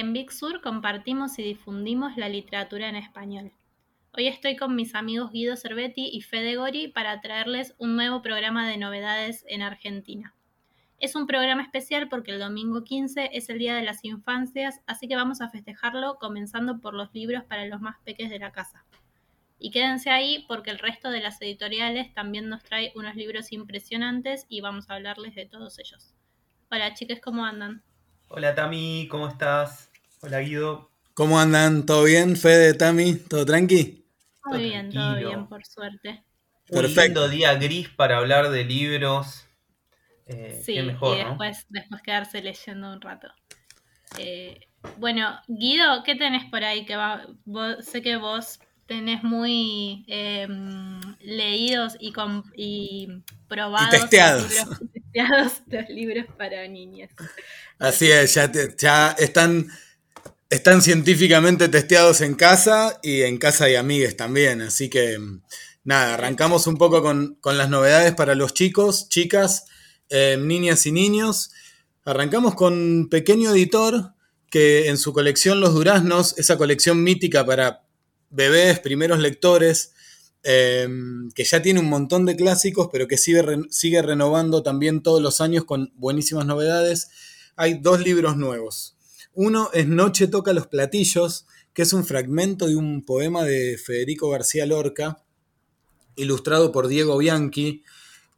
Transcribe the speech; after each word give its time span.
En 0.00 0.12
Big 0.12 0.30
Sur 0.30 0.60
compartimos 0.60 1.40
y 1.40 1.42
difundimos 1.42 2.16
la 2.16 2.28
literatura 2.28 2.88
en 2.88 2.94
español. 2.94 3.50
Hoy 4.12 4.28
estoy 4.28 4.54
con 4.54 4.76
mis 4.76 4.94
amigos 4.94 5.32
Guido 5.32 5.56
Cervetti 5.56 6.08
y 6.12 6.20
Fede 6.20 6.54
Gori 6.54 6.86
para 6.86 7.20
traerles 7.20 7.74
un 7.78 7.96
nuevo 7.96 8.22
programa 8.22 8.68
de 8.68 8.76
novedades 8.76 9.44
en 9.48 9.60
Argentina. 9.60 10.36
Es 11.00 11.16
un 11.16 11.26
programa 11.26 11.62
especial 11.62 12.08
porque 12.08 12.30
el 12.30 12.38
domingo 12.38 12.84
15 12.84 13.30
es 13.32 13.48
el 13.48 13.58
Día 13.58 13.74
de 13.74 13.82
las 13.82 14.04
Infancias, 14.04 14.82
así 14.86 15.08
que 15.08 15.16
vamos 15.16 15.40
a 15.40 15.48
festejarlo 15.50 16.18
comenzando 16.20 16.78
por 16.78 16.94
los 16.94 17.12
libros 17.12 17.42
para 17.42 17.66
los 17.66 17.80
más 17.80 17.96
pequeños 18.04 18.30
de 18.30 18.38
la 18.38 18.52
casa. 18.52 18.84
Y 19.58 19.72
quédense 19.72 20.10
ahí 20.10 20.44
porque 20.46 20.70
el 20.70 20.78
resto 20.78 21.10
de 21.10 21.22
las 21.22 21.42
editoriales 21.42 22.14
también 22.14 22.48
nos 22.48 22.62
trae 22.62 22.92
unos 22.94 23.16
libros 23.16 23.50
impresionantes 23.50 24.46
y 24.48 24.60
vamos 24.60 24.88
a 24.88 24.94
hablarles 24.94 25.34
de 25.34 25.46
todos 25.46 25.76
ellos. 25.80 26.14
Hola 26.70 26.94
chicos, 26.94 27.18
¿cómo 27.20 27.44
andan? 27.44 27.82
Hola 28.30 28.54
Tami, 28.54 29.08
¿cómo 29.10 29.26
estás? 29.26 29.87
Hola 30.20 30.40
Guido. 30.40 30.90
¿Cómo 31.14 31.38
andan? 31.38 31.86
¿Todo 31.86 32.04
bien, 32.04 32.36
Fede, 32.36 32.74
Tami? 32.74 33.14
¿Todo 33.14 33.46
tranqui? 33.46 34.04
Muy 34.46 34.62
bien, 34.64 34.90
todo 34.90 35.16
bien, 35.16 35.46
por 35.46 35.64
suerte. 35.64 36.24
Un 36.70 36.94
lindo 36.94 37.28
día 37.28 37.54
gris 37.54 37.88
para 37.88 38.18
hablar 38.18 38.50
de 38.50 38.64
libros. 38.64 39.46
Eh, 40.26 40.60
sí, 40.64 40.80
mejor, 40.82 41.16
y 41.16 41.24
después, 41.24 41.66
después 41.68 42.02
quedarse 42.02 42.42
leyendo 42.42 42.92
un 42.92 43.00
rato. 43.00 43.28
Eh, 44.18 44.60
bueno, 44.96 45.40
Guido, 45.46 46.02
¿qué 46.02 46.16
tenés 46.16 46.44
por 46.50 46.64
ahí? 46.64 46.84
Que 46.84 46.96
va, 46.96 47.26
sé 47.80 48.02
que 48.02 48.16
vos 48.16 48.58
tenés 48.86 49.22
muy 49.22 50.04
em, 50.08 51.00
leídos 51.20 51.96
y, 52.00 52.12
y 52.56 53.08
probados 53.46 53.92
Los, 55.14 55.88
libros, 55.88 56.26
para 56.36 56.66
niñas. 56.66 57.10
Así 57.78 58.10
es, 58.10 58.34
ya, 58.34 58.50
ya 58.76 59.14
están, 59.18 59.68
están 60.50 60.80
científicamente 60.80 61.68
testeados 61.68 62.20
en 62.22 62.34
casa 62.34 62.98
y 63.02 63.22
en 63.22 63.38
casa 63.38 63.66
de 63.66 63.76
amigues 63.76 64.16
también. 64.16 64.62
Así 64.62 64.88
que 64.88 65.18
nada, 65.84 66.14
arrancamos 66.14 66.66
un 66.66 66.78
poco 66.78 67.02
con, 67.02 67.38
las 67.44 67.68
novedades 67.68 68.14
para 68.14 68.34
los 68.34 68.54
chicos, 68.54 69.08
chicas. 69.08 69.66
Eh, 70.08 70.38
niñas 70.40 70.86
y 70.86 70.92
niños. 70.92 71.50
Arrancamos 72.04 72.54
con 72.54 73.08
Pequeño 73.10 73.50
Editor, 73.50 74.14
que 74.50 74.88
en 74.88 74.96
su 74.96 75.12
colección 75.12 75.60
Los 75.60 75.74
Duraznos, 75.74 76.38
esa 76.38 76.56
colección 76.56 77.02
mítica 77.02 77.44
para 77.44 77.84
bebés, 78.30 78.80
primeros 78.80 79.18
lectores, 79.18 79.92
em, 80.42 81.30
que 81.32 81.44
ya 81.44 81.60
tiene 81.60 81.80
un 81.80 81.90
montón 81.90 82.24
de 82.24 82.36
clásicos, 82.36 82.88
pero 82.90 83.06
que 83.06 83.18
sigue, 83.18 83.44
sigue 83.70 84.00
renovando 84.00 84.62
también 84.62 85.02
todos 85.02 85.20
los 85.20 85.42
años 85.42 85.64
con 85.64 85.92
buenísimas 85.96 86.46
novedades. 86.46 87.10
Hay 87.56 87.74
dos 87.74 88.00
libros 88.00 88.38
nuevos. 88.38 88.97
Uno 89.34 89.70
es 89.72 89.86
Noche 89.86 90.28
toca 90.28 90.52
los 90.52 90.66
platillos, 90.66 91.46
que 91.72 91.82
es 91.82 91.92
un 91.92 92.04
fragmento 92.04 92.66
de 92.66 92.76
un 92.76 93.04
poema 93.04 93.44
de 93.44 93.78
Federico 93.78 94.30
García 94.30 94.66
Lorca, 94.66 95.22
ilustrado 96.16 96.72
por 96.72 96.88
Diego 96.88 97.16
Bianchi, 97.18 97.82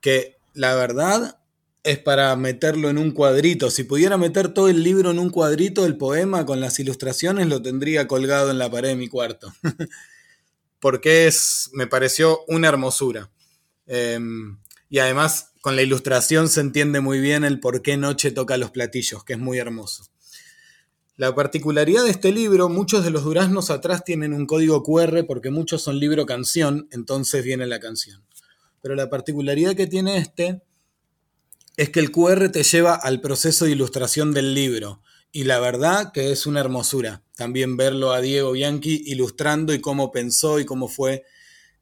que 0.00 0.36
la 0.55 0.74
verdad 0.74 1.41
es 1.83 1.98
para 1.98 2.36
meterlo 2.36 2.91
en 2.91 2.98
un 2.98 3.12
cuadrito. 3.12 3.70
Si 3.70 3.84
pudiera 3.84 4.18
meter 4.18 4.52
todo 4.52 4.68
el 4.68 4.83
libro 4.83 5.11
en 5.11 5.18
un 5.18 5.30
cuadrito, 5.30 5.86
el 5.86 5.96
poema 5.96 6.44
con 6.44 6.61
las 6.61 6.78
ilustraciones, 6.78 7.46
lo 7.46 7.62
tendría 7.62 8.06
colgado 8.06 8.50
en 8.50 8.58
la 8.58 8.70
pared 8.70 8.91
de 8.91 8.96
mi 8.96 9.08
cuarto. 9.08 9.52
Porque 10.80 11.27
es, 11.27 11.70
me 11.72 11.86
pareció 11.86 12.41
una 12.48 12.68
hermosura. 12.68 13.30
Em, 13.86 14.58
y 14.89 14.98
además, 14.98 15.52
con 15.61 15.77
la 15.77 15.83
ilustración 15.83 16.48
se 16.48 16.61
entiende 16.61 17.01
muy 17.01 17.20
bien 17.20 17.45
el 17.45 17.61
por 17.61 17.83
qué 17.83 17.96
Noche 17.96 18.30
toca 18.30 18.57
los 18.57 18.70
platillos, 18.70 19.24
que 19.24 19.34
es 19.34 19.39
muy 19.39 19.58
hermoso. 19.58 20.05
La 21.20 21.35
particularidad 21.35 22.05
de 22.05 22.13
este 22.13 22.33
libro, 22.33 22.70
muchos 22.70 23.05
de 23.05 23.11
los 23.11 23.25
duraznos 23.25 23.69
atrás 23.69 24.05
tienen 24.05 24.33
un 24.33 24.47
código 24.47 24.83
QR 24.83 25.27
porque 25.27 25.51
muchos 25.51 25.83
son 25.83 26.01
libro 26.01 26.25
canción, 26.25 26.89
entonces 26.92 27.45
viene 27.45 27.67
la 27.67 27.79
canción. 27.79 28.25
Pero 28.81 28.95
la 28.95 29.11
particularidad 29.11 29.75
que 29.75 29.86
tiene 29.86 30.17
este 30.17 30.63
es 31.77 31.91
que 31.91 32.01
el 32.01 32.11
QR 32.11 32.48
te 32.48 32.63
lleva 32.63 32.95
al 32.95 33.20
proceso 33.20 33.67
de 33.67 33.73
ilustración 33.73 34.33
del 34.33 34.55
libro. 34.55 35.03
Y 35.31 35.45
la 35.45 35.61
verdad 35.61 36.11
que 36.11 36.33
es 36.33 36.47
una 36.47 36.61
hermosura 36.61 37.23
también 37.37 37.77
verlo 37.77 38.13
a 38.13 38.23
Diego 38.23 38.52
Bianchi 38.52 39.02
ilustrando 39.05 39.75
y 39.75 39.81
cómo 39.83 40.13
pensó 40.13 40.58
y 40.58 40.64
cómo 40.64 40.89
fue 40.89 41.25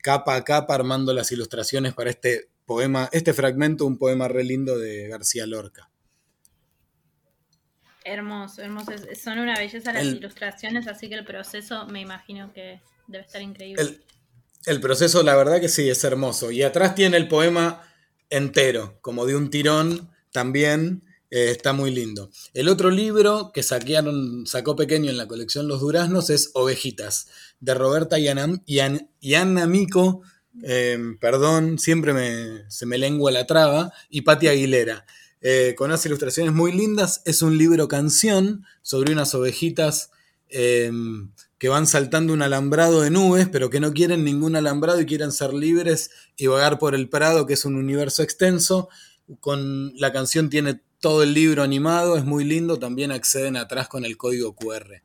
capa 0.02 0.34
a 0.34 0.42
capa 0.42 0.74
armando 0.74 1.14
las 1.14 1.30
ilustraciones 1.30 1.94
para 1.94 2.10
este 2.10 2.50
poema, 2.66 3.08
este 3.12 3.32
fragmento, 3.32 3.86
un 3.86 3.98
poema 3.98 4.26
re 4.26 4.42
lindo 4.42 4.76
de 4.76 5.06
García 5.06 5.46
Lorca. 5.46 5.92
Hermoso, 8.12 8.62
hermoso. 8.62 8.92
Son 9.22 9.38
una 9.38 9.56
belleza 9.56 9.92
las 9.92 10.04
ilustraciones, 10.04 10.86
así 10.86 11.08
que 11.08 11.14
el 11.14 11.24
proceso 11.24 11.86
me 11.86 12.00
imagino 12.00 12.52
que 12.52 12.80
debe 13.06 13.24
estar 13.24 13.42
increíble. 13.42 13.82
El, 13.82 14.02
el 14.66 14.80
proceso, 14.80 15.22
la 15.22 15.36
verdad 15.36 15.60
que 15.60 15.68
sí, 15.68 15.88
es 15.88 16.02
hermoso. 16.04 16.50
Y 16.50 16.62
atrás 16.62 16.94
tiene 16.94 17.16
el 17.16 17.28
poema 17.28 17.82
entero, 18.30 18.98
como 19.00 19.26
de 19.26 19.36
un 19.36 19.50
tirón 19.50 20.10
también. 20.32 21.02
Eh, 21.30 21.50
está 21.50 21.74
muy 21.74 21.90
lindo. 21.90 22.30
El 22.54 22.70
otro 22.70 22.90
libro 22.90 23.50
que 23.52 23.62
saquearon, 23.62 24.46
sacó 24.46 24.76
pequeño 24.76 25.10
en 25.10 25.18
la 25.18 25.28
colección 25.28 25.68
Los 25.68 25.80
Duraznos 25.80 26.30
es 26.30 26.52
Ovejitas, 26.54 27.28
de 27.60 27.74
Roberta 27.74 28.18
y 28.18 28.28
Mico, 29.66 30.22
em, 30.62 31.18
perdón, 31.18 31.78
siempre 31.78 32.14
me, 32.14 32.70
se 32.70 32.86
me 32.86 32.96
lengua 32.96 33.30
la 33.30 33.46
traba, 33.46 33.92
y 34.08 34.22
Pati 34.22 34.48
Aguilera. 34.48 35.04
Eh, 35.40 35.74
con 35.76 35.90
unas 35.90 36.04
ilustraciones 36.04 36.52
muy 36.52 36.72
lindas, 36.72 37.22
es 37.24 37.42
un 37.42 37.58
libro 37.58 37.86
canción 37.86 38.64
sobre 38.82 39.12
unas 39.12 39.34
ovejitas 39.34 40.10
em, 40.48 41.30
que 41.58 41.68
van 41.68 41.86
saltando 41.86 42.32
un 42.32 42.42
alambrado 42.42 43.02
de 43.02 43.10
nubes, 43.10 43.48
pero 43.48 43.70
que 43.70 43.80
no 43.80 43.92
quieren 43.92 44.24
ningún 44.24 44.56
alambrado 44.56 45.00
y 45.00 45.06
quieren 45.06 45.30
ser 45.30 45.54
libres 45.54 46.10
y 46.36 46.46
vagar 46.46 46.78
por 46.78 46.94
el 46.94 47.08
Prado, 47.08 47.46
que 47.46 47.54
es 47.54 47.64
un 47.64 47.76
universo 47.76 48.22
extenso. 48.22 48.88
Con 49.40 49.92
la 49.96 50.12
canción 50.12 50.50
tiene 50.50 50.80
todo 51.00 51.22
el 51.22 51.34
libro 51.34 51.62
animado, 51.62 52.16
es 52.16 52.24
muy 52.24 52.44
lindo, 52.44 52.78
también 52.78 53.12
acceden 53.12 53.56
atrás 53.56 53.88
con 53.88 54.04
el 54.04 54.16
código 54.16 54.56
QR. 54.56 55.02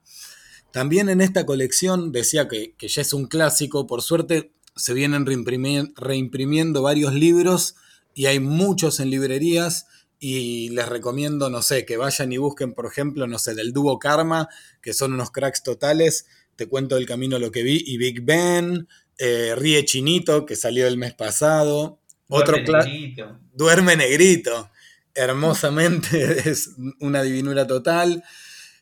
También 0.72 1.10
en 1.10 1.22
esta 1.22 1.46
colección, 1.46 2.12
decía 2.12 2.48
que, 2.48 2.74
ya 2.80 3.02
es 3.02 3.14
un 3.14 3.28
clásico, 3.28 3.86
por 3.86 4.02
suerte 4.02 4.52
se 4.76 4.96
vienen 4.96 5.28
reimprimiendo 5.28 6.82
varios 6.82 7.14
libros 7.14 7.76
y 8.16 8.26
hay 8.26 8.40
muchos 8.40 9.00
en 9.00 9.12
librerías 9.12 9.86
y 10.26 10.70
les 10.70 10.88
recomiendo, 10.88 11.50
no 11.50 11.62
sé, 11.62 11.86
que 11.86 11.98
vayan 11.98 12.32
y 12.32 12.38
busquen, 12.38 12.72
por 12.72 12.86
ejemplo, 12.86 13.28
no 13.28 13.38
sé, 13.38 13.56
del 13.56 13.74
dúo 13.74 14.00
Karma, 14.00 14.48
que 14.82 14.94
son 14.94 15.12
unos 15.12 15.32
cracks 15.32 15.64
totales, 15.64 16.28
te 16.56 16.66
cuento 16.68 16.96
del 16.96 17.06
camino 17.06 17.40
lo 17.40 17.52
que 17.52 17.62
vi, 17.62 17.84
y 17.86 17.98
Big 17.98 18.22
Ben, 18.22 18.88
eh, 19.18 19.54
Ríe 19.58 19.84
Chinito, 19.84 20.46
que 20.46 20.56
salió 20.56 20.88
el 20.88 20.96
mes 20.96 21.14
pasado. 21.14 22.00
Duerme 22.30 22.62
Otro 22.62 22.78
negrito. 22.86 23.40
Duerme 23.54 23.98
negrito. 23.98 24.72
Hermosamente, 25.14 26.50
es 26.50 26.70
una 27.02 27.22
divinura 27.22 27.68
total. 27.68 28.24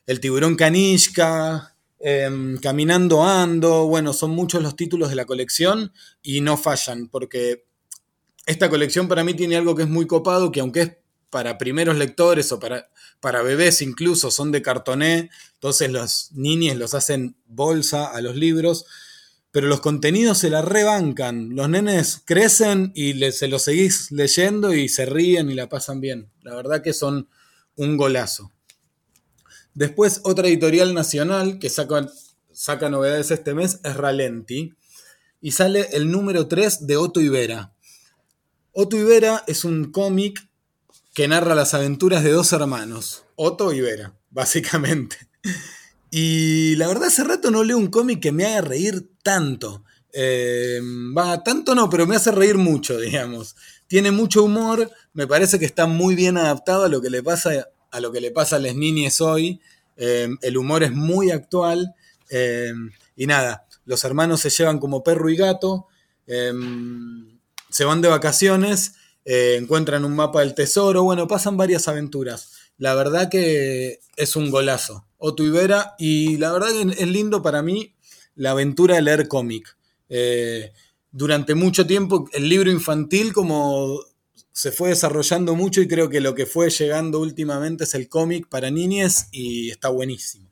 El 0.06 0.20
tiburón 0.20 0.54
Kanishka, 0.54 1.74
em, 1.98 2.56
Caminando 2.58 3.24
Ando, 3.24 3.88
bueno, 3.88 4.12
son 4.12 4.30
muchos 4.30 4.62
los 4.62 4.76
títulos 4.76 5.08
de 5.08 5.16
la 5.16 5.24
colección 5.24 5.92
y 6.22 6.40
no 6.40 6.56
fallan, 6.56 7.08
porque 7.08 7.64
esta 8.46 8.70
colección 8.70 9.08
para 9.08 9.24
mí 9.24 9.34
tiene 9.34 9.56
algo 9.56 9.74
que 9.74 9.82
es 9.82 9.88
muy 9.88 10.06
copado, 10.06 10.52
que 10.52 10.60
aunque 10.60 10.82
es 10.82 11.01
para 11.32 11.56
primeros 11.56 11.96
lectores 11.96 12.52
o 12.52 12.60
para, 12.60 12.90
para 13.18 13.40
bebés 13.40 13.80
incluso 13.80 14.30
son 14.30 14.52
de 14.52 14.60
cartoné, 14.60 15.30
entonces 15.54 15.90
los 15.90 16.30
niños 16.32 16.76
los 16.76 16.92
hacen 16.92 17.36
bolsa 17.46 18.04
a 18.04 18.20
los 18.20 18.36
libros, 18.36 18.84
pero 19.50 19.66
los 19.66 19.80
contenidos 19.80 20.36
se 20.36 20.50
la 20.50 20.60
rebancan, 20.60 21.56
los 21.56 21.70
nenes 21.70 22.20
crecen 22.26 22.92
y 22.94 23.14
se 23.32 23.48
los 23.48 23.62
seguís 23.62 24.12
leyendo 24.12 24.74
y 24.74 24.90
se 24.90 25.06
ríen 25.06 25.50
y 25.50 25.54
la 25.54 25.70
pasan 25.70 26.02
bien, 26.02 26.30
la 26.42 26.54
verdad 26.54 26.82
que 26.82 26.92
son 26.92 27.30
un 27.76 27.96
golazo. 27.96 28.52
Después 29.72 30.20
otra 30.24 30.48
editorial 30.48 30.92
nacional 30.92 31.58
que 31.58 31.70
saca, 31.70 32.10
saca 32.52 32.90
novedades 32.90 33.30
este 33.30 33.54
mes 33.54 33.80
es 33.84 33.96
Ralenti 33.96 34.74
y 35.40 35.52
sale 35.52 35.88
el 35.92 36.10
número 36.10 36.46
3 36.46 36.86
de 36.86 36.98
Otto 36.98 37.22
Ibera. 37.22 37.72
Otto 38.72 38.98
Ibera 38.98 39.44
es 39.46 39.64
un 39.64 39.90
cómic 39.90 40.51
que 41.14 41.28
narra 41.28 41.54
las 41.54 41.74
aventuras 41.74 42.24
de 42.24 42.30
dos 42.30 42.52
hermanos, 42.52 43.24
Otto 43.36 43.72
y 43.72 43.80
Vera, 43.80 44.14
básicamente. 44.30 45.16
Y 46.10 46.76
la 46.76 46.88
verdad 46.88 47.08
hace 47.08 47.24
rato 47.24 47.50
no 47.50 47.64
leo 47.64 47.78
un 47.78 47.88
cómic 47.88 48.20
que 48.20 48.32
me 48.32 48.46
haga 48.46 48.62
reír 48.62 49.10
tanto. 49.22 49.84
Eh, 50.12 50.80
va, 51.16 51.42
tanto 51.42 51.74
no, 51.74 51.88
pero 51.88 52.06
me 52.06 52.16
hace 52.16 52.30
reír 52.32 52.56
mucho, 52.56 52.98
digamos. 52.98 53.56
Tiene 53.86 54.10
mucho 54.10 54.44
humor, 54.44 54.90
me 55.12 55.26
parece 55.26 55.58
que 55.58 55.66
está 55.66 55.86
muy 55.86 56.14
bien 56.14 56.36
adaptado 56.38 56.84
a 56.84 56.88
lo 56.88 57.00
que 57.00 57.10
le 57.10 57.22
pasa 57.22 57.68
a, 57.90 58.00
lo 58.00 58.10
que 58.10 58.20
le 58.20 58.30
pasa 58.30 58.56
a 58.56 58.60
las 58.60 58.74
niñas 58.74 59.20
hoy. 59.20 59.60
Eh, 59.96 60.28
el 60.40 60.56
humor 60.56 60.82
es 60.82 60.92
muy 60.92 61.30
actual. 61.30 61.94
Eh, 62.30 62.72
y 63.16 63.26
nada, 63.26 63.66
los 63.84 64.04
hermanos 64.04 64.40
se 64.40 64.50
llevan 64.50 64.78
como 64.78 65.02
perro 65.02 65.28
y 65.28 65.36
gato, 65.36 65.86
se 66.26 67.84
van 67.84 68.00
de 68.00 68.08
vacaciones 68.08 68.94
eh, 69.24 69.56
encuentran 69.60 70.04
un 70.04 70.14
mapa 70.14 70.40
del 70.40 70.54
tesoro, 70.54 71.02
bueno, 71.04 71.26
pasan 71.28 71.56
varias 71.56 71.88
aventuras. 71.88 72.52
la 72.78 72.94
verdad 72.94 73.28
que 73.30 74.00
es 74.16 74.36
un 74.36 74.50
golazo. 74.50 75.06
Otto 75.18 75.44
Ibera, 75.44 75.94
y 75.98 76.36
la 76.38 76.52
verdad 76.52 76.68
que 76.70 77.02
es 77.02 77.08
lindo 77.08 77.42
para 77.42 77.62
mí 77.62 77.94
la 78.34 78.52
aventura 78.52 78.96
de 78.96 79.02
leer 79.02 79.28
cómic. 79.28 79.76
Eh, 80.08 80.72
durante 81.10 81.54
mucho 81.54 81.86
tiempo 81.86 82.28
el 82.32 82.48
libro 82.48 82.70
infantil 82.70 83.32
como 83.32 84.00
se 84.52 84.72
fue 84.72 84.90
desarrollando 84.90 85.54
mucho 85.54 85.80
y 85.80 85.88
creo 85.88 86.08
que 86.10 86.20
lo 86.20 86.34
que 86.34 86.46
fue 86.46 86.70
llegando 86.70 87.20
últimamente 87.20 87.84
es 87.84 87.94
el 87.94 88.08
cómic 88.08 88.48
para 88.48 88.70
niñas 88.70 89.28
y 89.30 89.70
está 89.70 89.88
buenísimo. 89.88 90.51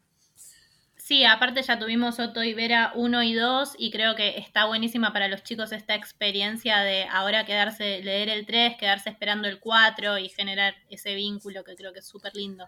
Sí, 1.10 1.24
aparte 1.24 1.60
ya 1.64 1.76
tuvimos 1.76 2.20
Otto 2.20 2.44
Ibera 2.44 2.92
1 2.94 3.22
y 3.24 3.34
2 3.34 3.70
y 3.78 3.90
creo 3.90 4.14
que 4.14 4.38
está 4.38 4.66
buenísima 4.66 5.12
para 5.12 5.26
los 5.26 5.42
chicos 5.42 5.72
esta 5.72 5.96
experiencia 5.96 6.82
de 6.82 7.02
ahora 7.02 7.44
quedarse, 7.44 8.00
leer 8.00 8.28
el 8.28 8.46
3, 8.46 8.76
quedarse 8.78 9.10
esperando 9.10 9.48
el 9.48 9.58
4 9.58 10.18
y 10.18 10.28
generar 10.28 10.72
ese 10.88 11.16
vínculo 11.16 11.64
que 11.64 11.74
creo 11.74 11.92
que 11.92 11.98
es 11.98 12.06
súper 12.06 12.36
lindo. 12.36 12.64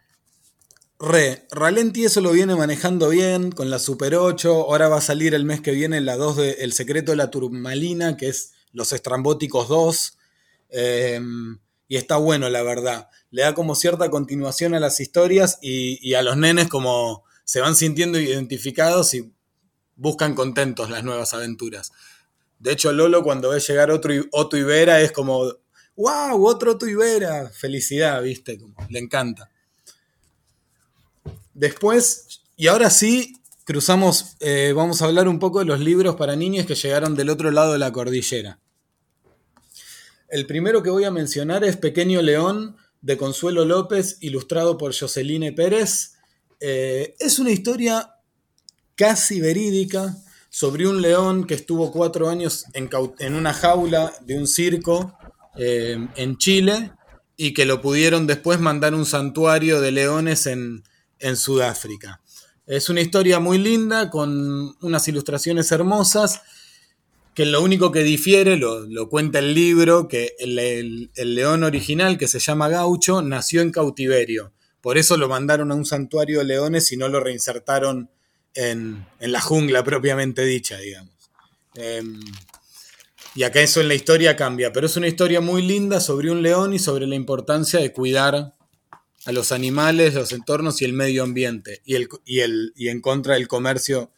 Re, 0.98 1.46
Ralenti 1.52 2.04
eso 2.04 2.20
lo 2.20 2.32
viene 2.32 2.56
manejando 2.56 3.10
bien 3.10 3.52
con 3.52 3.70
la 3.70 3.78
Super 3.78 4.16
8. 4.16 4.52
Ahora 4.52 4.88
va 4.88 4.96
a 4.96 5.02
salir 5.02 5.36
el 5.36 5.44
mes 5.44 5.60
que 5.60 5.70
viene 5.70 6.00
la 6.00 6.16
2 6.16 6.36
de 6.36 6.50
El 6.62 6.72
secreto 6.72 7.12
de 7.12 7.18
la 7.18 7.30
turmalina, 7.30 8.16
que 8.16 8.26
es 8.26 8.54
Los 8.72 8.92
Estrambóticos 8.92 9.68
2. 9.68 10.18
Em, 10.70 11.60
y 11.86 11.96
está 11.96 12.16
bueno, 12.16 12.50
la 12.50 12.64
verdad. 12.64 13.08
Le 13.30 13.42
da 13.42 13.54
como 13.54 13.76
cierta 13.76 14.10
continuación 14.10 14.74
a 14.74 14.80
las 14.80 14.98
historias 14.98 15.60
y, 15.62 16.14
a 16.14 16.22
los 16.22 16.36
nenes 16.36 16.66
como 16.66 17.22
se 17.44 17.60
van 17.60 17.76
sintiendo 17.76 18.18
identificados 18.18 19.14
y 19.14 19.32
buscan 19.96 20.34
contentos 20.34 20.90
las 20.90 21.04
nuevas 21.04 21.34
aventuras. 21.34 21.92
De 22.58 22.72
hecho, 22.72 22.92
Lolo 22.92 23.22
cuando 23.22 23.50
ve 23.50 23.60
llegar 23.60 23.90
otro 23.90 24.14
Otto 24.30 24.56
Ibera 24.56 25.00
es 25.00 25.12
como, 25.12 25.52
wow, 25.96 26.46
otro 26.46 26.78
Ibera. 26.86 27.50
Felicidad, 27.50 28.22
viste, 28.22 28.58
le 28.88 28.98
encanta. 28.98 29.50
Después, 31.54 32.42
y 32.56 32.68
ahora 32.68 32.88
sí, 32.88 33.36
cruzamos, 33.64 34.36
eh, 34.40 34.72
vamos 34.74 35.02
a 35.02 35.06
hablar 35.06 35.28
un 35.28 35.38
poco 35.38 35.58
de 35.58 35.64
los 35.64 35.80
libros 35.80 36.16
para 36.16 36.36
niños 36.36 36.66
que 36.66 36.74
llegaron 36.74 37.14
del 37.14 37.30
otro 37.30 37.50
lado 37.50 37.72
de 37.72 37.78
la 37.78 37.92
cordillera. 37.92 38.58
El 40.28 40.46
primero 40.46 40.82
que 40.82 40.90
voy 40.90 41.04
a 41.04 41.10
mencionar 41.10 41.62
es 41.62 41.76
Pequeño 41.76 42.22
León 42.22 42.76
de 43.02 43.16
Consuelo 43.16 43.64
López, 43.64 44.16
ilustrado 44.20 44.78
por 44.78 44.96
Joseline 44.98 45.54
Pérez. 45.54 46.14
Eh, 46.62 47.16
es 47.18 47.38
una 47.38 47.50
historia 47.50 48.14
casi 48.94 49.40
verídica 49.40 50.16
sobre 50.48 50.86
un 50.86 51.02
león 51.02 51.44
que 51.46 51.54
estuvo 51.54 51.90
cuatro 51.90 52.28
años 52.28 52.66
en, 52.74 53.34
una 53.34 53.52
jaula 53.52 54.12
de 54.20 54.38
un 54.38 54.46
circo 54.46 55.18
eh, 55.56 55.96
en 56.14 56.36
Chile 56.38 56.92
y 57.36 57.52
que 57.52 57.64
lo 57.64 57.80
pudieron 57.80 58.26
después 58.26 58.60
mandar 58.60 58.92
a 58.92 58.96
un 58.96 59.06
santuario 59.06 59.80
de 59.80 59.90
leones 59.90 60.46
en, 60.46 60.84
en 61.18 61.36
Sudáfrica. 61.36 62.20
Es 62.66 62.88
una 62.88 63.00
historia 63.00 63.40
muy 63.40 63.58
linda, 63.58 64.08
con 64.08 64.76
unas 64.80 65.08
ilustraciones 65.08 65.72
hermosas, 65.72 66.42
que 67.34 67.46
lo 67.46 67.62
único 67.62 67.90
que 67.90 68.02
difiere, 68.02 68.56
lo, 68.56 69.08
cuenta 69.08 69.38
el 69.38 69.54
libro, 69.54 70.06
que 70.06 70.36
el, 70.38 71.10
león 71.16 71.64
original, 71.64 72.18
que 72.18 72.28
se 72.28 72.38
llama 72.38 72.68
Gaucho, 72.68 73.22
nació 73.22 73.62
en 73.62 73.72
cautiverio. 73.72 74.52
Por 74.82 74.98
eso 74.98 75.16
lo 75.16 75.28
mandaron 75.28 75.70
a 75.70 75.74
un 75.74 75.86
santuario 75.86 76.40
de 76.40 76.44
leones 76.44 76.90
y 76.92 76.96
no 76.96 77.08
lo 77.08 77.20
reinsertaron 77.20 78.10
en, 78.54 79.06
la 79.20 79.40
jungla 79.40 79.84
propiamente 79.84 80.44
dicha, 80.44 80.76
digamos. 80.78 81.14
Em, 81.74 82.20
y 83.34 83.44
acá 83.44 83.60
eso 83.60 83.80
en 83.80 83.88
la 83.88 83.94
historia 83.94 84.36
cambia, 84.36 84.72
pero 84.72 84.86
es 84.86 84.96
una 84.96 85.08
historia 85.08 85.40
muy 85.40 85.62
linda 85.62 86.00
sobre 86.00 86.30
un 86.30 86.42
león 86.42 86.74
y 86.74 86.78
sobre 86.78 87.06
la 87.06 87.14
importancia 87.14 87.80
de 87.80 87.92
cuidar 87.92 88.56
a 89.24 89.32
los 89.32 89.52
animales, 89.52 90.14
los 90.14 90.32
entornos 90.32 90.82
y 90.82 90.84
el 90.84 90.92
medio 90.92 91.22
ambiente, 91.22 91.80
y, 91.84 91.94
el, 91.94 92.08
y, 92.24 92.40
el, 92.40 92.72
y 92.76 92.88
en 92.88 93.00
contra 93.00 93.34
del 93.34 93.46
comercio 93.48 94.10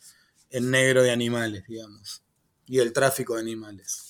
en 0.51 0.71
negro 0.71 1.03
de 1.03 1.11
animales, 1.11 1.65
digamos, 1.69 2.23
y 2.67 2.79
el 2.79 2.93
tráfico 2.93 3.35
de 3.35 3.43
animales. 3.43 4.04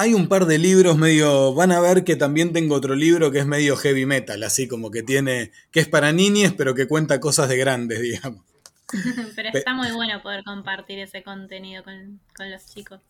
Hay 0.00 0.14
un 0.14 0.28
par 0.28 0.46
de 0.46 0.58
libros 0.58 0.96
medio, 0.96 1.52
van 1.54 1.72
a 1.72 1.80
ver 1.80 2.04
que 2.04 2.14
también 2.14 2.52
tengo 2.52 2.76
otro 2.76 2.94
libro 2.94 3.32
que 3.32 3.40
es 3.40 3.46
medio 3.46 3.76
heavy 3.76 4.06
metal, 4.06 4.40
así 4.44 4.68
como 4.68 4.92
que 4.92 5.02
tiene, 5.02 5.50
que 5.72 5.80
es 5.80 5.88
para 5.88 6.12
niñes, 6.12 6.52
pero 6.56 6.72
que 6.72 6.86
cuenta 6.86 7.18
cosas 7.18 7.48
de 7.48 7.56
grandes, 7.56 8.00
digamos. 8.02 8.44
pero 9.34 9.48
está 9.52 9.74
muy 9.74 9.90
bueno 9.90 10.22
poder 10.22 10.44
compartir 10.44 11.00
ese 11.00 11.24
contenido 11.24 11.82
con, 11.82 12.20
con 12.36 12.48
los 12.48 12.64
chicos. 12.66 13.00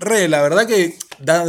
Re, 0.00 0.26
la 0.28 0.42
verdad 0.42 0.66
que 0.66 0.98
da, 1.20 1.44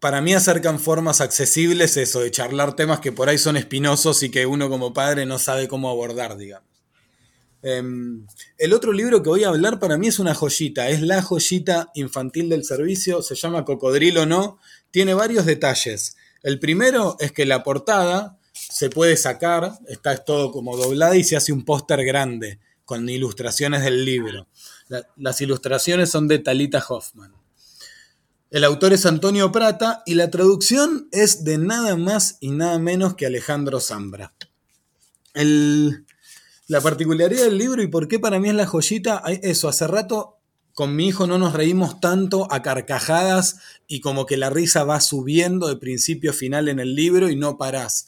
para 0.00 0.20
mí 0.20 0.34
acercan 0.34 0.80
formas 0.80 1.20
accesibles 1.20 1.96
eso, 1.96 2.20
de 2.20 2.32
charlar 2.32 2.74
temas 2.74 2.98
que 2.98 3.12
por 3.12 3.28
ahí 3.28 3.38
son 3.38 3.56
espinosos 3.56 4.22
y 4.24 4.30
que 4.30 4.44
uno 4.44 4.68
como 4.68 4.92
padre 4.92 5.24
no 5.24 5.38
sabe 5.38 5.68
cómo 5.68 5.88
abordar, 5.88 6.36
digamos. 6.36 6.69
Em, 7.62 8.26
el 8.56 8.72
otro 8.72 8.92
libro 8.92 9.22
que 9.22 9.28
voy 9.28 9.44
a 9.44 9.48
hablar 9.48 9.78
para 9.78 9.98
mí 9.98 10.08
es 10.08 10.18
una 10.18 10.34
joyita, 10.34 10.88
es 10.88 11.02
la 11.02 11.20
joyita 11.20 11.90
infantil 11.94 12.48
del 12.48 12.64
servicio, 12.64 13.22
se 13.22 13.34
llama 13.34 13.64
Cocodrilo 13.64 14.24
No, 14.24 14.58
tiene 14.90 15.14
varios 15.14 15.44
detalles. 15.44 16.16
El 16.42 16.58
primero 16.58 17.16
es 17.20 17.32
que 17.32 17.44
la 17.44 17.62
portada 17.62 18.38
se 18.52 18.88
puede 18.88 19.16
sacar, 19.16 19.72
está 19.88 20.16
todo 20.16 20.52
como 20.52 20.76
doblada 20.76 21.16
y 21.16 21.24
se 21.24 21.36
hace 21.36 21.52
un 21.52 21.64
póster 21.64 22.04
grande 22.04 22.58
con 22.84 23.08
ilustraciones 23.08 23.82
del 23.82 24.04
libro. 24.04 24.48
las 25.16 25.40
ilustraciones 25.40 26.10
son 26.10 26.26
de 26.26 26.40
Talita 26.40 26.84
Hoffman. 26.88 27.32
El 28.50 28.64
autor 28.64 28.92
es 28.92 29.06
Antonio 29.06 29.52
Prata 29.52 30.02
y 30.06 30.14
la 30.14 30.28
traducción 30.28 31.08
es 31.12 31.44
de 31.44 31.56
nada 31.56 31.94
más 31.96 32.38
y 32.40 32.50
nada 32.50 32.80
menos 32.80 33.14
que 33.14 33.26
Alejandro 33.26 33.78
Zambra. 33.78 34.32
La 36.70 36.80
particularidad 36.80 37.46
del 37.46 37.58
libro 37.58 37.82
y 37.82 37.88
por 37.88 38.06
qué 38.06 38.20
para 38.20 38.38
mí 38.38 38.48
es 38.48 38.54
la 38.54 38.64
joyita, 38.64 39.24
eso, 39.42 39.68
hace 39.68 39.88
rato 39.88 40.38
con 40.72 40.94
mi 40.94 41.08
hijo 41.08 41.26
no 41.26 41.36
nos 41.36 41.52
reímos 41.52 41.98
tanto 41.98 42.46
a 42.52 42.62
carcajadas 42.62 43.56
y 43.88 44.00
como 44.00 44.24
que 44.24 44.36
la 44.36 44.50
risa 44.50 44.84
va 44.84 45.00
subiendo 45.00 45.66
de 45.66 45.74
principio 45.74 46.30
a 46.30 46.32
final 46.32 46.68
en 46.68 46.78
el 46.78 46.94
libro 46.94 47.28
y 47.28 47.34
no 47.34 47.58
parás. 47.58 48.06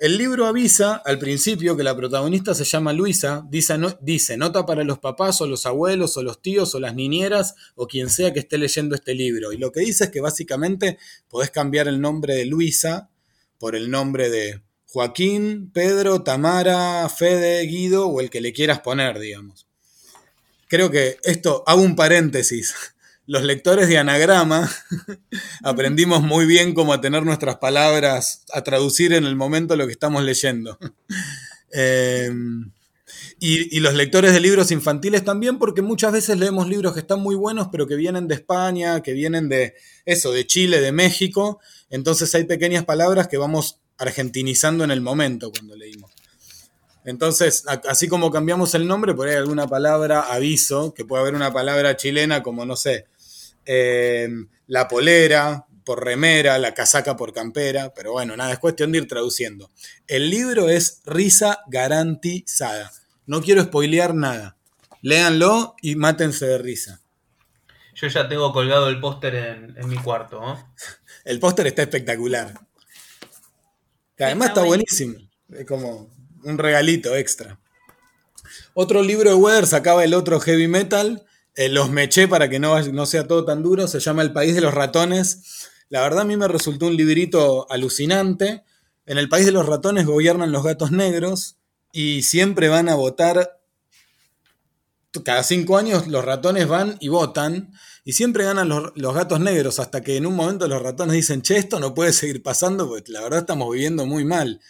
El 0.00 0.18
libro 0.18 0.46
avisa 0.46 0.96
al 0.96 1.20
principio 1.20 1.76
que 1.76 1.84
la 1.84 1.96
protagonista 1.96 2.52
se 2.52 2.64
llama 2.64 2.92
Luisa, 2.92 3.46
dice, 3.48 3.76
dice, 4.00 4.36
nota 4.36 4.66
para 4.66 4.82
los 4.82 4.98
papás 4.98 5.40
o 5.40 5.46
los 5.46 5.64
abuelos 5.64 6.16
o 6.16 6.24
los 6.24 6.42
tíos 6.42 6.74
o 6.74 6.80
las 6.80 6.96
niñeras 6.96 7.54
o 7.76 7.86
quien 7.86 8.10
sea 8.10 8.32
que 8.32 8.40
esté 8.40 8.58
leyendo 8.58 8.96
este 8.96 9.14
libro. 9.14 9.52
Y 9.52 9.56
lo 9.56 9.70
que 9.70 9.82
dice 9.82 10.04
es 10.04 10.10
que 10.10 10.20
básicamente 10.20 10.98
podés 11.28 11.52
cambiar 11.52 11.86
el 11.86 12.00
nombre 12.00 12.34
de 12.34 12.44
Luisa 12.44 13.08
por 13.56 13.76
el 13.76 13.88
nombre 13.88 14.30
de 14.30 14.67
Joaquín, 14.90 15.70
Pedro, 15.72 16.22
Tamara, 16.22 17.08
Fede, 17.08 17.62
Guido 17.62 18.08
o 18.08 18.20
el 18.20 18.30
que 18.30 18.40
le 18.40 18.52
quieras 18.52 18.80
poner, 18.80 19.18
digamos. 19.18 19.66
Creo 20.66 20.90
que 20.90 21.18
esto, 21.22 21.62
hago 21.66 21.82
un 21.82 21.96
paréntesis 21.96 22.74
los 23.28 23.42
lectores 23.42 23.88
de 23.88 23.98
anagrama 23.98 24.70
aprendimos 25.62 26.22
muy 26.22 26.46
bien 26.46 26.72
cómo 26.72 26.94
a 26.94 27.00
tener 27.02 27.24
nuestras 27.24 27.58
palabras, 27.58 28.44
a 28.54 28.64
traducir 28.64 29.12
en 29.12 29.24
el 29.24 29.36
momento 29.36 29.76
lo 29.76 29.86
que 29.86 29.92
estamos 29.92 30.24
leyendo. 30.24 30.78
Em, 31.70 32.72
y, 33.38 33.78
los 33.80 33.92
lectores 33.92 34.32
de 34.32 34.40
libros 34.40 34.70
infantiles 34.70 35.22
también, 35.22 35.58
porque 35.58 35.82
muchas 35.82 36.12
veces 36.12 36.38
leemos 36.38 36.66
libros 36.66 36.94
que 36.94 37.00
están 37.00 37.20
muy 37.20 37.34
buenos, 37.34 37.68
pero 37.70 37.86
que 37.86 37.94
vienen 37.94 38.26
de 38.26 38.36
España, 38.36 39.02
que 39.02 39.12
vienen 39.12 39.50
de 39.50 39.74
eso, 40.06 40.32
de 40.32 40.46
Chile, 40.46 40.80
de 40.80 40.92
México. 40.92 41.60
Entonces 41.90 42.34
hay 42.34 42.44
pequeñas 42.44 42.86
palabras 42.86 43.28
que 43.28 43.36
vamos 43.36 43.80
argentinizando 43.98 44.84
en 44.84 44.90
el 44.90 45.00
momento 45.00 45.50
cuando 45.50 45.76
leímos. 45.76 46.12
Entonces, 47.04 47.64
así 47.88 48.08
como 48.08 48.30
cambiamos 48.30 48.74
el 48.74 48.86
nombre, 48.86 49.14
por 49.14 49.28
ahí 49.28 49.36
alguna 49.36 49.66
palabra 49.66 50.20
aviso, 50.32 50.94
que 50.94 51.04
puede 51.04 51.22
haber 51.22 51.34
una 51.34 51.52
palabra 51.52 51.96
chilena 51.96 52.42
como, 52.42 52.66
no 52.66 52.76
sé, 52.76 53.06
Em, 53.70 54.48
la 54.68 54.88
polera 54.88 55.66
por 55.84 56.02
remera, 56.02 56.56
la 56.56 56.72
casaca 56.72 57.16
por 57.16 57.34
campera, 57.34 57.92
pero 57.94 58.12
bueno, 58.12 58.34
nada, 58.34 58.50
es 58.50 58.58
cuestión 58.58 58.92
de 58.92 58.98
ir 58.98 59.06
traduciendo. 59.06 59.70
El 60.06 60.30
libro 60.30 60.70
es 60.70 61.02
risa 61.04 61.60
garantizada. 61.66 62.90
No 63.26 63.42
quiero 63.42 63.62
spoilear 63.62 64.14
nada. 64.14 64.56
Léanlo 65.02 65.76
y 65.82 65.96
mátense 65.96 66.46
de 66.46 66.56
risa. 66.56 67.02
Yo 67.94 68.08
ya 68.08 68.26
tengo 68.26 68.54
colgado 68.54 68.88
el 68.88 69.00
póster 69.00 69.34
en, 69.34 69.76
mi 69.86 69.96
cuarto. 69.96 70.40
El 71.26 71.38
póster 71.38 71.66
está 71.66 71.82
espectacular. 71.82 72.54
Además 74.24 74.48
está, 74.48 74.64
buenísimo. 74.64 75.14
Es 75.50 75.66
como 75.66 76.10
un 76.44 76.58
regalito 76.58 77.14
extra. 77.14 77.58
Otro 78.74 79.02
libro 79.02 79.30
de 79.30 79.36
Weather 79.36 79.66
sacaba 79.66 80.04
el 80.04 80.14
otro 80.14 80.40
heavy 80.40 80.68
metal, 80.68 81.26
eh, 81.54 81.68
los 81.68 81.90
meché 81.90 82.28
para 82.28 82.48
que 82.48 82.58
no, 82.58 82.80
no 82.80 83.06
sea 83.06 83.26
todo 83.26 83.44
tan 83.44 83.62
duro. 83.62 83.88
Se 83.88 84.00
llama 84.00 84.22
El 84.22 84.32
País 84.32 84.54
de 84.54 84.60
los 84.60 84.74
Ratones. 84.74 85.68
La 85.88 86.02
verdad 86.02 86.20
a 86.20 86.24
mí 86.24 86.36
me 86.36 86.48
resultó 86.48 86.86
un 86.86 86.96
librito 86.96 87.70
alucinante. 87.70 88.62
En 89.06 89.18
el 89.18 89.28
País 89.28 89.46
de 89.46 89.52
los 89.52 89.66
Ratones 89.66 90.06
gobiernan 90.06 90.52
los 90.52 90.62
gatos 90.62 90.92
negros 90.92 91.56
y 91.92 92.22
siempre 92.22 92.68
van 92.68 92.88
a 92.88 92.94
votar. 92.94 93.60
Cada 95.24 95.42
cinco 95.42 95.78
años 95.78 96.06
los 96.06 96.24
ratones 96.24 96.68
van 96.68 96.96
y 97.00 97.08
votan 97.08 97.72
y 98.08 98.14
siempre 98.14 98.42
ganan 98.44 98.70
los, 98.70 99.14
gatos 99.14 99.38
negros 99.38 99.78
hasta 99.78 100.00
que 100.00 100.16
en 100.16 100.24
un 100.24 100.34
momento 100.34 100.66
los 100.66 100.80
ratones 100.80 101.12
dicen, 101.12 101.42
che, 101.42 101.58
esto 101.58 101.78
no 101.78 101.92
puede 101.92 102.14
seguir 102.14 102.42
pasando 102.42 102.88
porque 102.88 103.12
la 103.12 103.20
verdad 103.20 103.40
estamos 103.40 103.70
viviendo 103.70 104.06
muy 104.06 104.24
mal. 104.24 104.62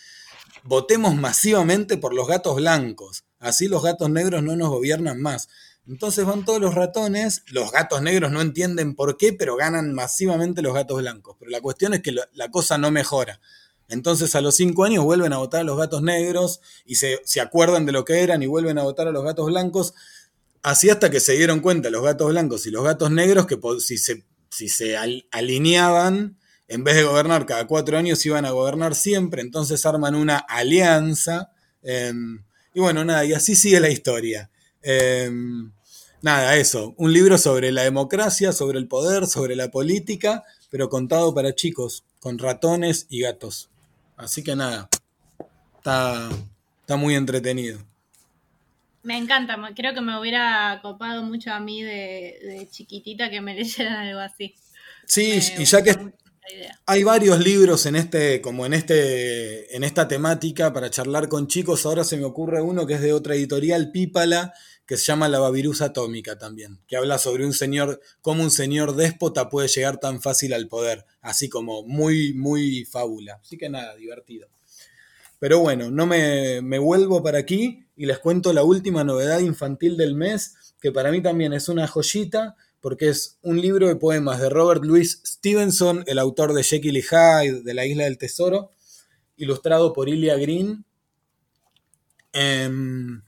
votemos 0.64 1.14
masivamente 1.14 1.99
por 1.99 2.14
los 2.14 2.26
gatos 2.26 2.57
blancos, 2.57 3.26
así 3.38 3.68
los 3.68 3.85
gatos 3.85 4.11
negros 4.11 4.42
no 4.42 4.57
nos 4.57 4.71
gobiernan 4.71 5.23
más. 5.23 5.49
Entonces 5.87 6.26
van 6.26 6.45
todos 6.45 6.61
los 6.61 6.75
ratones, 6.75 7.45
los 7.52 7.71
gatos 7.71 8.02
negros 8.02 8.33
no 8.33 8.40
entienden 8.40 8.97
por 8.97 9.16
qué, 9.16 9.33
pero 9.33 9.54
ganan 9.54 9.95
masivamente 9.95 10.61
los 10.61 10.75
gatos 10.75 11.00
blancos. 11.00 11.37
Pero 11.38 11.52
la 11.52 11.61
cuestión 11.61 11.95
es 11.95 12.02
que 12.02 12.11
la 12.11 12.50
cosa 12.50 12.76
no 12.76 12.90
mejora. 12.90 13.38
Entonces 13.88 14.35
a 14.35 14.42
los 14.42 14.54
cinco 14.54 14.85
años 14.85 15.02
vuelven 15.02 15.33
a 15.33 15.38
votar 15.38 15.62
a 15.62 15.64
los 15.64 15.78
gatos 15.78 16.02
negros 16.02 16.61
y 16.85 16.97
se, 16.97 17.18
acuerdan 17.40 17.87
de 17.87 17.92
lo 17.92 18.04
que 18.04 18.21
eran 18.23 18.42
y 18.42 18.47
vuelven 18.47 18.78
a 18.78 18.83
votar 18.83 19.09
a 19.09 19.12
los 19.12 19.25
gatos 19.25 19.47
blancos. 19.47 19.95
Así 20.68 20.90
hasta 20.90 21.08
que 21.08 21.18
se 21.18 21.32
dieron 21.32 21.60
cuenta 21.60 21.88
los 21.88 22.02
gatos 22.02 22.28
blancos 22.28 22.66
y 22.66 22.70
los 22.70 22.84
gatos 22.84 23.10
negros 23.10 23.46
que 23.46 23.58
si 24.50 24.68
se, 24.68 24.96
alineaban, 25.30 26.37
en 26.68 26.84
vez 26.84 26.96
de 26.96 27.04
gobernar 27.04 27.46
cada 27.46 27.66
cuatro 27.66 27.96
años, 27.96 28.26
iban 28.26 28.44
a 28.44 28.50
gobernar 28.50 28.94
siempre. 28.94 29.40
Entonces 29.40 29.87
arman 29.87 30.14
una 30.14 30.37
alianza. 30.37 31.52
Em, 31.82 32.44
y 32.75 32.80
bueno, 32.80 33.02
nada, 33.02 33.25
y 33.25 33.32
así 33.32 33.56
sigue 33.56 33.80
la 33.80 33.88
historia. 33.88 34.50
Em, 34.82 35.72
nada, 36.20 36.54
eso. 36.56 36.92
Un 36.98 37.14
libro 37.14 37.38
sobre 37.38 37.72
la 37.72 37.84
democracia, 37.84 38.52
sobre 38.52 38.78
el 38.78 38.88
poder, 38.88 39.26
sobre 39.26 39.56
la 39.56 39.70
política, 39.70 40.44
pero 40.68 40.90
contado 40.90 41.34
para 41.34 41.54
chicos, 41.54 42.04
con 42.20 42.37
ratones 42.38 43.06
y 43.08 43.22
gatos. 43.22 43.70
Así 44.18 44.44
que 44.44 44.54
nada, 44.54 44.90
está 45.78 46.28
muy 46.98 47.14
entretenido. 47.14 47.88
Me 49.02 49.17
encanta, 49.17 49.57
creo 49.75 49.95
que 49.95 50.00
me 50.00 50.19
hubiera 50.19 50.81
copado 50.83 51.23
mucho 51.23 51.52
a 51.52 51.61
mí 51.61 51.83
de, 51.83 52.69
chiquitita 52.71 53.31
que 53.31 53.40
me 53.40 53.55
leyeran 53.57 53.95
algo 53.95 54.21
así. 54.21 54.55
Sí, 55.07 55.40
y 55.59 55.64
ya 55.64 55.83
que 55.83 55.97
hay 56.87 57.02
varios 57.02 57.38
libros 57.40 57.87
en 57.87 57.97
este, 57.97 58.40
como 58.40 58.67
en 58.67 58.75
este, 58.75 59.75
en 59.76 59.85
esta 59.85 60.09
temática 60.09 60.73
para 60.73 60.90
charlar 60.90 61.28
con 61.28 61.47
chicos, 61.47 61.85
ahora 61.87 62.05
se 62.05 62.17
me 62.17 62.25
ocurre 62.25 62.62
uno 62.62 62.87
que 62.87 62.95
es 62.95 63.00
de 63.00 63.12
otra 63.12 63.35
editorial, 63.35 63.90
Pípala, 63.90 64.55
que 64.87 64.97
se 64.97 65.05
llama 65.05 65.28
La 65.28 65.38
Babirusa 65.38 65.87
Atómica 65.87 66.38
también, 66.38 66.81
que 66.87 66.97
habla 66.97 67.19
sobre 67.19 67.45
un 67.45 67.52
señor, 67.52 68.00
cómo 68.23 68.43
un 68.43 68.50
señor 68.50 68.97
déspota 68.97 69.50
puede 69.50 69.69
llegar 69.69 69.99
tan 69.99 70.23
fácil 70.23 70.55
al 70.55 70.69
poder, 70.69 71.05
así 71.21 71.49
como 71.49 71.83
muy, 71.83 72.33
muy 72.33 72.85
fábula. 72.87 73.38
Así 73.43 73.59
que 73.59 73.69
nada, 73.69 73.95
divertido. 73.97 74.49
Pero 75.38 75.61
bueno, 75.61 75.90
no 75.90 76.07
me, 76.07 76.61
vuelvo 76.78 77.23
para 77.23 77.38
aquí 77.38 77.87
y 77.97 78.07
les 78.07 78.18
cuento 78.18 78.52
la 78.52 78.64
última 78.64 79.04
novedad 79.04 79.40
infantil 79.40 79.97
del 79.97 80.14
mes, 80.14 80.75
que 80.80 80.92
para 80.92 81.11
mí 81.11 81.23
también 81.23 81.52
es 81.52 81.68
una 81.68 81.87
joyita, 81.87 82.57
porque 82.80 83.09
es 83.09 83.38
un 83.42 83.61
libro 83.61 83.88
de 83.88 83.97
poemas 83.97 84.40
de 84.40 84.49
Robert 84.49 84.85
Louis 84.85 85.21
Stevenson, 85.25 86.04
el 86.07 86.18
autor 86.18 86.54
de 86.54 86.62
Jekyll 86.62 86.97
y 86.97 87.02
Hyde, 87.02 87.62
de 87.62 87.75
La 87.75 87.87
Isla 87.87 88.04
del 88.04 88.18
Tesoro, 88.18 88.71
ilustrado 89.37 89.92
por 89.92 90.09
Ilya 90.09 90.37
Green. 90.37 90.85
Em, 92.33 93.23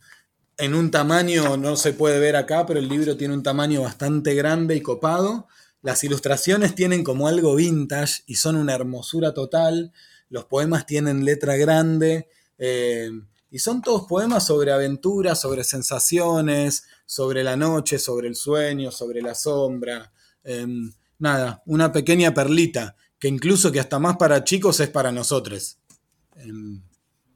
en 0.59 0.75
un 0.75 0.91
tamaño, 0.91 1.57
no 1.57 1.77
se 1.77 1.93
puede 1.93 2.21
ver 2.21 2.37
acá, 2.37 2.67
pero 2.67 2.79
el 2.81 2.89
libro 2.89 3.17
tiene 3.17 3.35
un 3.35 3.43
tamaño 3.43 3.83
bastante 3.83 4.35
grande 4.35 4.77
y 4.77 4.83
copado. 4.83 5.49
Las 5.83 6.05
ilustraciones 6.05 6.75
tienen 6.75 7.03
como 7.03 7.29
algo 7.29 7.55
vintage 7.55 8.23
y 8.27 8.35
son 8.35 8.57
una 8.57 8.75
hermosura 8.75 9.33
total. 9.33 9.93
Los 10.31 10.47
poemas 10.47 10.87
tienen 10.87 11.25
letra 11.25 11.57
grande. 11.57 12.29
Eh, 12.57 13.11
y 13.51 13.59
son 13.59 13.83
todos 13.83 14.07
poemas 14.07 14.47
sobre 14.47 14.73
aventuras, 14.73 15.41
sobre 15.41 15.65
sensaciones, 15.65 16.87
sobre 17.05 17.43
la 17.43 17.57
noche, 17.57 17.99
sobre 17.99 18.29
el 18.29 18.37
sueño, 18.37 18.93
sobre 18.93 19.21
la 19.21 19.35
sombra. 19.35 20.13
Em, 20.45 20.93
nada, 21.19 21.63
una 21.67 21.93
pequeña 21.93 22.33
perlita, 22.33 22.97
que 23.19 23.29
incluso 23.29 23.73
que 23.73 23.81
hasta 23.81 23.99
más 23.99 24.17
para 24.17 24.45
chicos 24.45 24.79
es 24.81 24.89
para 24.89 25.11
nosotros. 25.11 25.79
Em, 26.37 26.81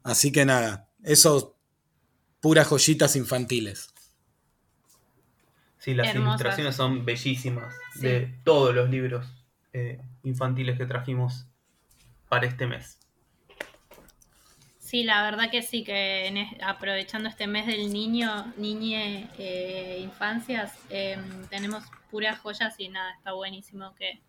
así 0.03 0.31
que 0.31 0.45
nada, 0.45 0.89
eso 1.03 1.57
puras 2.39 2.67
joyitas 2.67 3.15
infantiles. 3.17 3.93
Sí, 5.79 5.93
las 5.93 6.15
ilustraciones 6.15 6.75
son 6.75 7.05
bellísimas 7.05 7.75
de 7.95 8.39
todos 8.43 8.73
los 8.73 8.89
libros 8.89 9.27
eh, 9.73 10.01
infantiles 10.23 10.77
que 10.77 10.85
trajimos 10.85 11.45
para 12.29 12.47
este 12.47 12.67
mes. 12.67 12.99
Sí, 14.85 15.03
la 15.03 15.23
verdad 15.23 15.49
que 15.49 15.63
sí, 15.63 15.83
que 15.83 16.47
aprovechando 16.61 17.27
este 17.27 17.47
mes 17.47 17.65
del 17.65 17.91
niño, 17.91 18.53
niñe, 18.55 19.29
eh, 19.39 19.99
infancias, 19.99 20.77
em, 20.89 21.47
tenemos 21.47 21.83
puras 22.11 22.39
joyas 22.39 22.79
y 22.79 22.89
nada, 22.89 23.11
está 23.17 23.33
buenísimo 23.33 23.95
que, 23.95 24.21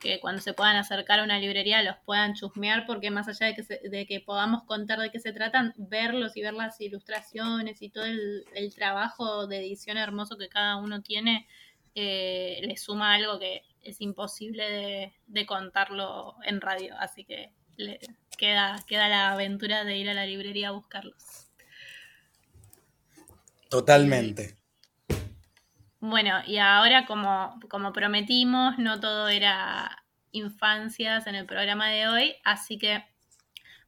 que 0.00 0.18
cuando 0.18 0.40
se 0.40 0.54
puedan 0.54 0.76
acercar 0.76 1.20
a 1.20 1.24
una 1.24 1.38
librería 1.38 1.82
los 1.82 1.96
puedan 2.06 2.34
chusmear, 2.34 2.86
porque 2.86 3.10
más 3.10 3.28
allá 3.28 3.46
de 3.46 3.54
que, 3.54 3.88
de 3.88 4.06
que 4.06 4.20
podamos 4.20 4.64
contar 4.64 4.98
de 4.98 5.10
qué 5.10 5.20
se 5.20 5.32
tratan, 5.32 5.74
verlos 5.76 6.36
y 6.36 6.42
ver 6.42 6.54
las 6.54 6.80
ilustraciones 6.80 7.82
y 7.82 7.90
todo 7.90 8.06
el, 8.06 8.44
trabajo 8.74 9.46
de 9.46 9.58
edición 9.58 9.98
hermoso 9.98 10.38
que 10.38 10.48
cada 10.48 10.76
uno 10.76 11.02
tiene, 11.02 11.46
eh, 11.94 12.60
le 12.62 12.76
suma 12.78 13.14
algo 13.14 13.38
que 13.38 13.62
es 13.82 14.00
imposible 14.00 15.12
de, 15.26 15.46
contarlo 15.46 16.36
en 16.44 16.60
radio. 16.60 16.94
Así 16.98 17.24
que 17.24 17.52
le, 17.76 17.98
queda, 18.38 18.76
queda 18.86 19.08
la 19.08 19.32
aventura 19.32 19.84
de 19.84 19.96
ir 19.96 20.08
a 20.08 20.14
la 20.14 20.26
librería 20.26 20.68
a 20.68 20.72
buscarlos. 20.72 21.50
Totalmente. 23.68 24.58
Bueno, 26.00 26.42
y 26.46 26.58
ahora 26.58 27.06
como, 27.06 27.58
como 27.70 27.92
prometimos, 27.92 28.76
no 28.78 28.98
todo 28.98 29.28
era 29.28 30.04
infancias 30.32 31.26
en 31.26 31.36
el 31.36 31.46
programa 31.46 31.90
de 31.90 32.08
hoy, 32.08 32.34
así 32.44 32.76
que 32.76 33.04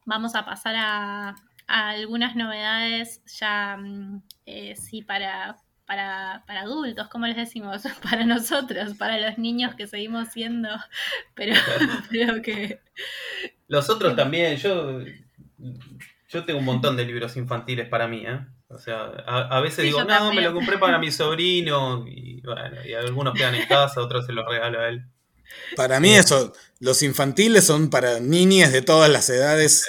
vamos 0.06 0.34
a 0.34 0.44
pasar 0.44 0.76
a, 0.76 1.34
algunas 1.66 2.36
novedades 2.36 3.22
ya 3.24 3.76
mm, 3.78 4.22
eh, 4.46 4.76
sí 4.76 5.02
para, 5.02 5.56
para, 5.86 6.44
para, 6.46 6.62
adultos, 6.62 7.08
como 7.08 7.26
les 7.26 7.36
decimos, 7.36 7.82
para 8.02 8.24
nosotros, 8.24 8.94
para 8.94 9.18
los 9.18 9.38
niños 9.38 9.74
que 9.74 9.86
seguimos 9.86 10.28
siendo, 10.28 10.68
pero 11.34 11.54
creo 12.08 12.42
que... 12.42 12.80
Los 13.68 13.88
otros 13.90 14.14
también, 14.16 14.56
yo, 14.56 15.00
yo 16.28 16.44
tengo 16.44 16.58
un 16.58 16.64
montón 16.64 16.96
de 16.96 17.04
libros 17.04 17.36
infantiles 17.36 17.88
para 17.88 18.06
mí, 18.06 18.24
¿eh? 18.26 18.40
O 18.68 18.78
sea, 18.78 19.04
a, 19.04 19.60
veces 19.60 19.84
digo, 19.84 20.02
no, 20.02 20.32
me 20.32 20.40
lo 20.40 20.52
compré 20.52 20.78
para 20.78 20.98
mi 20.98 21.12
sobrino 21.12 22.04
y 22.08 22.40
bueno, 22.40 22.84
y 22.84 22.92
algunos 22.92 23.34
quedan 23.34 23.54
en 23.54 23.68
casa, 23.68 24.00
otros 24.00 24.26
se 24.26 24.32
los 24.32 24.44
regalo 24.48 24.80
a 24.80 24.88
él. 24.88 25.04
Para 25.76 26.00
mí 26.00 26.12
eso, 26.12 26.52
los 26.80 27.02
infantiles 27.04 27.64
son 27.64 27.88
para 27.88 28.18
niñas 28.18 28.72
de 28.72 28.82
todas 28.82 29.08
las 29.10 29.30
edades. 29.30 29.86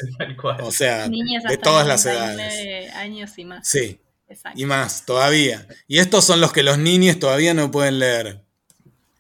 O 0.62 0.72
sea, 0.72 1.08
de 1.08 1.58
todas 1.58 1.88
las 1.88 2.06
edades. 2.06 2.94
años 2.94 3.36
y 3.40 3.46
más. 3.46 3.68
Sí. 3.68 4.00
Y 4.56 4.66
más, 4.66 5.06
todavía. 5.06 5.68
Y 5.88 6.00
estos 6.00 6.26
son 6.26 6.42
los 6.42 6.52
que 6.52 6.64
los 6.64 6.78
niños 6.78 7.20
todavía 7.20 7.54
no 7.54 7.72
pueden 7.72 8.00
leer. 8.00 8.42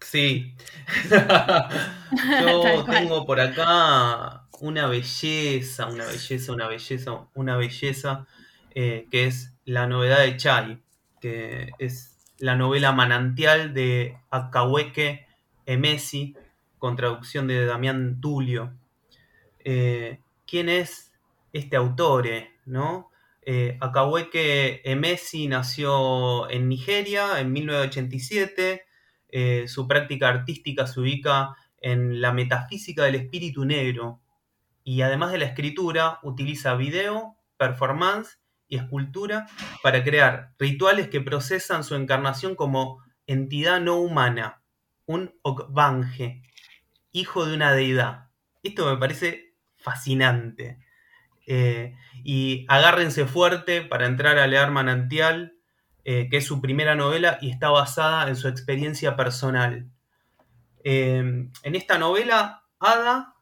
Sí. 0.01 0.55
Yo 2.41 2.85
tengo 2.91 3.25
por 3.25 3.39
acá 3.39 4.47
una 4.59 4.87
belleza, 4.87 5.87
una 5.87 6.05
belleza, 6.05 6.51
una 6.53 6.67
belleza, 6.67 7.27
una 7.33 7.57
belleza 7.57 8.27
eh, 8.73 9.07
que 9.11 9.25
es 9.25 9.53
La 9.65 9.87
novedad 9.87 10.19
de 10.19 10.37
Chai, 10.37 10.81
que 11.21 11.71
es 11.79 12.17
la 12.37 12.55
novela 12.55 12.91
manantial 12.91 13.73
de 13.73 14.17
Akaweke 14.29 15.27
Emesi, 15.65 16.35
con 16.77 16.95
traducción 16.95 17.47
de 17.47 17.65
Damián 17.65 18.19
Tulio. 18.21 18.73
Eh, 19.63 20.19
¿Quién 20.45 20.69
es 20.69 21.13
este 21.53 21.75
autor? 21.75 22.27
Eh, 22.27 22.51
¿no? 22.65 23.11
Akaweke 23.79 24.81
Emesi 24.89 25.47
nació 25.47 26.49
en 26.49 26.67
Nigeria 26.67 27.39
en 27.39 27.53
1987. 27.53 28.85
su 29.67 29.87
práctica 29.87 30.29
artística 30.29 30.87
se 30.87 30.99
ubica 30.99 31.55
en 31.77 32.21
la 32.21 32.33
metafísica 32.33 33.03
del 33.03 33.15
espíritu 33.15 33.65
negro 33.65 34.21
y 34.83 35.01
además 35.01 35.31
de 35.31 35.39
la 35.39 35.45
escritura 35.45 36.19
utiliza 36.23 36.75
video, 36.75 37.37
performance 37.57 38.39
y 38.67 38.77
escultura 38.77 39.47
para 39.83 40.03
crear 40.03 40.53
rituales 40.59 41.09
que 41.09 41.21
procesan 41.21 41.83
su 41.83 41.95
encarnación 41.95 42.55
como 42.55 43.03
entidad 43.27 43.79
no 43.81 43.97
humana, 43.97 44.63
un 45.05 45.33
Okbange, 45.41 46.43
hijo 47.11 47.45
de 47.45 47.55
una 47.55 47.73
deidad. 47.73 48.29
Esto 48.63 48.89
me 48.89 48.97
parece 48.97 49.55
fascinante. 49.75 50.79
Eh, 51.47 51.95
y 52.23 52.65
agárrense 52.67 53.25
fuerte 53.25 53.81
para 53.81 54.07
entrar 54.07 54.37
a 54.37 54.47
leer 54.47 54.71
Manantial, 54.71 55.53
eh, 56.03 56.27
que 56.29 56.37
es 56.37 56.45
su 56.45 56.61
primera 56.61 56.95
novela 56.95 57.37
y 57.41 57.49
está 57.49 57.69
basada 57.69 58.27
en 58.27 58.35
su 58.35 58.47
experiencia 58.47 59.15
personal. 59.15 59.89
Eh, 60.83 61.17
en 61.17 61.75
esta 61.75 61.97
novela, 61.97 62.63
Ada 62.79 63.35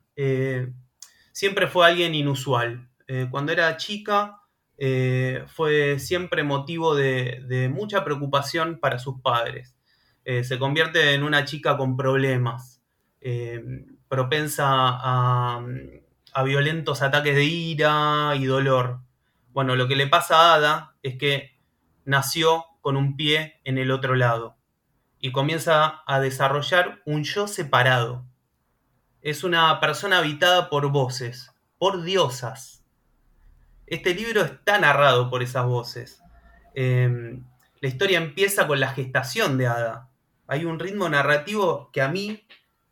siempre 1.32 1.68
fue 1.68 1.88
alguien 1.88 2.14
inusual. 2.16 2.90
cuando 3.32 3.52
era 3.52 3.76
chica, 3.78 4.44
eh, 4.78 5.44
fue 5.48 6.00
siempre 6.00 6.44
motivo 6.44 6.96
de, 6.96 7.70
mucha 7.74 8.04
preocupación 8.04 8.80
para 8.80 9.00
sus 9.00 9.22
padres. 9.22 9.76
Eh, 10.26 10.44
se 10.44 10.58
convierte 10.58 11.14
en 11.14 11.24
una 11.24 11.46
chica 11.46 11.78
con 11.78 11.96
problemas, 11.96 12.82
eh, 13.22 13.64
propensa 14.08 14.66
a, 14.68 15.66
a 16.34 16.44
violentos 16.44 17.02
ataques 17.02 17.36
de 17.36 17.46
ira 17.46 18.34
y 18.36 18.46
dolor. 18.46 19.00
Bueno, 19.52 19.76
lo 19.76 19.88
que 19.88 19.96
le 19.96 20.08
pasa 20.08 20.38
a 20.38 20.56
Ada 20.56 20.96
es 21.04 21.18
que 21.18 21.58
nació 22.06 22.66
con 22.82 22.98
un 22.98 23.16
pie 23.16 23.62
en 23.64 23.78
el 23.78 23.92
otro 23.92 24.16
lado 24.16 24.58
y 25.20 25.32
comienza 25.32 26.04
a 26.06 26.20
desarrollar 26.20 27.02
un 27.06 27.24
yo 27.24 27.48
separado. 27.48 28.26
Es 29.22 29.44
una 29.44 29.80
persona 29.80 30.18
habitada 30.18 30.70
por 30.70 30.92
voces, 30.92 31.52
por 31.78 32.04
diosas. 32.04 32.84
Este 33.88 34.14
libro 34.14 34.42
está 34.42 34.80
narrado 34.80 35.30
por 35.30 35.42
esas 35.42 35.66
voces. 35.66 36.22
Em, 36.76 37.46
la 37.80 37.88
historia 37.88 38.18
empieza 38.18 38.68
con 38.68 38.80
la 38.80 38.90
gestación 38.90 39.58
de 39.58 39.68
Ada. 39.68 40.10
Hay 40.48 40.66
un 40.66 40.80
ritmo 40.80 41.08
narrativo 41.08 41.90
que 41.94 42.02
a 42.02 42.10
mí 42.10 42.46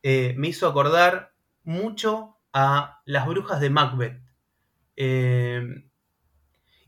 eh, 0.03 0.33
me 0.37 0.47
hizo 0.47 0.67
acordar 0.67 1.33
mucho 1.63 2.37
a 2.53 3.01
Las 3.05 3.25
Brujas 3.27 3.59
de 3.59 3.69
Macbeth. 3.69 4.21
Em, 4.95 5.89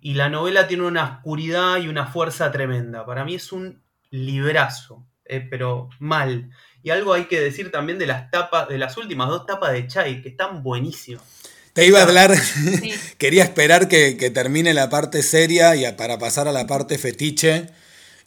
y 0.02 0.14
la 0.16 0.30
novela 0.30 0.68
tiene 0.68 0.84
una 0.84 1.04
oscuridad 1.04 1.78
y 1.78 1.88
una 1.88 2.08
fuerza 2.08 2.52
tremenda. 2.52 3.06
Para 3.06 3.24
mí 3.24 3.36
es 3.36 3.52
un 3.52 3.82
librazo, 4.12 5.08
eh, 5.26 5.46
pero 5.50 5.90
mal. 6.00 6.52
Y 6.84 6.90
algo 6.90 7.14
hay 7.14 7.26
que 7.26 7.40
decir 7.40 7.72
también 7.72 7.98
de 7.98 8.06
las 8.06 8.30
tapas, 8.30 8.68
de 8.68 8.78
las 8.78 8.98
últimas 8.98 9.30
dos 9.30 9.46
tapas 9.46 9.72
de 9.72 9.88
Chai, 9.88 10.22
que 10.22 10.30
están 10.30 10.62
buenísimas. 10.62 11.24
Te 11.72 11.88
iba 11.88 12.00
a 12.00 12.04
hablar, 12.04 12.36
quería 13.18 13.44
esperar 13.44 13.88
que, 13.88 14.14
termine 14.32 14.74
la 14.76 14.90
parte 14.90 15.24
seria 15.24 15.76
y 15.76 15.92
para 15.94 16.20
pasar 16.20 16.48
a 16.48 16.52
la 16.52 16.68
parte 16.68 16.98
fetiche. 16.98 17.68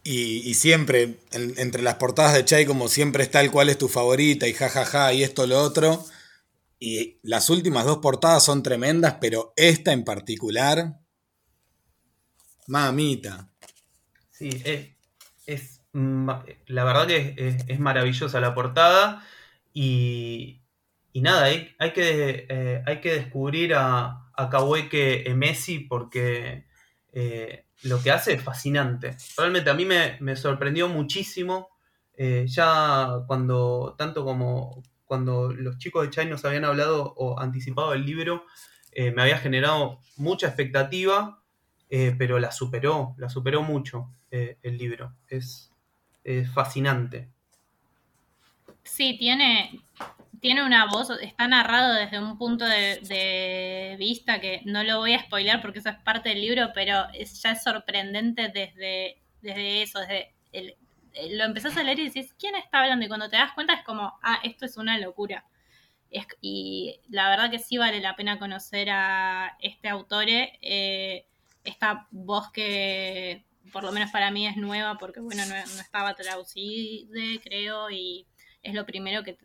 Y, 0.02 0.54
siempre, 0.54 1.16
entre 1.32 1.82
las 1.82 1.96
portadas 1.96 2.32
de 2.32 2.44
Chai, 2.44 2.64
como 2.64 2.88
siempre 2.88 3.24
está 3.24 3.40
el 3.40 3.50
cual 3.50 3.68
es 3.68 3.76
tu 3.76 3.88
favorita 3.88 4.46
y 4.46 4.54
jajaja 4.54 5.12
y 5.12 5.24
esto 5.24 5.48
lo 5.48 5.60
otro. 5.60 6.04
Y 6.78 7.18
las 7.22 7.48
últimas 7.50 7.86
dos 7.86 7.98
portadas 7.98 8.44
son 8.44 8.62
tremendas, 8.62 9.16
pero 9.20 9.52
esta 9.56 9.92
en 9.92 10.04
particular, 10.04 11.00
mamita. 12.66 13.50
Sí, 14.30 14.50
es, 15.46 15.80
la 15.92 16.84
verdad 16.84 17.06
que 17.06 17.64
es, 17.66 17.80
maravillosa 17.80 18.40
la 18.40 18.54
portada 18.54 19.24
y, 19.72 20.60
y 21.12 21.22
nada, 21.22 21.44
hay, 21.44 21.74
hay 21.78 21.92
que, 21.92 22.46
eh, 22.48 22.82
hay 22.84 23.00
que 23.00 23.14
descubrir 23.14 23.74
a, 23.74 24.30
a 24.36 25.34
Messi 25.34 25.80
porque 25.80 26.66
eh, 27.12 27.64
lo 27.84 28.02
que 28.02 28.10
hace 28.10 28.34
es 28.34 28.42
fascinante. 28.42 29.16
Realmente 29.36 29.70
a 29.70 29.74
mí 29.74 29.86
me, 29.86 30.36
sorprendió 30.36 30.88
muchísimo. 30.88 31.70
Eh, 32.18 32.44
ya 32.46 33.22
cuando, 33.26 33.94
tanto 33.98 34.24
como 34.24 34.82
cuando 35.06 35.52
los 35.52 35.78
chicos 35.78 36.04
de 36.04 36.10
Chai 36.10 36.26
nos 36.26 36.44
habían 36.44 36.64
hablado 36.64 37.14
o 37.16 37.40
anticipado 37.40 37.94
el 37.94 38.04
libro, 38.04 38.44
me 38.94 39.22
había 39.22 39.38
generado 39.38 40.00
mucha 40.16 40.46
expectativa, 40.46 41.42
pero 41.88 42.38
la 42.38 42.50
superó, 42.50 43.14
la 43.18 43.28
superó 43.28 43.62
mucho 43.62 44.10
el 44.30 44.78
libro. 44.78 45.14
Es, 45.28 45.70
es 46.24 46.50
fascinante. 46.50 47.28
Sí, 48.82 49.16
tiene, 49.18 49.80
tiene 50.40 50.64
una 50.64 50.86
voz, 50.86 51.10
está 51.20 51.48
narrado 51.48 51.94
desde 51.94 52.18
un 52.18 52.38
punto 52.38 52.64
de, 52.64 53.96
vista 53.98 54.40
que 54.40 54.62
no 54.64 54.84
lo 54.84 54.98
voy 54.98 55.14
a 55.14 55.22
spoilear 55.22 55.60
porque 55.60 55.80
eso 55.80 55.88
es 55.88 55.96
parte 55.96 56.30
del 56.30 56.40
libro, 56.40 56.70
pero 56.74 57.06
es, 57.12 57.42
ya 57.42 57.52
es 57.52 57.62
sorprendente 57.62 58.48
desde, 58.48 59.22
desde 59.40 59.82
eso, 59.82 60.00
desde 60.00 60.34
el, 60.52 60.76
lo 61.30 61.44
empezás 61.44 61.76
a 61.76 61.82
leer 61.82 61.98
y 62.00 62.06
decís, 62.06 62.34
¿quién 62.38 62.54
está 62.56 62.80
hablando? 62.80 63.04
Y 63.04 63.08
cuando 63.08 63.28
te 63.28 63.36
das 63.36 63.52
cuenta 63.52 63.74
es 63.74 63.84
como, 63.84 64.18
ah, 64.22 64.40
esto 64.44 64.64
es 64.66 64.76
una 64.76 64.98
locura. 64.98 65.44
y 66.40 67.00
la 67.08 67.28
verdad 67.30 67.50
que 67.50 67.58
sí 67.58 67.78
vale 67.78 68.00
la 68.00 68.16
pena 68.16 68.38
conocer 68.38 68.88
a 68.90 69.56
este 69.60 69.88
autor, 69.88 70.26
eh, 70.28 71.26
esta 71.64 72.06
voz 72.10 72.50
que 72.52 73.44
por 73.72 73.82
lo 73.84 73.92
menos 73.92 74.10
para 74.10 74.30
mí 74.30 74.46
es 74.46 74.56
nueva 74.56 74.96
porque, 74.98 75.20
bueno, 75.20 75.44
no, 75.46 75.54
no 75.54 75.80
estaba 75.80 76.14
traducida, 76.14 77.10
creo, 77.42 77.90
y 77.90 78.26
es 78.62 78.74
lo 78.74 78.84
primero 78.84 79.22
que, 79.22 79.38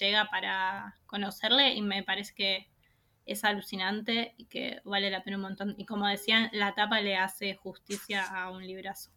llega 0.00 0.28
para 0.30 0.96
conocerle 1.06 1.74
y 1.74 1.82
me 1.82 2.02
parece 2.02 2.34
que 2.34 2.68
es 3.24 3.44
alucinante 3.44 4.34
y 4.36 4.46
que 4.46 4.80
vale 4.84 5.10
la 5.10 5.22
pena 5.22 5.36
un 5.36 5.44
montón. 5.44 5.74
Y 5.78 5.84
como 5.84 6.08
decían, 6.08 6.48
la 6.52 6.74
tapa 6.74 7.00
le 7.00 7.16
hace 7.16 7.54
justicia 7.54 8.24
a 8.24 8.50
un 8.50 8.66
librazo. 8.66 9.10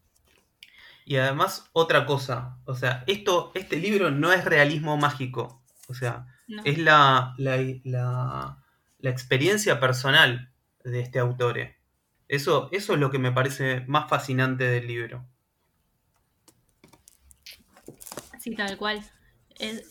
Y 1.04 1.16
además, 1.16 1.68
otra 1.72 2.06
cosa, 2.06 2.58
o 2.64 2.74
sea, 2.74 3.04
esto, 3.06 3.52
este 3.54 3.76
libro 3.76 4.10
no 4.10 4.32
es 4.32 4.44
realismo 4.44 4.96
mágico, 4.96 5.62
o 5.88 5.94
sea, 5.94 6.26
es 6.64 6.78
la, 6.78 7.34
la, 7.38 8.58
experiencia 9.02 9.80
personal 9.80 10.52
de 10.84 11.00
este 11.00 11.18
autor. 11.18 11.58
Eso, 12.28 12.68
eso 12.72 12.94
es 12.94 13.00
lo 13.00 13.10
que 13.10 13.18
me 13.18 13.32
parece 13.32 13.80
más 13.88 14.08
fascinante 14.08 14.64
del 14.64 14.86
libro. 14.86 15.26
Sí, 18.38 18.54
tal 18.54 18.76
cual. 18.76 19.02
Es, 19.58 19.84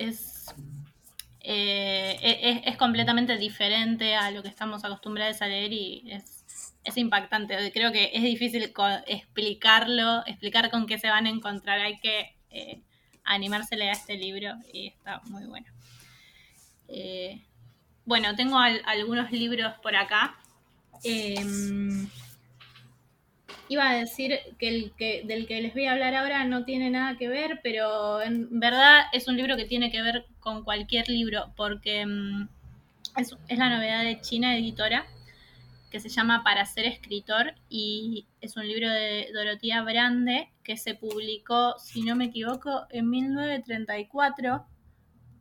eh, 1.44 2.18
es, 2.22 2.62
es, 2.66 2.78
completamente 2.78 3.38
diferente 3.38 4.16
a 4.16 4.32
lo 4.32 4.44
que 4.44 4.50
estamos 4.50 4.84
acostumbrados 4.84 5.42
a 5.42 5.48
leer 5.48 5.72
y 5.74 6.12
es, 6.12 6.41
es 6.84 6.98
impactante. 6.98 7.72
Creo 7.72 7.92
que 7.92 8.12
es 8.14 8.24
difícil 8.24 8.74
explicarlo, 9.08 10.26
explicar 10.26 10.70
con 10.72 10.88
qué 10.88 10.98
se 10.98 11.10
van 11.10 11.26
a 11.26 11.30
encontrar. 11.30 11.80
Hay 11.80 12.00
que 12.00 12.36
eh, 12.50 12.82
animársele 13.24 13.90
a 13.90 13.94
este 13.94 14.18
libro 14.18 14.54
y 14.74 14.88
está 14.88 15.22
muy 15.26 15.46
bueno. 15.46 15.68
Eh, 16.88 17.42
bueno, 18.06 18.36
tengo 18.36 18.58
algunos 18.58 19.32
libros 19.32 19.74
por 19.82 19.96
acá. 19.96 20.38
Em, 21.04 22.08
iba 23.70 23.90
a 23.90 23.96
decir 23.96 24.38
que 24.60 24.68
el 24.68 24.92
que 24.98 25.24
del 25.26 25.48
que 25.48 25.62
les 25.62 25.74
voy 25.74 25.86
a 25.86 25.94
hablar 25.94 26.14
ahora 26.14 26.44
no 26.44 26.66
tiene 26.66 26.90
nada 26.90 27.18
que 27.18 27.28
ver, 27.28 27.62
pero 27.64 28.22
en 28.22 28.60
verdad 28.60 29.04
es 29.14 29.28
un 29.28 29.38
libro 29.38 29.56
que 29.56 29.66
tiene 29.66 29.92
que 29.92 30.02
ver 30.02 30.26
con 30.40 30.64
cualquier 30.64 31.08
libro, 31.08 31.54
porque 31.56 32.06
mm, 32.06 32.50
es, 33.18 33.58
la 33.58 33.70
novedad 33.70 34.04
de 34.04 34.20
China 34.20 34.58
Editora, 34.58 35.06
que 35.92 36.00
se 36.00 36.10
llama 36.10 36.44
Para 36.44 36.66
ser 36.66 36.86
escritor, 36.86 37.54
y 37.70 38.28
es 38.40 38.58
un 38.58 38.68
libro 38.68 38.90
de 38.90 39.30
Dorotea 39.34 39.84
Brande, 39.84 40.52
que 40.64 40.78
se 40.78 40.96
publicó, 40.96 41.76
si 41.78 42.02
no 42.02 42.16
me 42.16 42.26
equivoco, 42.26 42.88
en 42.90 43.10
1934 43.10 44.66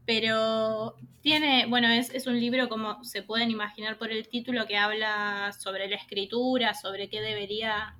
pero 0.06 0.96
tiene, 1.20 1.66
bueno, 1.66 1.86
es, 1.86 2.12
es, 2.12 2.26
un 2.26 2.40
libro 2.40 2.68
como 2.68 3.04
se 3.04 3.22
pueden 3.22 3.48
imaginar 3.48 3.96
por 3.96 4.10
el 4.10 4.26
título 4.26 4.66
que 4.66 4.76
habla 4.76 5.52
sobre 5.52 5.88
la 5.88 5.94
escritura, 5.94 6.74
sobre 6.74 7.08
qué 7.08 7.20
debería 7.20 7.94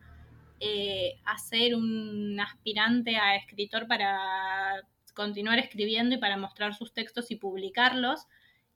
eh, 0.59 1.21
hacer 1.25 1.75
un 1.75 2.39
aspirante 2.39 3.17
a 3.17 3.37
escritor 3.37 3.87
para 3.87 4.83
continuar 5.15 5.59
escribiendo 5.59 6.17
y 6.17 6.19
para 6.19 6.37
mostrar 6.37 6.75
sus 6.75 6.93
textos 6.93 7.31
y 7.31 7.37
publicarlos. 7.37 8.27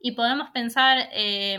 Y 0.01 0.13
podemos 0.13 0.51
pensar, 0.51 1.09
eh, 1.13 1.59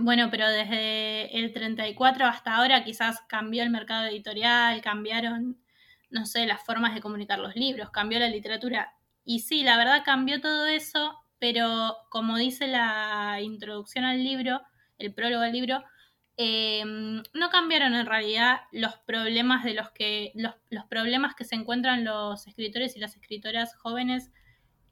bueno, 0.00 0.28
pero 0.30 0.48
desde 0.48 1.38
el 1.38 1.52
34 1.52 2.26
hasta 2.26 2.56
ahora 2.56 2.84
quizás 2.84 3.20
cambió 3.28 3.62
el 3.62 3.70
mercado 3.70 4.06
editorial, 4.06 4.80
cambiaron, 4.82 5.58
no 6.10 6.26
sé, 6.26 6.46
las 6.46 6.64
formas 6.64 6.94
de 6.94 7.00
comunicar 7.00 7.38
los 7.38 7.56
libros, 7.56 7.90
cambió 7.90 8.18
la 8.18 8.28
literatura. 8.28 8.94
Y 9.24 9.40
sí, 9.40 9.62
la 9.62 9.76
verdad 9.76 10.02
cambió 10.04 10.40
todo 10.40 10.66
eso, 10.66 11.18
pero 11.38 11.96
como 12.10 12.36
dice 12.36 12.66
la 12.66 13.38
introducción 13.40 14.04
al 14.04 14.22
libro, 14.22 14.62
el 14.98 15.12
prólogo 15.14 15.42
al 15.42 15.52
libro, 15.52 15.84
Em, 16.36 17.22
no 17.32 17.48
cambiaron 17.50 17.94
en 17.94 18.06
realidad 18.06 18.62
los 18.72 18.96
problemas 19.06 19.62
de 19.62 19.74
los 19.74 19.90
que 19.92 20.32
los, 20.34 20.54
problemas 20.88 21.36
que 21.36 21.44
se 21.44 21.54
encuentran 21.54 22.04
los 22.04 22.48
escritores 22.48 22.96
y 22.96 23.00
las 23.00 23.14
escritoras 23.14 23.76
jóvenes 23.76 24.32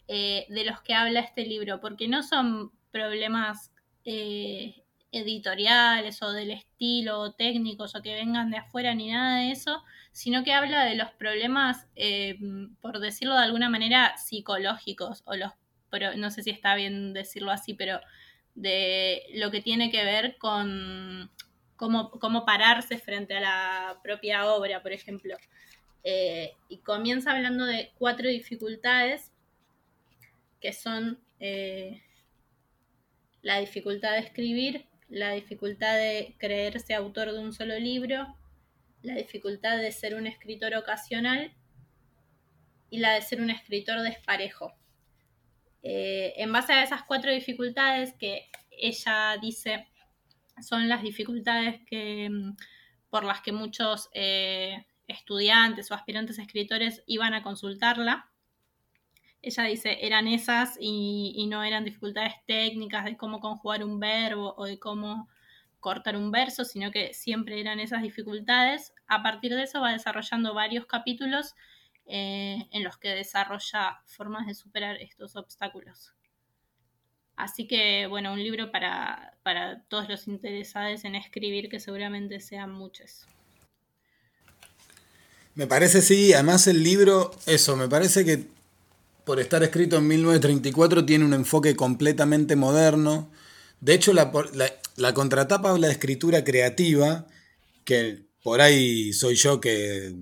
eh, 0.07 0.47
de 0.49 0.65
los 0.65 0.81
que 0.83 0.95
habla 0.95 1.19
este 1.21 1.45
libro, 1.45 1.81
porque 1.81 2.07
no 2.07 2.23
son 2.23 2.71
problemas 2.93 3.73
eh, 4.05 4.82
editoriales 5.12 6.22
o 6.22 6.33
del 6.33 6.51
estilo 6.51 7.20
o 7.20 7.33
técnicos 7.33 7.94
o 7.94 8.03
que 8.03 8.14
vengan 8.14 8.51
de 8.51 8.57
afuera 8.57 8.94
ni 8.94 9.11
nada 9.11 9.40
de 9.40 9.53
eso, 9.53 9.85
sino 10.11 10.42
que 10.42 10.53
habla 10.53 10.85
de 10.85 10.96
los 10.96 11.11
problemas, 11.12 11.87
em, 11.94 12.75
por 12.77 12.98
decirlo 12.98 13.35
de 13.35 13.44
alguna 13.44 13.68
manera, 13.68 14.16
psicológicos 14.16 15.22
o 15.27 15.37
los, 15.37 15.53
pero 15.90 16.16
no 16.16 16.31
sé 16.31 16.42
si 16.42 16.51
está 16.51 16.75
bien 16.75 17.12
decirlo 17.12 17.51
así, 17.51 17.75
pero 17.75 18.01
de 18.55 19.22
lo 19.35 19.51
que 19.51 19.61
tiene 19.61 19.90
que 19.90 20.05
ver 20.05 20.37
con 20.38 21.31
cómo, 21.77 22.11
cómo 22.11 22.44
pararse 22.44 22.98
frente 22.98 23.37
a 23.37 23.40
la 23.40 24.01
propia 24.03 24.46
obra, 24.46 24.83
por 24.83 24.92
ejemplo. 24.92 25.37
Eh, 26.05 26.55
y 26.68 26.79
comienza 26.79 27.33
hablando 27.33 27.64
de 27.64 27.92
cuatro 27.98 28.29
dificultades 28.29 29.31
que 30.61 30.72
son 30.72 31.20
eh, 31.40 32.03
la 33.42 33.59
dificultad 33.59 34.12
de 34.12 34.20
escribir, 34.20 34.87
la 35.12 35.33
dificultad 35.33 35.94
de 35.96 36.35
creerse 36.38 36.94
autor 36.94 37.33
de 37.33 37.38
un 37.38 37.53
solo 37.53 37.79
libro, 37.79 38.35
la 39.03 39.14
dificultad 39.14 39.77
de 39.77 39.92
ser 39.92 40.14
un 40.14 40.27
escritor 40.27 40.75
ocasional 40.75 41.53
y 42.88 42.98
la 42.98 43.12
de 43.12 43.20
ser 43.20 43.42
un 43.42 43.51
escritor 43.51 44.01
desparejo. 44.01 44.72
Eh, 45.83 46.33
en 46.37 46.51
base 46.51 46.72
a 46.72 46.83
esas 46.83 47.03
cuatro 47.03 47.31
dificultades, 47.31 48.14
que 48.14 48.48
ella 48.70 49.37
dice 49.40 49.87
son 50.62 50.88
las 50.88 51.03
dificultades 51.03 51.81
que, 51.87 52.31
mm, 52.31 52.57
por 53.11 53.25
las 53.25 53.42
que 53.42 53.53
muchos 53.53 54.09
eh, 54.14 54.87
estudiantes 55.09 55.90
o 55.90 55.94
aspirantes 55.94 56.38
escritores 56.38 57.03
iban 57.07 57.35
a 57.35 57.42
consultarla. 57.42 58.32
Ella 59.42 59.64
dice, 59.64 59.98
eran 60.07 60.28
esas 60.28 60.76
y, 60.81 61.46
no 61.48 61.64
eran 61.64 61.85
dificultades 61.85 62.35
técnicas 62.46 63.05
de 63.05 63.16
cómo 63.16 63.40
conjugar 63.40 63.85
un 63.85 63.98
verbo 63.98 64.55
o 64.57 64.66
de 64.66 64.78
cómo 64.78 65.28
cortar 65.81 66.16
un 66.16 66.31
verso, 66.31 66.64
sino 66.64 66.92
que 66.92 67.12
siempre 67.12 67.61
eran 67.61 67.81
esas 67.81 68.02
dificultades. 68.02 68.94
A 69.09 69.24
partir 69.24 69.52
de 69.55 69.64
eso 69.64 69.81
va 69.81 69.92
desarrollando 69.92 70.55
varios 70.55 70.87
capítulos 70.87 71.57
eh, 72.07 72.68
en 72.70 72.85
los 72.85 72.96
que 72.98 73.09
desarrolla 73.09 74.00
formas 74.07 74.46
de 74.46 74.55
superar 74.55 74.96
estos 74.98 75.35
obstáculos. 75.35 76.14
Así 77.35 77.66
que, 77.66 78.07
bueno, 78.07 78.33
un 78.33 78.42
libro 78.42 78.70
para, 78.70 79.37
para 79.42 79.83
todos 79.88 80.09
los 80.09 80.28
interesados 80.28 81.05
en 81.05 81.16
escribir, 81.16 81.68
que 81.68 81.81
seguramente 81.81 82.38
sean 82.38 82.70
muchos. 82.70 83.26
Me 85.57 85.66
parece, 85.66 86.00
sí, 86.00 86.33
además 86.33 86.68
el 86.68 86.85
libro, 86.85 87.33
eso, 87.46 87.76
me 87.76 87.88
parece 87.88 88.24
que 88.24 88.46
por 89.25 89.41
estar 89.41 89.63
escrito 89.63 89.97
en 89.97 90.07
1934 90.09 91.05
tiene 91.05 91.25
un 91.25 91.35
enfoque 91.35 91.77
completamente 91.77 92.57
moderno. 92.57 93.31
De 93.81 93.95
hecho, 93.95 94.13
la, 94.13 94.33
la, 94.97 95.15
contratapa 95.15 95.71
habla 95.71 95.89
de 95.89 95.95
escritura 95.95 96.45
creativa, 96.45 97.27
que 97.85 98.25
por 98.43 98.61
ahí 98.61 99.13
soy 99.13 99.35
yo 99.35 99.61
que 99.61 100.15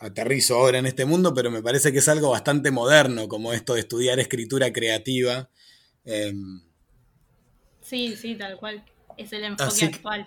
aterrizo 0.00 0.56
ahora 0.56 0.78
en 0.78 0.86
este 0.86 1.04
mundo, 1.04 1.34
pero 1.34 1.50
me 1.50 1.62
parece 1.62 1.92
que 1.92 1.98
es 1.98 2.08
algo 2.08 2.30
bastante 2.30 2.70
moderno, 2.70 3.28
como 3.28 3.52
esto 3.52 3.74
de 3.74 3.80
estudiar 3.80 4.18
escritura 4.20 4.72
creativa. 4.72 5.48
Em, 6.04 6.62
sí, 7.80 8.16
sí, 8.16 8.36
tal 8.36 8.56
cual. 8.56 8.84
Es 9.16 9.32
el 9.32 9.44
enfoque 9.44 9.84
actual. 9.84 10.26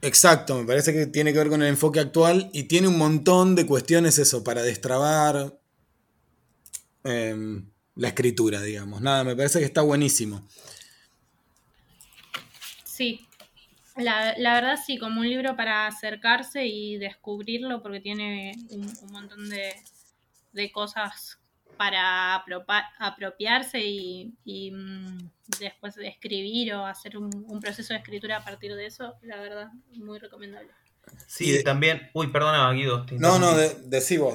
Exacto, 0.00 0.58
me 0.58 0.66
parece 0.66 0.92
que 0.92 1.06
tiene 1.06 1.32
que 1.32 1.38
ver 1.38 1.48
con 1.48 1.62
el 1.62 1.68
enfoque 1.68 2.00
actual 2.00 2.50
y 2.52 2.64
tiene 2.64 2.88
un 2.88 2.98
montón 2.98 3.54
de 3.54 3.66
cuestiones 3.66 4.18
eso, 4.18 4.44
para 4.44 4.62
destrabar 4.62 5.58
em, 7.04 7.70
la 7.94 8.08
escritura, 8.08 8.60
digamos. 8.60 9.00
Nada, 9.00 9.24
me 9.24 9.36
parece 9.36 9.58
que 9.60 9.64
está 9.64 9.82
buenísimo. 9.82 10.46
Sí, 12.84 13.26
la, 13.96 14.34
verdad 14.36 14.78
sí, 14.84 14.98
como 14.98 15.20
un 15.20 15.28
libro 15.28 15.56
para 15.56 15.86
acercarse 15.86 16.66
y 16.66 16.98
descubrirlo 16.98 17.82
porque 17.82 18.00
tiene 18.00 18.52
un, 18.70 19.12
montón 19.12 19.48
de, 19.48 19.74
de 20.52 20.72
cosas 20.72 21.38
para 21.76 22.44
apropiarse 22.98 23.80
y, 23.84 24.70
mm, 24.70 25.18
después 25.60 25.94
de 25.94 26.08
escribir 26.08 26.74
o 26.74 26.86
hacer 26.86 27.16
un, 27.16 27.30
proceso 27.60 27.92
de 27.92 28.00
escritura 28.00 28.38
a 28.38 28.44
partir 28.44 28.74
de 28.74 28.86
eso, 28.86 29.16
la 29.22 29.40
verdad, 29.40 29.70
muy 29.92 30.18
recomendable. 30.18 30.70
Sí, 31.26 31.64
también, 31.64 32.10
uy, 32.12 32.28
perdona 32.28 32.70
Guido. 32.72 33.04
No, 33.18 33.38
no, 33.38 33.56
de, 33.56 33.74
decí 33.86 34.16
vos, 34.18 34.34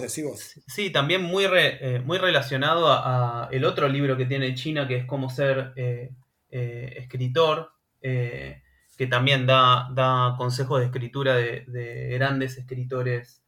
Sí, 0.68 0.90
también 0.90 1.24
muy, 1.24 1.46
eh, 1.50 2.02
muy 2.04 2.18
relacionado 2.18 2.88
a, 2.92 3.48
el 3.52 3.64
otro 3.64 3.88
libro 3.88 4.18
que 4.18 4.26
tiene 4.26 4.54
China, 4.54 4.88
que 4.88 4.98
es 4.98 5.06
cómo 5.06 5.30
ser 5.30 5.72
eh, 5.76 6.12
eh, 6.52 6.96
escritor, 6.98 7.72
que 8.02 9.08
también 9.10 9.46
da, 9.46 9.88
da 9.94 10.36
consejos 10.38 10.80
de 10.80 10.88
escritura 10.88 11.36
de, 11.36 11.64
de 11.68 12.10
grandes 12.18 12.58
escritores 12.58 13.42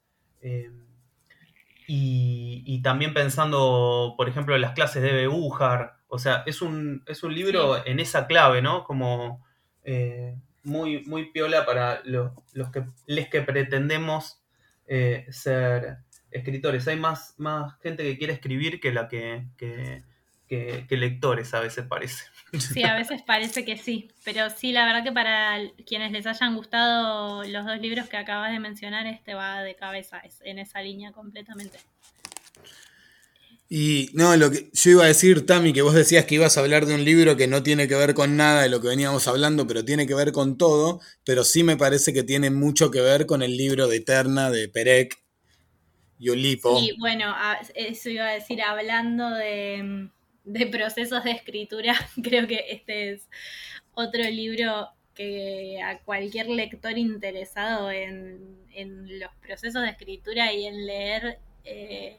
y, 1.93 2.81
también 2.81 3.13
pensando, 3.13 4.13
por 4.15 4.29
ejemplo, 4.29 4.55
en 4.55 4.61
las 4.61 4.73
clases 4.73 5.03
de 5.03 5.11
Beújar. 5.11 5.97
O 6.07 6.19
sea, 6.19 6.43
es 6.45 6.61
un, 6.61 7.03
es 7.05 7.23
un 7.23 7.33
libro 7.33 7.85
en 7.85 7.99
esa 7.99 8.27
clave, 8.27 8.61
¿no? 8.61 8.83
Como 8.85 9.43
eh, 9.83 10.37
muy, 10.63 11.03
muy 11.05 11.31
piola 11.31 11.65
para 11.65 12.01
los, 12.05 12.31
que, 12.71 12.83
les 13.07 13.29
que 13.29 13.41
pretendemos 13.41 14.41
eh, 14.87 15.25
ser 15.29 15.97
escritores. 16.31 16.87
Hay 16.87 16.97
más, 16.97 17.35
más 17.37 17.79
gente 17.81 18.03
que 18.03 18.17
quiere 18.17 18.33
escribir 18.33 18.79
que 18.79 18.91
la 18.91 19.07
que, 19.07 19.45
que, 19.57 20.03
que, 20.47 20.97
lectores, 20.97 21.53
a 21.53 21.61
veces 21.61 21.85
parece. 21.85 22.25
Sí, 22.59 22.83
a 22.83 22.95
veces 22.95 23.21
parece 23.21 23.63
que 23.63 23.77
sí, 23.77 24.09
pero 24.25 24.49
sí, 24.49 24.73
la 24.73 24.85
verdad 24.85 25.03
que 25.03 25.13
para 25.13 25.57
quienes 25.85 26.11
les 26.11 26.27
hayan 26.27 26.53
gustado 26.55 27.45
los 27.45 27.65
dos 27.65 27.79
libros 27.79 28.09
que 28.09 28.17
acabas 28.17 28.51
de 28.51 28.59
mencionar, 28.59 29.07
este 29.07 29.33
va 29.33 29.61
de 29.61 29.75
cabeza 29.75 30.21
en 30.41 30.59
esa 30.59 30.81
línea 30.81 31.13
completamente. 31.13 31.79
Y 33.73 34.09
no, 34.13 34.35
lo 34.35 34.51
que 34.51 34.69
yo 34.73 34.91
iba 34.91 35.05
a 35.05 35.07
decir, 35.07 35.45
Tami, 35.45 35.71
que 35.71 35.81
vos 35.81 35.93
decías 35.93 36.25
que 36.25 36.35
ibas 36.35 36.57
a 36.57 36.59
hablar 36.59 36.85
de 36.85 36.93
un 36.93 37.05
libro 37.05 37.37
que 37.37 37.47
no 37.47 37.63
tiene 37.63 37.87
que 37.87 37.95
ver 37.95 38.13
con 38.13 38.35
nada 38.35 38.63
de 38.63 38.69
lo 38.69 38.81
que 38.81 38.89
veníamos 38.89 39.29
hablando, 39.29 39.65
pero 39.65 39.85
tiene 39.85 40.05
que 40.05 40.13
ver 40.13 40.33
con 40.33 40.57
todo, 40.57 40.99
pero 41.23 41.45
sí 41.45 41.63
me 41.63 41.77
parece 41.77 42.11
que 42.11 42.23
tiene 42.23 42.49
mucho 42.49 42.91
que 42.91 42.99
ver 42.99 43.25
con 43.25 43.41
el 43.41 43.55
libro 43.55 43.87
de 43.87 43.97
Eterna 43.97 44.49
de 44.49 44.67
Perec 44.67 45.23
y 46.19 46.29
Olipo. 46.29 46.79
Sí, 46.81 46.91
bueno, 46.99 47.33
eso 47.73 48.09
iba 48.09 48.27
a 48.27 48.33
decir, 48.33 48.61
hablando 48.61 49.29
de 49.29 50.09
de 50.43 50.67
procesos 50.67 51.23
de 51.23 51.31
escritura, 51.31 51.93
creo 52.23 52.47
que 52.47 52.65
este 52.69 53.11
es 53.11 53.29
otro 53.93 54.23
libro 54.23 54.89
que 55.13 55.79
a 55.83 55.99
cualquier 55.99 56.47
lector 56.47 56.97
interesado 56.97 57.91
en, 57.91 58.59
los 59.19 59.29
procesos 59.41 59.81
de 59.81 59.89
escritura 59.89 60.53
y 60.53 60.65
en 60.65 60.85
leer, 60.85 61.39
eh, 61.65 62.17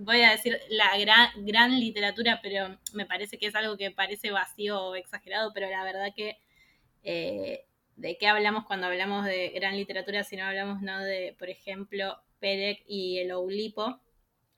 voy 0.00 0.22
a 0.22 0.30
decir 0.30 0.58
la 0.70 0.96
gran, 1.44 1.78
literatura, 1.78 2.40
pero 2.42 2.78
me 2.94 3.06
parece 3.06 3.38
que 3.38 3.46
es 3.46 3.54
algo 3.54 3.76
que 3.76 3.90
parece 3.90 4.30
vacío 4.30 4.80
o 4.82 4.94
exagerado, 4.94 5.52
pero 5.52 5.68
la 5.68 5.84
verdad 5.84 6.12
que 6.16 6.38
eh, 7.02 7.66
de 7.96 8.16
qué 8.16 8.26
hablamos 8.26 8.64
cuando 8.64 8.86
hablamos 8.86 9.26
de 9.26 9.50
gran 9.50 9.76
literatura 9.76 10.24
si 10.24 10.36
no 10.36 10.44
hablamos 10.44 10.80
no 10.80 11.00
de, 11.00 11.36
por 11.38 11.50
ejemplo, 11.50 12.18
Perec 12.40 12.82
y 12.86 13.18
el 13.18 13.30
Oulipo, 13.32 14.00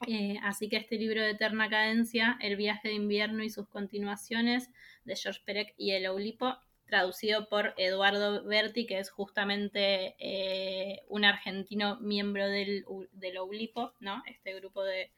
eh, 0.06 0.36
así 0.42 0.68
que 0.68 0.76
este 0.76 0.96
libro 0.96 1.22
de 1.22 1.30
eterna 1.30 1.68
cadencia, 1.68 2.38
El 2.40 2.56
viaje 2.56 2.88
de 2.88 2.94
invierno 2.94 3.42
y 3.42 3.50
sus 3.50 3.68
continuaciones, 3.68 4.70
de 5.04 5.16
George 5.16 5.40
Perec 5.44 5.74
y 5.76 5.92
el 5.92 6.06
Oulipo, 6.06 6.56
traducido 6.86 7.48
por 7.48 7.74
Eduardo 7.78 8.44
Berti, 8.44 8.86
que 8.86 8.98
es 8.98 9.10
justamente 9.10 10.14
eh, 10.18 11.02
un 11.08 11.24
argentino 11.24 11.98
miembro 12.00 12.48
del, 12.48 12.84
del, 13.12 13.38
Oulipo, 13.38 13.94
¿no? 13.98 14.22
este 14.26 14.54
grupo 14.54 14.84
de 14.84 15.10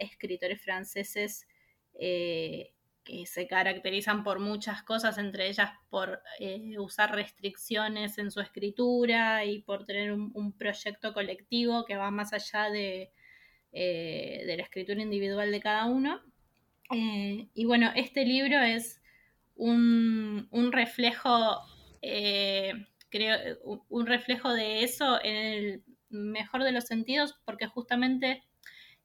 escritores 0.00 0.60
franceses 0.60 1.46
eh, 1.94 2.72
que 3.04 3.26
se 3.26 3.46
caracterizan 3.46 4.24
por 4.24 4.40
muchas 4.40 4.82
cosas, 4.82 5.18
entre 5.18 5.48
ellas 5.48 5.70
por 5.88 6.20
usar 6.78 7.14
restricciones 7.14 8.18
en 8.18 8.30
su 8.30 8.40
escritura 8.40 9.44
y 9.44 9.60
por 9.62 9.86
tener 9.86 10.12
un 10.12 10.52
proyecto 10.56 11.12
colectivo 11.14 11.84
que 11.84 11.96
va 11.96 12.10
más 12.10 12.32
allá 12.32 12.70
de 12.70 13.12
eh, 13.72 14.42
de 14.46 14.56
la 14.56 14.64
escritura 14.64 15.00
individual 15.00 15.52
de 15.52 15.60
cada 15.60 15.86
uno. 15.86 16.20
Eh, 16.92 17.46
y 17.54 17.64
bueno, 17.66 17.92
este 17.94 18.24
libro 18.24 18.58
es 18.58 19.00
un, 19.54 20.48
reflejo, 20.72 21.60
eh, 22.02 22.72
creo, 23.10 23.38
un 23.88 24.06
reflejo 24.06 24.52
de 24.52 24.82
eso 24.82 25.22
en 25.22 25.36
el 25.36 25.84
mejor 26.08 26.64
de 26.64 26.72
los 26.72 26.86
sentidos, 26.86 27.38
porque 27.44 27.68
justamente 27.68 28.42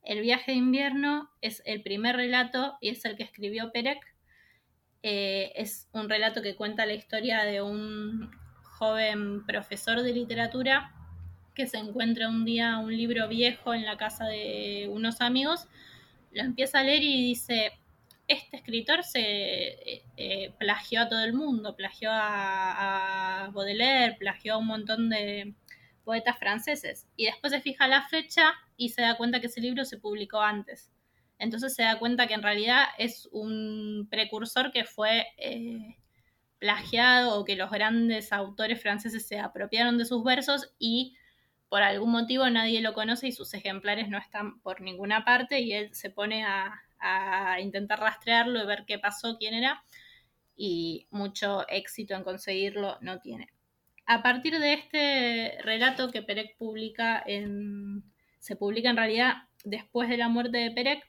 el 0.05 0.21
viaje 0.21 0.51
de 0.51 0.57
invierno 0.57 1.29
es 1.41 1.61
el 1.65 1.81
primer 1.81 2.15
relato 2.15 2.77
y 2.81 2.89
es 2.89 3.03
el 3.05 3.15
que 3.17 3.23
escribió 3.23 3.71
Perec. 3.71 3.99
es 5.01 5.87
un 5.91 6.09
relato 6.09 6.41
que 6.41 6.55
cuenta 6.55 6.85
la 6.85 6.93
historia 6.93 7.43
de 7.43 7.61
un 7.61 8.31
joven 8.63 9.45
profesor 9.45 10.01
de 10.01 10.13
literatura 10.13 10.91
que 11.55 11.67
se 11.67 11.77
encuentra 11.77 12.27
un 12.29 12.45
día 12.45 12.77
un 12.77 12.95
libro 12.95 13.27
viejo 13.27 13.73
en 13.73 13.85
la 13.85 13.97
casa 13.97 14.25
de 14.25 14.87
unos 14.91 15.21
amigos, 15.21 15.67
lo 16.31 16.43
empieza 16.43 16.79
a 16.79 16.83
leer 16.83 17.01
y 17.01 17.23
dice, 17.23 17.71
este 18.27 18.57
escritor 18.57 19.03
se 19.03 19.21
eh, 19.21 20.03
eh, 20.17 20.53
plagió 20.59 21.01
a 21.01 21.09
todo 21.09 21.23
el 21.23 21.33
mundo, 21.33 21.75
plagió 21.75 22.09
a, 22.11 23.49
Baudelaire, 23.53 24.17
plagió 24.17 24.55
a 24.55 24.57
un 24.57 24.67
montón 24.67 25.09
de 25.09 25.53
poetas 26.03 26.37
franceses. 26.37 27.07
Y 27.15 27.25
después 27.25 27.53
se 27.53 27.61
fija 27.61 27.87
la 27.87 28.07
fecha 28.07 28.53
y 28.77 28.89
se 28.89 29.01
da 29.01 29.17
cuenta 29.17 29.39
que 29.39 29.47
ese 29.47 29.61
libro 29.61 29.85
se 29.85 29.97
publicó 29.97 30.39
antes. 30.41 30.91
Entonces 31.37 31.75
se 31.75 31.83
da 31.83 31.99
cuenta 31.99 32.27
que 32.27 32.33
en 32.33 32.43
realidad 32.43 32.85
es 32.97 33.27
un 33.31 34.07
precursor 34.09 34.71
que 34.71 34.85
fue 34.85 35.25
eh, 35.37 35.97
plagiado 36.59 37.39
o 37.39 37.45
que 37.45 37.55
los 37.55 37.69
grandes 37.69 38.31
autores 38.31 38.81
franceses 38.81 39.27
se 39.27 39.39
apropiaron 39.39 39.97
de 39.97 40.05
sus 40.05 40.23
versos 40.23 40.73
y 40.79 41.15
por 41.69 41.83
algún 41.83 42.11
motivo 42.11 42.49
nadie 42.49 42.81
lo 42.81 42.93
conoce 42.93 43.27
y 43.27 43.31
sus 43.31 43.53
ejemplares 43.53 44.07
no 44.07 44.17
están 44.17 44.61
por 44.61 44.81
ninguna 44.81 45.25
parte 45.25 45.59
y 45.59 45.73
él 45.73 45.93
se 45.93 46.09
pone 46.09 46.45
a, 46.45 46.81
intentar 47.61 47.99
rastrearlo 47.99 48.63
y 48.63 48.65
ver 48.65 48.85
qué 48.87 48.97
pasó, 48.97 49.37
quién 49.37 49.53
era, 49.53 49.83
y 50.55 51.05
mucho 51.11 51.67
éxito 51.67 52.15
en 52.15 52.23
conseguirlo 52.23 52.97
no 53.01 53.19
tiene. 53.19 53.49
A 54.07 54.23
partir 54.23 54.57
de 54.57 54.73
este 54.73 55.61
relato 55.61 56.09
que 56.09 56.23
Perec 56.23 56.57
publica 56.57 57.21
en, 57.23 58.03
se 58.45 58.55
publica 58.55 58.91
en 58.91 58.97
realidad 58.97 59.37
después 59.63 60.07
de 60.07 60.17
la 60.17 60.29
muerte 60.29 60.59
de 60.59 60.69
Perec, 60.69 61.03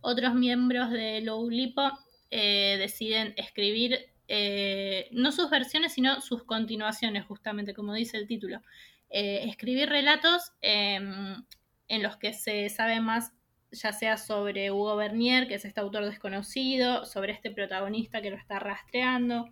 otros 0.00 0.34
miembros 0.34 0.90
de 0.90 1.20
Loulipo 1.20 1.88
eh, 2.32 2.74
deciden 2.80 3.32
escribir 3.36 3.96
eh, 4.26 5.08
no 5.12 5.30
sus 5.30 5.48
versiones, 5.50 5.92
sino 5.92 6.20
sus 6.20 6.42
continuaciones, 6.42 7.24
justamente 7.26 7.74
como 7.74 7.94
dice 7.94 8.16
el 8.16 8.26
título. 8.26 8.60
Eh, 9.08 9.44
escribir 9.44 9.88
relatos 9.88 10.50
em, 10.62 11.44
en 11.86 12.02
los 12.02 12.16
que 12.16 12.32
se 12.32 12.68
sabe 12.70 13.00
más, 13.00 13.32
ya 13.70 13.92
sea 13.92 14.16
sobre 14.16 14.72
Hugo 14.72 14.96
Bernier, 14.96 15.46
que 15.46 15.54
es 15.54 15.64
este 15.64 15.78
autor 15.78 16.04
desconocido, 16.06 17.04
sobre 17.04 17.34
este 17.34 17.52
protagonista 17.52 18.20
que 18.20 18.30
lo 18.30 18.36
está 18.36 18.58
rastreando, 18.58 19.44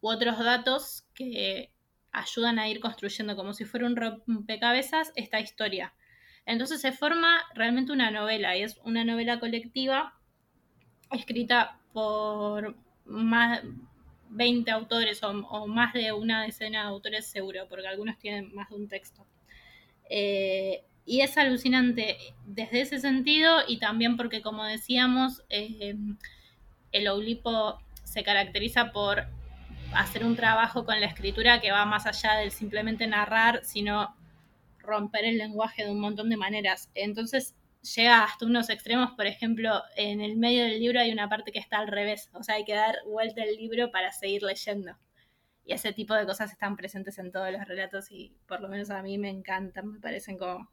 u 0.00 0.08
otros 0.08 0.38
datos 0.38 1.04
que 1.14 1.70
ayudan 2.12 2.58
a 2.58 2.68
ir 2.68 2.80
construyendo 2.80 3.36
como 3.36 3.52
si 3.52 3.64
fuera 3.64 3.86
un 3.86 3.96
rompecabezas 3.96 5.12
esta 5.16 5.40
historia. 5.40 5.94
Entonces 6.46 6.80
se 6.80 6.92
forma 6.92 7.42
realmente 7.54 7.92
una 7.92 8.10
novela 8.10 8.56
y 8.56 8.62
es 8.62 8.78
una 8.84 9.04
novela 9.04 9.38
colectiva 9.38 10.14
escrita 11.10 11.78
por 11.92 12.76
más 13.04 13.60
20 14.30 14.70
autores 14.70 15.22
o, 15.22 15.66
más 15.66 15.92
de 15.92 16.12
una 16.12 16.42
decena 16.42 16.82
de 16.82 16.88
autores 16.88 17.26
seguro, 17.26 17.66
porque 17.68 17.88
algunos 17.88 18.18
tienen 18.18 18.54
más 18.54 18.68
de 18.70 18.76
un 18.76 18.88
texto. 18.88 19.26
Eh, 20.10 20.84
y 21.04 21.22
es 21.22 21.36
alucinante 21.38 22.18
desde 22.46 22.82
ese 22.82 22.98
sentido 22.98 23.60
y 23.66 23.78
también 23.78 24.16
porque, 24.16 24.42
como 24.42 24.64
decíamos, 24.64 25.42
eh, 25.48 25.96
el 26.92 27.08
Oulipo 27.08 27.80
se 28.04 28.22
caracteriza 28.22 28.92
por 28.92 29.26
hacer 29.94 30.24
un 30.24 30.36
trabajo 30.36 30.84
con 30.84 31.00
la 31.00 31.06
escritura 31.06 31.60
que 31.60 31.72
va 31.72 31.84
más 31.84 32.06
allá 32.06 32.34
del 32.34 32.50
simplemente 32.50 33.06
narrar, 33.06 33.64
sino 33.64 34.14
romper 34.78 35.24
el 35.24 35.38
lenguaje 35.38 35.84
de 35.84 35.90
un 35.90 36.00
montón 36.00 36.30
de 36.30 36.36
maneras. 36.36 36.90
Entonces 36.94 37.54
llega 37.94 38.24
hasta 38.24 38.46
unos 38.46 38.70
extremos, 38.70 39.12
por 39.12 39.26
ejemplo, 39.26 39.82
en 39.96 40.20
el 40.20 40.36
medio 40.36 40.64
del 40.64 40.80
libro 40.80 41.00
hay 41.00 41.12
una 41.12 41.28
parte 41.28 41.52
que 41.52 41.58
está 41.58 41.78
al 41.78 41.88
revés, 41.88 42.30
o 42.32 42.42
sea, 42.42 42.56
hay 42.56 42.64
que 42.64 42.74
dar 42.74 42.96
vuelta 43.06 43.42
el 43.42 43.56
libro 43.56 43.90
para 43.90 44.12
seguir 44.12 44.42
leyendo. 44.42 44.96
Y 45.64 45.72
ese 45.74 45.92
tipo 45.92 46.14
de 46.14 46.24
cosas 46.24 46.50
están 46.50 46.76
presentes 46.76 47.18
en 47.18 47.30
todos 47.30 47.52
los 47.52 47.64
relatos 47.66 48.10
y 48.10 48.34
por 48.46 48.60
lo 48.60 48.68
menos 48.68 48.90
a 48.90 49.02
mí 49.02 49.18
me 49.18 49.28
encantan, 49.28 49.92
me 49.92 50.00
parecen 50.00 50.38
como 50.38 50.70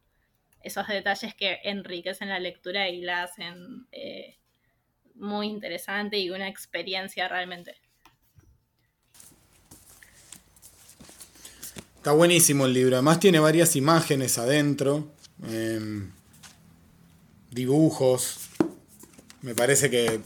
esos 0.62 0.88
detalles 0.88 1.36
que 1.36 1.60
enriquecen 1.63 2.30
la 2.30 2.39
lectura 2.39 2.89
y 2.89 3.01
la 3.01 3.23
hacen 3.23 3.88
eh, 3.91 4.38
muy 5.13 5.47
interesante 5.47 6.17
y 6.17 6.30
una 6.30 6.47
experiencia 6.47 7.28
realmente. 7.28 7.75
Está 12.05 12.13
buenísimo 12.13 12.67
el 12.67 12.73
libro, 12.73 12.97
además 12.97 13.19
tiene 13.19 13.39
varias 13.39 13.75
imágenes 13.75 14.37
adentro. 14.37 15.11
Em, 15.49 16.11
dibujos. 17.49 18.51
Me 19.41 19.55
parece 19.55 19.89
que 19.89 20.21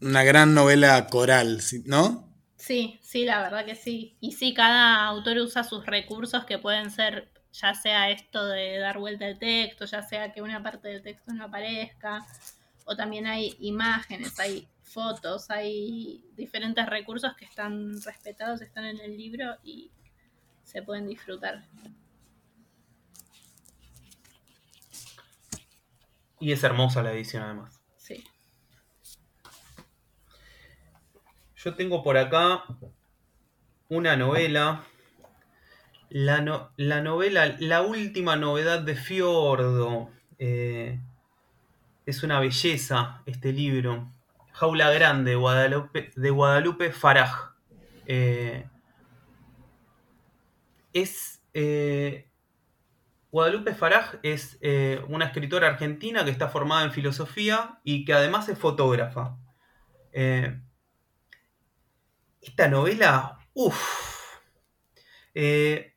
una 0.00 0.22
gran 0.22 0.54
novela 0.54 1.08
coral, 1.08 1.60
¿no? 1.86 2.24
Sí, 2.56 3.00
sí, 3.02 3.24
la 3.24 3.42
verdad 3.42 3.64
que 3.64 3.74
sí. 3.74 4.16
Y 4.20 4.30
sí, 4.30 4.54
cada 4.54 5.06
autor 5.06 5.38
usa 5.38 5.64
sus 5.64 5.84
recursos 5.86 6.44
que 6.44 6.58
pueden 6.58 6.92
ser, 6.92 7.32
ya 7.52 7.74
sea 7.74 8.10
esto 8.10 8.46
de 8.46 8.78
dar 8.78 9.00
vuelta 9.00 9.26
al 9.26 9.40
texto, 9.40 9.86
ya 9.86 10.02
sea 10.02 10.32
que 10.32 10.40
una 10.40 10.62
parte 10.62 10.86
del 10.86 11.02
texto 11.02 11.32
no 11.32 11.46
aparezca, 11.46 12.24
o 12.84 12.94
también 12.94 13.26
hay 13.26 13.56
imágenes, 13.58 14.38
hay 14.38 14.68
fotos, 14.84 15.50
hay 15.50 16.22
diferentes 16.36 16.86
recursos 16.86 17.32
que 17.36 17.44
están 17.44 18.00
respetados, 18.02 18.60
están 18.60 18.84
en 18.84 19.00
el 19.00 19.16
libro 19.16 19.56
y 19.64 19.90
se 20.70 20.82
pueden 20.82 21.08
disfrutar. 21.08 21.64
Y 26.38 26.52
es 26.52 26.62
hermosa 26.62 27.02
la 27.02 27.12
edición 27.12 27.42
además. 27.42 27.80
Sí. 27.96 28.24
Yo 31.56 31.74
tengo 31.74 32.04
por 32.04 32.16
acá 32.16 32.64
una 33.88 34.16
novela. 34.16 34.84
La, 36.08 36.72
la 36.76 37.00
novela, 37.02 37.56
la 37.58 37.82
última 37.82 38.36
novedad 38.36 38.80
de 38.80 38.94
Fiordo. 38.94 40.10
Eh, 40.38 41.00
es 42.06 42.22
una 42.22 42.38
belleza 42.38 43.22
este 43.26 43.52
libro. 43.52 44.08
Jaula 44.52 44.90
Grande, 44.90 45.34
Guadalupe, 45.34 46.12
de 46.14 46.30
Guadalupe 46.30 46.92
Faraj. 46.92 47.54
Eh, 48.06 48.68
es 50.92 51.42
eh, 51.54 52.30
Guadalupe 53.30 53.74
Faraj 53.74 54.16
es 54.22 54.58
eh, 54.60 55.02
una 55.08 55.26
escritora 55.26 55.68
argentina 55.68 56.24
que 56.24 56.30
está 56.30 56.48
formada 56.48 56.84
en 56.84 56.92
filosofía 56.92 57.80
y 57.84 58.04
que 58.04 58.12
además 58.12 58.48
es 58.48 58.58
fotógrafa. 58.58 59.38
Eh, 60.12 60.60
esta 62.40 62.68
novela, 62.68 63.38
uff, 63.54 63.78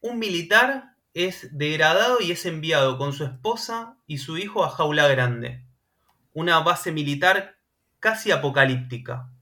un 0.01 0.19
militar 0.19 0.95
es 1.13 1.58
degradado 1.58 2.17
y 2.21 2.32
es 2.32 2.45
enviado 2.45 2.97
con 2.97 3.13
su 3.13 3.23
esposa 3.23 3.97
y 4.06 4.19
su 4.19 4.38
hijo 4.38 4.63
a 4.63 4.69
Jaula 4.69 5.08
Grande, 5.08 5.65
una 6.34 6.60
base 6.60 6.91
militar 6.91 7.58
casi 7.99 8.32
apocalíptica. 8.32 9.33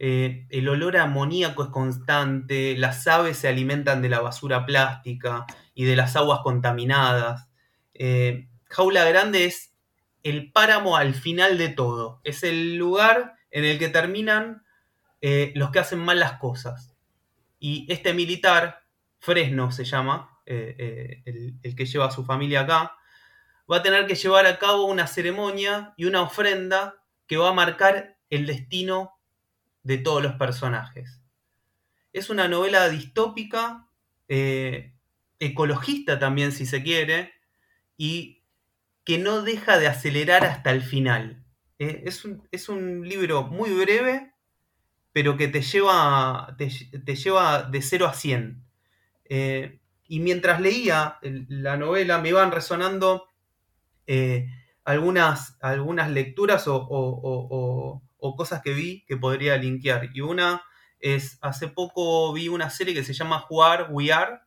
El 0.00 0.68
olor 0.68 0.96
amoníaco 0.96 1.64
es 1.64 1.68
constante, 1.68 2.74
las 2.76 3.06
aves 3.06 3.36
se 3.36 3.48
alimentan 3.48 4.00
de 4.00 4.08
la 4.08 4.20
basura 4.20 4.64
plástica, 4.64 5.46
y 5.80 5.84
de 5.84 5.96
las 5.96 6.14
aguas 6.14 6.40
contaminadas. 6.40 7.48
Eh, 7.94 8.50
Jaula 8.64 9.02
Grande 9.06 9.46
es 9.46 9.72
el 10.22 10.52
páramo 10.52 10.98
al 10.98 11.14
final 11.14 11.56
de 11.56 11.70
todo. 11.70 12.20
Es 12.22 12.42
el 12.42 12.76
lugar 12.76 13.32
en 13.50 13.64
el 13.64 13.78
que 13.78 13.88
terminan 13.88 14.62
eh, 15.22 15.52
los 15.54 15.70
que 15.70 15.78
hacen 15.78 15.98
mal 16.00 16.20
las 16.20 16.34
cosas. 16.34 16.94
Y 17.58 17.90
este 17.90 18.12
militar, 18.12 18.82
Fresno 19.20 19.72
se 19.72 19.86
llama, 19.86 20.38
eh, 20.44 21.22
el, 21.24 21.54
el, 21.62 21.74
que 21.74 21.86
lleva 21.86 22.04
a 22.04 22.10
su 22.10 22.26
familia 22.26 22.60
acá, 22.60 22.92
va 23.70 23.78
a 23.78 23.82
tener 23.82 24.06
que 24.06 24.16
llevar 24.16 24.44
a 24.44 24.58
cabo 24.58 24.84
una 24.84 25.06
ceremonia 25.06 25.94
y 25.96 26.04
una 26.04 26.20
ofrenda 26.20 26.96
que 27.26 27.38
va 27.38 27.48
a 27.48 27.54
marcar 27.54 28.18
el 28.28 28.44
destino 28.44 29.19
de 29.82 29.98
todos 29.98 30.22
los 30.22 30.34
personajes. 30.34 31.20
Es 32.12 32.30
una 32.30 32.48
novela 32.48 32.88
distópica 32.88 33.86
ecologista 35.40 36.18
también, 36.18 36.52
si 36.52 36.66
se 36.66 36.82
quiere, 36.82 37.32
y 37.96 38.44
que 39.04 39.18
no 39.18 39.42
deja 39.42 39.78
de 39.78 39.88
acelerar 39.88 40.44
hasta 40.44 40.70
el 40.70 40.82
final. 40.82 41.44
Eh, 41.78 42.04
es, 42.04 42.68
un, 42.68 43.08
libro 43.08 43.44
muy 43.44 43.70
breve, 43.70 44.34
pero 45.12 45.36
que 45.36 45.48
te 45.48 45.62
lleva, 45.62 46.54
te, 46.58 46.68
lleva 47.16 47.62
de 47.62 47.82
0 47.82 48.06
a 48.06 48.12
100. 48.12 48.62
Eh, 49.24 49.80
y 50.06 50.20
mientras 50.20 50.60
leía 50.60 51.18
la 51.22 51.76
novela 51.76 52.18
me 52.18 52.28
iban 52.28 52.52
resonando 52.52 53.28
eh, 54.06 54.48
algunas, 54.84 55.56
algunas 55.62 56.10
lecturas 56.10 56.64
o, 56.66 58.02
cosas 58.20 58.62
que 58.62 58.72
vi 58.72 59.04
que 59.06 59.16
podría 59.16 59.56
linkear. 59.56 60.10
Y 60.14 60.20
una 60.20 60.62
es, 61.00 61.38
hace 61.40 61.68
poco 61.68 62.32
vi 62.32 62.48
una 62.48 62.70
serie 62.70 62.94
que 62.94 63.04
se 63.04 63.14
llama 63.14 63.40
Jugar 63.40 63.88
We 63.90 64.12
Are, 64.12 64.40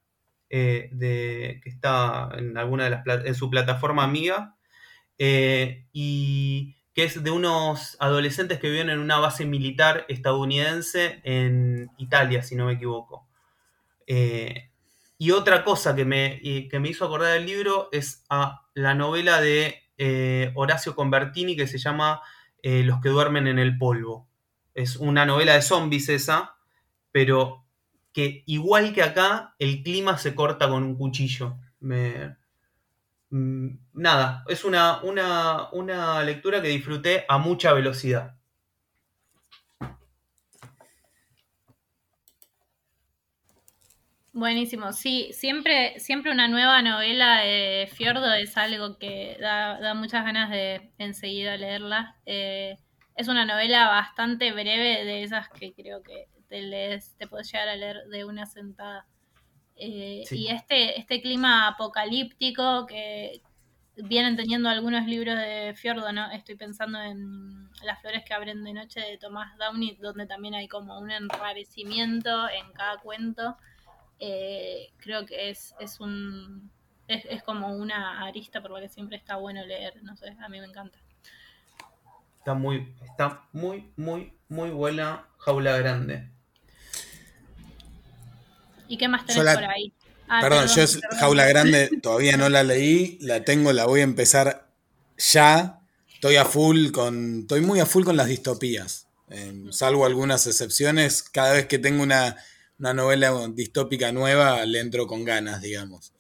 eh, 0.50 0.90
de, 0.92 1.60
que 1.64 1.70
está 1.70 2.30
en 2.38 2.58
alguna 2.60 2.84
de 2.84 2.92
las 2.92 3.26
en 3.26 3.34
su 3.34 3.50
plataforma 3.50 4.04
amiga 4.04 4.56
eh, 5.18 5.88
y 5.92 6.76
que 6.94 7.06
es 7.06 7.24
de 7.24 7.32
unos 7.32 7.98
adolescentes 8.00 8.60
que 8.60 8.70
viven 8.70 8.92
en 8.92 9.00
una 9.00 9.18
base 9.18 9.46
militar 9.46 10.06
estadounidense 10.10 11.22
en 11.24 11.90
Italia, 11.98 12.44
si 12.44 12.56
no 12.56 12.68
me 12.68 12.74
equivoco. 12.74 13.28
Eh, 14.06 14.70
y 15.18 15.32
otra 15.32 15.64
cosa 15.64 15.96
que 15.96 16.06
me, 16.06 16.40
que 16.70 16.80
me, 16.80 16.90
hizo 16.90 17.06
acordar 17.06 17.34
del 17.34 17.48
libro 17.48 17.90
es 17.92 18.24
a 18.30 18.68
la 18.76 18.94
novela 18.94 19.42
de 19.42 19.80
Horacio 20.54 20.94
Convertini 20.94 21.56
que 21.56 21.66
se 21.66 21.80
llama 21.80 22.22
Los 22.64 23.02
que 23.02 23.10
duermen 23.10 23.48
en 23.48 23.60
el 23.60 23.78
polvo. 23.78 24.28
Es 24.74 24.96
una 24.96 25.26
novela 25.26 25.54
de 25.54 25.62
zombies 25.62 26.10
esa, 26.10 26.56
pero 27.12 27.64
que 28.14 28.44
igual 28.46 28.94
que 28.94 29.04
acá, 29.04 29.56
el 29.60 29.84
clima 29.84 30.18
se 30.18 30.34
corta 30.34 30.70
con 30.70 30.84
un 30.84 30.96
cuchillo. 30.96 31.58
Mm, 33.34 33.80
nada, 33.94 34.46
es 34.48 34.64
una, 34.64 35.02
una, 35.02 36.24
lectura 36.24 36.62
que 36.62 36.68
disfruté 36.70 37.26
a 37.28 37.40
mucha 37.40 37.74
velocidad. 37.74 38.38
Buenísimo, 44.36 44.94
sí, 44.94 45.30
siempre, 45.32 46.00
siempre 46.00 46.32
una 46.32 46.48
nueva 46.48 46.82
novela 46.82 47.42
de 47.42 47.88
Fiordo 47.94 48.34
es 48.34 48.58
algo 48.58 48.98
que 48.98 49.38
da, 49.40 49.94
muchas 49.94 50.26
ganas 50.26 50.50
de 50.50 50.92
enseguida 50.98 51.56
leerla. 51.56 52.18
Eh, 52.26 52.80
es 53.16 53.28
una 53.28 53.46
novela 53.46 53.90
bastante 53.90 54.52
breve 54.52 55.06
de 55.06 55.22
esas 55.22 55.50
que 55.50 55.72
creo 55.76 56.02
que 56.02 56.30
te 56.50 57.00
te 57.20 57.28
puedes 57.28 57.52
llegar 57.52 57.68
a 57.70 57.76
leer 57.76 58.06
de 58.10 58.26
una 58.26 58.48
sentada. 58.48 59.06
Eh, 59.76 60.24
y 60.32 60.48
este, 60.48 61.00
este 61.00 61.22
clima 61.22 61.68
apocalíptico 61.68 62.88
que 62.88 63.44
vienen 63.96 64.36
teniendo 64.36 64.68
algunos 64.68 65.06
libros 65.06 65.36
de 65.36 65.76
Fiordo, 65.76 66.12
¿no? 66.12 66.32
Estoy 66.32 66.56
pensando 66.56 67.00
en 67.00 67.70
Las 67.84 68.02
flores 68.02 68.24
que 68.26 68.34
abren 68.34 68.64
de 68.64 68.74
noche 68.74 69.00
de 69.00 69.20
Tomás 69.20 69.56
Downey, 69.60 69.96
donde 70.02 70.26
también 70.26 70.56
hay 70.56 70.68
como 70.68 70.98
un 70.98 71.12
enrarecimiento 71.12 72.50
en 72.50 72.72
cada 72.74 72.98
cuento. 72.98 73.58
Eh, 74.26 74.94
creo 75.00 75.26
que 75.26 75.50
es, 75.50 75.76
es 75.82 76.00
un 76.00 76.72
es, 77.10 77.26
es, 77.30 77.44
como 77.44 77.76
una 77.76 78.26
arista 78.26 78.62
por 78.62 78.72
la 78.72 78.80
que 78.80 78.88
siempre 78.88 79.18
está 79.18 79.36
bueno 79.36 79.66
leer, 79.66 80.02
no 80.02 80.16
sé, 80.16 80.34
a 80.42 80.48
mí 80.48 80.62
me 80.62 80.66
encanta. 80.66 80.98
Está 82.40 82.54
muy, 82.54 82.96
está 83.04 83.42
muy, 83.52 83.92
muy, 83.98 84.32
muy 84.48 84.70
buena 84.70 85.28
Jaula 85.40 85.78
Grande. 85.78 86.30
¿Y 88.88 88.98
qué 88.98 89.10
más 89.10 89.26
tenés 89.26 89.56
por 89.56 89.66
ahí? 89.66 89.92
Ah, 90.30 90.40
perdón, 90.42 90.68
yo 90.74 90.84
es 90.84 91.02
Jaula 91.20 91.46
Grande 91.46 91.90
todavía 92.02 92.38
no 92.38 92.48
la 92.48 92.64
leí, 92.64 93.18
la 93.20 93.44
tengo, 93.44 93.74
la 93.74 93.86
voy 93.88 94.00
a 94.00 94.04
empezar 94.04 94.70
ya. 95.18 95.82
Estoy 96.14 96.38
a 96.38 96.46
full 96.46 96.92
con. 96.92 97.42
Estoy 97.42 97.60
muy 97.60 97.82
a 97.82 97.86
full 97.86 98.06
con 98.06 98.16
las 98.16 98.28
distopías. 98.28 99.08
Eh, 99.30 99.66
salvo 99.72 100.06
algunas 100.06 100.48
excepciones. 100.48 101.24
Cada 101.24 101.52
vez 101.52 101.66
que 101.66 101.78
tengo 101.78 102.04
una, 102.04 102.38
una, 102.80 102.94
novela 102.94 103.32
distópica 103.54 104.12
nueva, 104.12 104.66
le 104.66 104.80
entro 104.80 105.08
con 105.08 105.24
ganas, 105.24 105.62
digamos. 105.62 106.14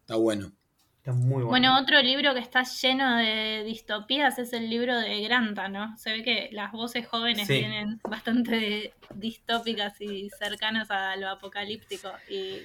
Está 0.00 0.16
bueno. 0.16 0.52
Está 0.98 1.12
muy 1.12 1.42
bueno. 1.42 1.48
Bueno, 1.48 1.80
otro 1.80 2.00
libro 2.00 2.32
que 2.34 2.40
está 2.40 2.62
lleno 2.62 3.16
de 3.16 3.64
distopías 3.64 4.38
es 4.38 4.52
el 4.52 4.70
libro 4.70 4.98
de 4.98 5.20
Granta, 5.22 5.68
¿no? 5.68 5.96
Se 5.98 6.12
ve 6.12 6.22
que 6.22 6.48
las 6.52 6.72
voces 6.72 7.06
jóvenes 7.06 7.46
sí. 7.46 7.54
vienen 7.54 8.00
bastante 8.08 8.94
distópicas 9.14 10.00
y 10.00 10.30
cercanas 10.38 10.90
a 10.90 11.16
lo 11.16 11.28
apocalíptico. 11.28 12.08
Y 12.28 12.60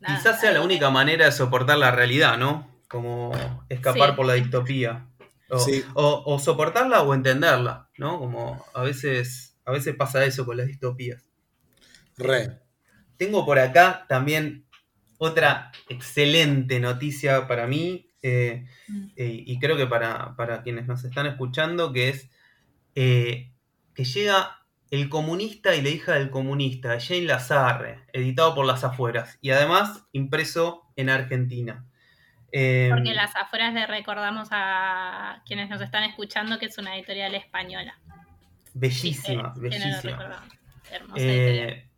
Nada, 0.00 0.16
Quizás 0.16 0.40
sea 0.40 0.50
la 0.50 0.62
única 0.62 0.90
manera 0.90 1.26
de 1.26 1.32
soportar 1.32 1.78
la 1.78 1.92
realidad, 1.92 2.36
¿no? 2.36 2.68
Como 2.88 3.32
escapar 3.68 4.10
sí. 4.10 4.16
por 4.16 4.26
la 4.26 4.34
distopía. 4.34 5.06
O, 5.48 5.58
sí. 5.58 5.84
o, 5.94 6.22
o, 6.26 6.38
soportarla 6.38 7.02
o 7.02 7.14
entenderla, 7.14 7.88
¿no? 7.98 8.18
Como 8.18 8.64
a 8.74 8.82
veces, 8.82 9.56
a 9.64 9.70
veces 9.70 9.94
pasa 9.94 10.24
eso 10.24 10.44
con 10.44 10.56
las 10.56 10.66
distopías. 10.66 11.31
Re. 12.16 12.60
Tengo 13.16 13.44
por 13.44 13.58
acá 13.58 14.06
también 14.08 14.66
otra 15.18 15.70
excelente 15.88 16.80
noticia 16.80 17.46
para 17.46 17.66
mí, 17.66 18.10
eh, 18.22 18.66
mm. 18.88 19.06
eh, 19.16 19.44
y 19.46 19.58
creo 19.58 19.76
que 19.76 19.86
para, 19.86 20.34
para, 20.36 20.62
quienes 20.62 20.86
nos 20.86 21.04
están 21.04 21.26
escuchando, 21.26 21.92
que 21.92 22.08
es 22.08 22.30
eh, 22.94 23.52
que 23.94 24.04
llega 24.04 24.58
el 24.90 25.08
comunista 25.08 25.74
y 25.74 25.80
la 25.80 25.88
hija 25.88 26.12
del 26.14 26.30
comunista, 26.30 27.00
Jane 27.00 27.22
Lazarre, 27.22 28.04
editado 28.12 28.54
por 28.54 28.66
Las 28.66 28.84
Afueras 28.84 29.38
y 29.40 29.50
además 29.50 30.06
impreso 30.12 30.92
en 30.96 31.08
Argentina. 31.08 31.86
Eh, 32.52 32.90
Porque 32.92 33.14
Las 33.14 33.34
Afueras 33.34 33.72
le 33.72 33.86
recordamos 33.86 34.48
a 34.50 35.42
quienes 35.46 35.70
nos 35.70 35.80
están 35.80 36.04
escuchando 36.04 36.58
que 36.58 36.66
es 36.66 36.76
una 36.76 36.96
editorial 36.96 37.34
española. 37.34 37.98
Bellísima, 38.74 39.54
sí, 39.54 39.60
eh, 39.60 39.62
bellísima. 39.62 40.46
No 41.08 41.14
eh, 41.16 41.88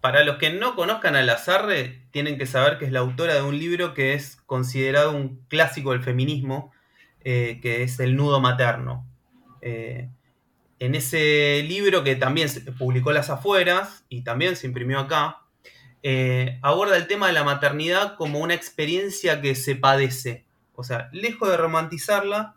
para 0.00 0.24
los 0.24 0.36
que 0.38 0.52
no 0.52 0.76
conozcan 0.76 1.16
a 1.16 1.22
Lazarre, 1.22 2.06
tienen 2.12 2.38
que 2.38 2.46
saber 2.46 2.78
que 2.78 2.84
es 2.84 2.92
la 2.92 3.00
autora 3.00 3.34
de 3.34 3.42
un 3.42 3.58
libro 3.58 3.94
que 3.94 4.14
es 4.14 4.36
considerado 4.46 5.12
un 5.12 5.44
clásico 5.48 5.90
del 5.90 6.02
feminismo, 6.02 6.72
eh, 7.20 7.58
que 7.60 7.82
es 7.82 7.98
El 7.98 8.16
nudo 8.16 8.40
materno. 8.40 9.06
Eh, 9.60 10.08
en 10.78 10.94
ese 10.94 11.64
libro 11.66 12.04
que 12.04 12.14
también 12.14 12.48
se 12.48 12.60
publicó 12.72 13.10
Las 13.10 13.30
Afueras 13.30 14.04
y 14.08 14.22
también 14.22 14.54
se 14.54 14.68
imprimió 14.68 15.00
acá, 15.00 15.38
eh, 16.04 16.60
aborda 16.62 16.96
el 16.96 17.08
tema 17.08 17.26
de 17.26 17.32
la 17.32 17.42
maternidad 17.42 18.14
como 18.14 18.38
una 18.38 18.54
experiencia 18.54 19.40
que 19.40 19.56
se 19.56 19.74
padece. 19.74 20.46
O 20.76 20.84
sea, 20.84 21.08
lejos 21.12 21.48
de 21.48 21.56
romantizarla, 21.56 22.54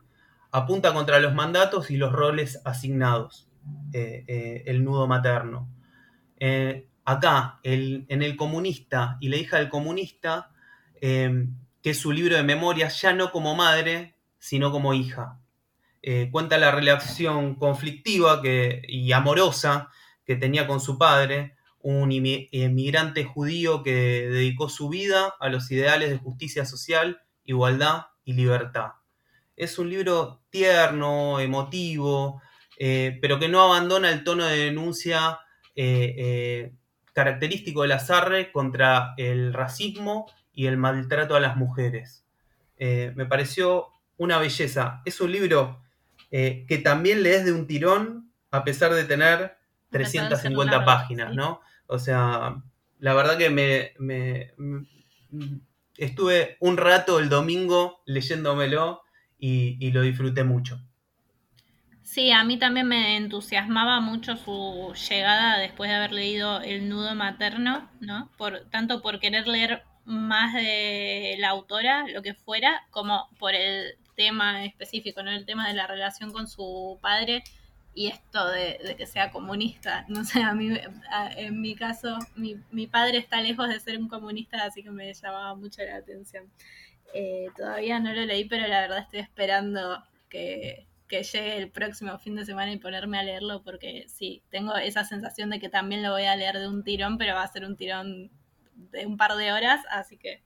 apunta 0.52 0.94
contra 0.94 1.20
los 1.20 1.34
mandatos 1.34 1.90
y 1.90 1.98
los 1.98 2.12
roles 2.12 2.62
asignados, 2.66 3.48
el 3.94 4.84
nudo 4.84 5.08
materno. 5.08 5.68
Acá, 7.06 7.60
el, 7.64 8.06
en 8.10 8.22
El 8.22 8.36
comunista 8.36 9.18
y 9.20 9.30
la 9.30 9.38
hija 9.38 9.58
del 9.58 9.70
comunista, 9.70 10.52
que 11.00 11.90
es 11.90 11.98
su 11.98 12.12
libro 12.12 12.36
de 12.36 12.44
memorias, 12.44 13.02
ya 13.02 13.14
no 13.14 13.32
como 13.32 13.56
madre, 13.56 14.16
sino 14.38 14.72
como 14.72 14.94
hija. 14.94 15.40
Eh, 16.04 16.30
cuenta 16.32 16.58
la 16.58 16.72
relación 16.72 17.56
conflictiva 17.56 18.42
que, 18.42 18.82
y 18.88 19.12
amorosa 19.12 19.90
que 20.26 20.36
tenía 20.36 20.66
con 20.66 20.80
su 20.80 20.98
padre, 20.98 21.56
un 21.80 22.12
inmigrante 22.12 23.24
judío 23.24 23.84
que 23.84 24.28
dedicó 24.28 24.70
su 24.70 24.90
vida 24.90 25.36
a 25.40 25.50
los 25.50 25.70
ideales 25.72 26.10
de 26.10 26.18
justicia 26.18 26.66
social, 26.66 27.22
igualdad 27.44 28.08
y 28.24 28.34
libertad. 28.34 28.94
Es 29.56 29.78
un 29.78 29.90
libro 29.90 30.42
tierno, 30.50 31.40
emotivo, 31.40 32.42
eh, 32.78 33.18
pero 33.22 33.38
que 33.38 33.48
no 33.48 33.62
abandona 33.62 34.12
el 34.12 34.24
tono 34.24 34.46
de 34.46 34.58
denuncia 34.58 35.40
eh, 35.76 36.74
característico 37.14 37.82
de 37.82 37.90
la 37.90 38.00
Sarre 38.00 38.52
contra 38.52 39.14
el 39.18 39.54
racismo 39.54 40.32
y 40.54 40.68
el 40.68 40.78
maltrato 40.78 41.36
a 41.36 41.40
las 41.40 41.58
mujeres. 41.58 42.26
Eh, 42.78 43.14
me 43.16 43.26
pareció 43.26 43.88
una 44.18 44.38
belleza. 44.38 45.02
Es 45.06 45.22
un 45.22 45.32
libro 45.32 45.82
eh, 46.32 46.66
que 46.68 46.78
también 46.78 47.24
lees 47.24 47.46
de 47.46 47.52
un 47.52 47.68
tirón 47.68 48.32
a 48.52 48.64
pesar 48.64 48.94
de 48.94 49.04
tener 49.04 49.58
350 49.92 50.86
páginas, 50.86 51.34
¿no? 51.34 51.62
O 51.88 52.00
sea, 52.00 52.62
la 53.00 53.14
verdad 53.14 53.38
que 53.38 53.50
me, 53.50 53.94
me, 54.00 54.54
me, 54.58 54.88
estuve 55.98 56.58
un 56.60 56.78
rato 56.78 57.20
el 57.20 57.30
domingo 57.30 58.02
leyéndomelo 58.06 59.02
y, 59.38 59.78
y, 59.86 59.92
lo 59.92 60.02
disfruté 60.02 60.44
mucho. 60.44 60.80
Sí, 62.04 62.32
a 62.32 62.44
mí 62.44 62.58
también 62.58 62.88
me 62.88 63.16
entusiasmaba 63.16 64.00
mucho 64.02 64.36
su 64.36 64.94
llegada 65.10 65.60
después 65.60 65.90
de 65.90 65.96
haber 65.96 66.12
leído 66.12 66.62
El 66.62 66.90
nudo 66.90 67.16
materno, 67.16 67.90
¿no? 68.00 68.30
Por, 68.38 68.70
tanto 68.70 69.02
por 69.02 69.20
querer 69.20 69.48
leer 69.48 69.84
más 70.06 70.54
de 70.54 71.36
la 71.40 71.50
autora, 71.50 72.06
lo 72.08 72.22
que 72.22 72.34
fuera, 72.34 72.86
como 72.90 73.30
por 73.40 73.54
el 73.56 73.98
tema 74.16 74.66
específico, 74.66 75.24
¿no? 75.24 75.32
El 75.32 75.46
tema 75.46 75.68
de 75.68 75.74
la 75.74 75.88
relación 75.88 76.32
con 76.32 76.48
su 76.48 77.00
padre 77.02 77.44
y 77.94 78.08
esto 78.08 78.48
de, 78.50 78.80
de 78.84 78.96
que 78.96 79.06
sea 79.06 79.32
comunista. 79.32 80.06
No 80.10 80.24
sé, 80.24 80.42
a 80.42 80.54
mí, 80.54 80.70
a, 81.12 81.32
en 81.34 81.62
mi 81.62 81.76
caso, 81.76 82.18
mi, 82.36 82.58
mi, 82.72 82.88
padre 82.88 83.18
está 83.20 83.42
lejos 83.42 83.70
de 83.70 83.80
ser 83.80 83.98
un 83.98 84.10
comunista, 84.10 84.64
así 84.66 84.84
que 84.84 84.92
me 84.92 85.14
llamaba 85.14 85.56
mucho 85.56 85.82
la 85.84 85.98
atención. 85.98 86.52
Eh, 87.14 87.48
todavía 87.56 88.00
no 88.00 88.14
lo 88.14 88.26
leí, 88.26 88.46
pero 88.46 88.68
la 88.68 88.82
verdad 88.82 89.00
estoy 89.00 89.20
esperando 89.20 90.04
que, 90.30 90.88
que 91.12 91.24
llegue 91.24 91.58
el 91.58 91.70
próximo 91.70 92.18
fin 92.20 92.38
de 92.38 92.46
semana 92.46 92.72
y 92.72 92.78
ponerme 92.78 93.20
a 93.20 93.24
leerlo, 93.24 93.64
porque 93.64 94.06
sí, 94.08 94.44
tengo 94.50 94.78
esa 94.78 95.04
sensación 95.04 95.50
de 95.50 95.60
que 95.60 95.68
también 95.68 96.02
lo 96.02 96.12
voy 96.12 96.24
a 96.24 96.38
leer 96.38 96.58
de 96.58 96.70
un 96.70 96.86
tirón, 96.86 97.18
pero 97.18 97.36
va 97.36 97.44
a 97.44 97.52
ser 97.52 97.66
un 97.66 97.76
tirón 97.76 98.32
de 98.74 99.06
un 99.06 99.18
par 99.18 99.36
de 99.36 99.52
horas, 99.52 99.82
así 99.92 100.18
que 100.18 100.42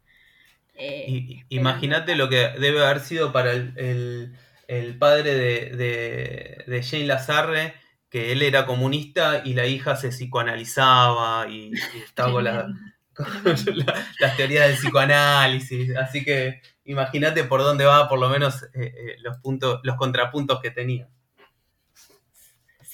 eh, 0.73 1.43
Imagínate 1.49 2.15
lo 2.15 2.29
que 2.29 2.49
debe 2.59 2.83
haber 2.83 2.99
sido 2.99 3.31
para 3.31 3.51
el, 3.51 3.73
el, 3.77 4.35
el 4.67 4.97
padre 4.97 5.35
de, 5.35 5.75
de, 5.75 6.63
de, 6.65 6.83
Jane 6.83 7.05
Lazarre, 7.05 7.75
que 8.09 8.31
él 8.31 8.41
era 8.41 8.65
comunista 8.65 9.43
y 9.45 9.53
la 9.53 9.67
hija 9.67 9.95
se 9.95 10.09
psicoanalizaba 10.09 11.47
y, 11.47 11.73
y 11.93 11.99
estaba 12.03 12.31
con, 12.31 12.43
la, 12.43 12.67
con 13.13 13.77
la, 13.77 14.05
las 14.19 14.35
teorías 14.35 14.67
del 14.67 14.77
psicoanálisis. 14.77 15.95
Así 15.95 16.25
que 16.25 16.59
imagínate 16.85 17.43
por 17.43 17.61
dónde 17.61 17.85
va 17.85 18.07
por 18.07 18.19
lo 18.19 18.29
menos 18.29 18.63
eh, 18.63 18.69
eh, 18.75 19.15
los, 19.19 19.37
puntos, 19.37 19.79
los 19.83 19.95
contrapuntos 19.97 20.61
que 20.61 20.71
tenía. 20.71 21.09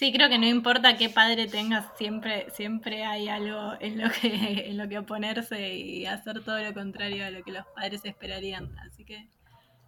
Sí, 0.01 0.11
creo 0.11 0.29
que 0.29 0.39
no 0.39 0.47
importa 0.47 0.97
qué 0.97 1.09
padre 1.09 1.47
tengas, 1.47 1.85
siempre, 1.95 2.49
siempre 2.49 3.03
hay 3.03 3.29
algo 3.29 3.73
en 3.79 4.01
lo 4.01 4.09
que, 4.09 4.29
en 4.69 4.77
lo 4.77 4.89
que 4.89 4.97
oponerse 4.97 5.75
y 5.75 6.07
hacer 6.07 6.43
todo 6.43 6.59
lo 6.59 6.73
contrario 6.73 7.23
a 7.23 7.29
lo 7.29 7.43
que 7.43 7.51
los 7.51 7.67
padres 7.75 8.03
esperarían. 8.03 8.75
Así 8.79 9.05
que 9.05 9.29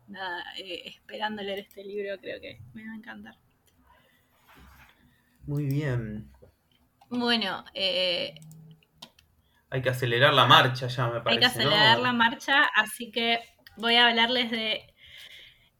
nada, 0.07 0.43
eh, 0.59 0.83
esperando 0.85 1.41
leer 1.41 1.59
este 1.59 1.83
libro 1.83 2.15
creo 2.21 2.39
que 2.39 2.61
me 2.73 2.85
va 2.85 2.93
a 2.93 2.97
encantar. 2.97 3.35
Muy 5.47 5.65
bien. 5.65 6.31
Bueno, 7.09 7.65
eh, 7.73 8.35
hay 9.71 9.81
que 9.81 9.89
acelerar 9.89 10.33
la 10.33 10.45
marcha 10.45 10.87
ya, 10.87 11.07
me 11.07 11.21
parece. 11.21 11.31
Hay 11.31 11.39
que 11.39 11.45
acelerar 11.45 11.97
¿no? 11.97 12.03
la 12.03 12.13
marcha, 12.13 12.65
así 12.75 13.09
que 13.09 13.39
voy 13.77 13.95
a 13.95 14.07
hablarles 14.07 14.51
de 14.51 14.93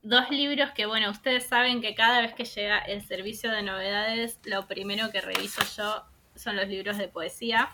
dos 0.02 0.30
libros 0.30 0.72
que, 0.72 0.86
bueno, 0.86 1.10
ustedes 1.10 1.46
saben 1.46 1.82
que 1.82 1.96
cada 1.96 2.22
vez 2.22 2.34
que 2.34 2.46
llega 2.46 2.80
el 2.80 3.02
servicio 3.02 3.52
de 3.52 3.64
novedades, 3.64 4.39
lo 4.44 4.68
primero 4.68 5.12
que 5.12 5.22
reviso 5.22 5.62
yo 5.78 6.04
son 6.36 6.56
los 6.56 6.68
libros 6.68 6.98
de 6.98 7.08
poesía. 7.08 7.70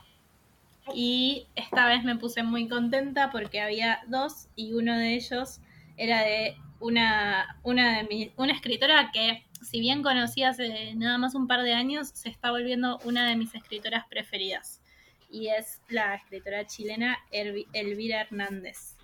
Y 0.93 1.47
esta 1.55 1.87
vez 1.87 2.03
me 2.03 2.15
puse 2.15 2.43
muy 2.43 2.67
contenta 2.67 3.29
porque 3.31 3.61
había 3.61 4.01
dos 4.07 4.47
y 4.55 4.73
uno 4.73 4.97
de 4.97 5.15
ellos 5.15 5.59
era 5.97 6.21
de 6.21 6.55
una, 6.79 7.59
una, 7.63 7.97
de 7.97 8.03
mi, 8.03 8.31
una 8.37 8.53
escritora 8.53 9.11
que, 9.11 9.43
si 9.61 9.79
bien 9.79 10.01
conocí 10.01 10.43
hace 10.43 10.95
nada 10.95 11.17
más 11.17 11.35
un 11.35 11.47
par 11.47 11.63
de 11.63 11.73
años, 11.73 12.09
se 12.13 12.29
está 12.29 12.51
volviendo 12.51 12.99
una 13.03 13.27
de 13.27 13.35
mis 13.35 13.53
escritoras 13.53 14.05
preferidas. 14.07 14.81
Y 15.29 15.49
es 15.49 15.81
la 15.89 16.15
escritora 16.15 16.65
chilena 16.65 17.19
Elvira 17.31 18.21
Hernández. 18.21 18.98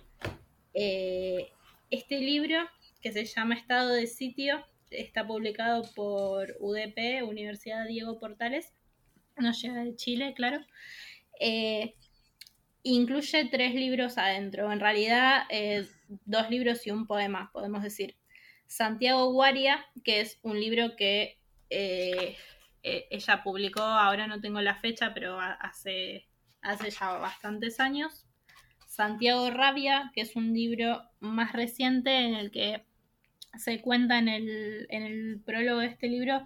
Eh, 0.78 1.48
este 1.88 2.20
libro, 2.20 2.68
que 3.00 3.10
se 3.10 3.24
llama 3.24 3.54
Estado 3.54 3.94
de 3.94 4.06
Sitio, 4.06 4.62
está 4.90 5.26
publicado 5.26 5.84
por 5.94 6.54
UDP, 6.60 7.22
Universidad 7.22 7.86
Diego 7.86 8.18
Portales, 8.18 8.74
no 9.38 9.52
llega 9.52 9.82
de 9.82 9.96
Chile, 9.96 10.34
claro. 10.36 10.60
Eh, 11.40 11.94
incluye 12.82 13.48
tres 13.50 13.74
libros 13.74 14.18
adentro, 14.18 14.70
en 14.70 14.80
realidad 14.80 15.44
eh, 15.48 15.86
dos 16.26 16.50
libros 16.50 16.86
y 16.86 16.90
un 16.90 17.06
poema, 17.06 17.50
podemos 17.54 17.82
decir. 17.82 18.14
Santiago 18.66 19.32
Guaria, 19.32 19.86
que 20.04 20.20
es 20.20 20.38
un 20.42 20.60
libro 20.60 20.94
que 20.96 21.38
ella 21.70 23.42
publicó, 23.42 23.80
ahora 23.80 24.26
no 24.26 24.40
tengo 24.42 24.60
la 24.60 24.74
fecha, 24.74 25.14
pero 25.14 25.40
hace, 25.40 26.28
hace 26.60 26.90
ya 26.90 27.12
bastantes 27.12 27.80
años. 27.80 28.25
Santiago 28.96 29.50
Rabia, 29.50 30.10
que 30.14 30.22
es 30.22 30.36
un 30.36 30.54
libro 30.54 31.02
más 31.20 31.52
reciente 31.52 32.16
en 32.16 32.34
el 32.34 32.50
que 32.50 32.86
se 33.58 33.82
cuenta 33.82 34.18
en 34.18 34.28
el, 34.28 34.86
en 34.88 35.02
el 35.02 35.40
prólogo 35.44 35.80
de 35.80 35.88
este 35.88 36.08
libro 36.08 36.42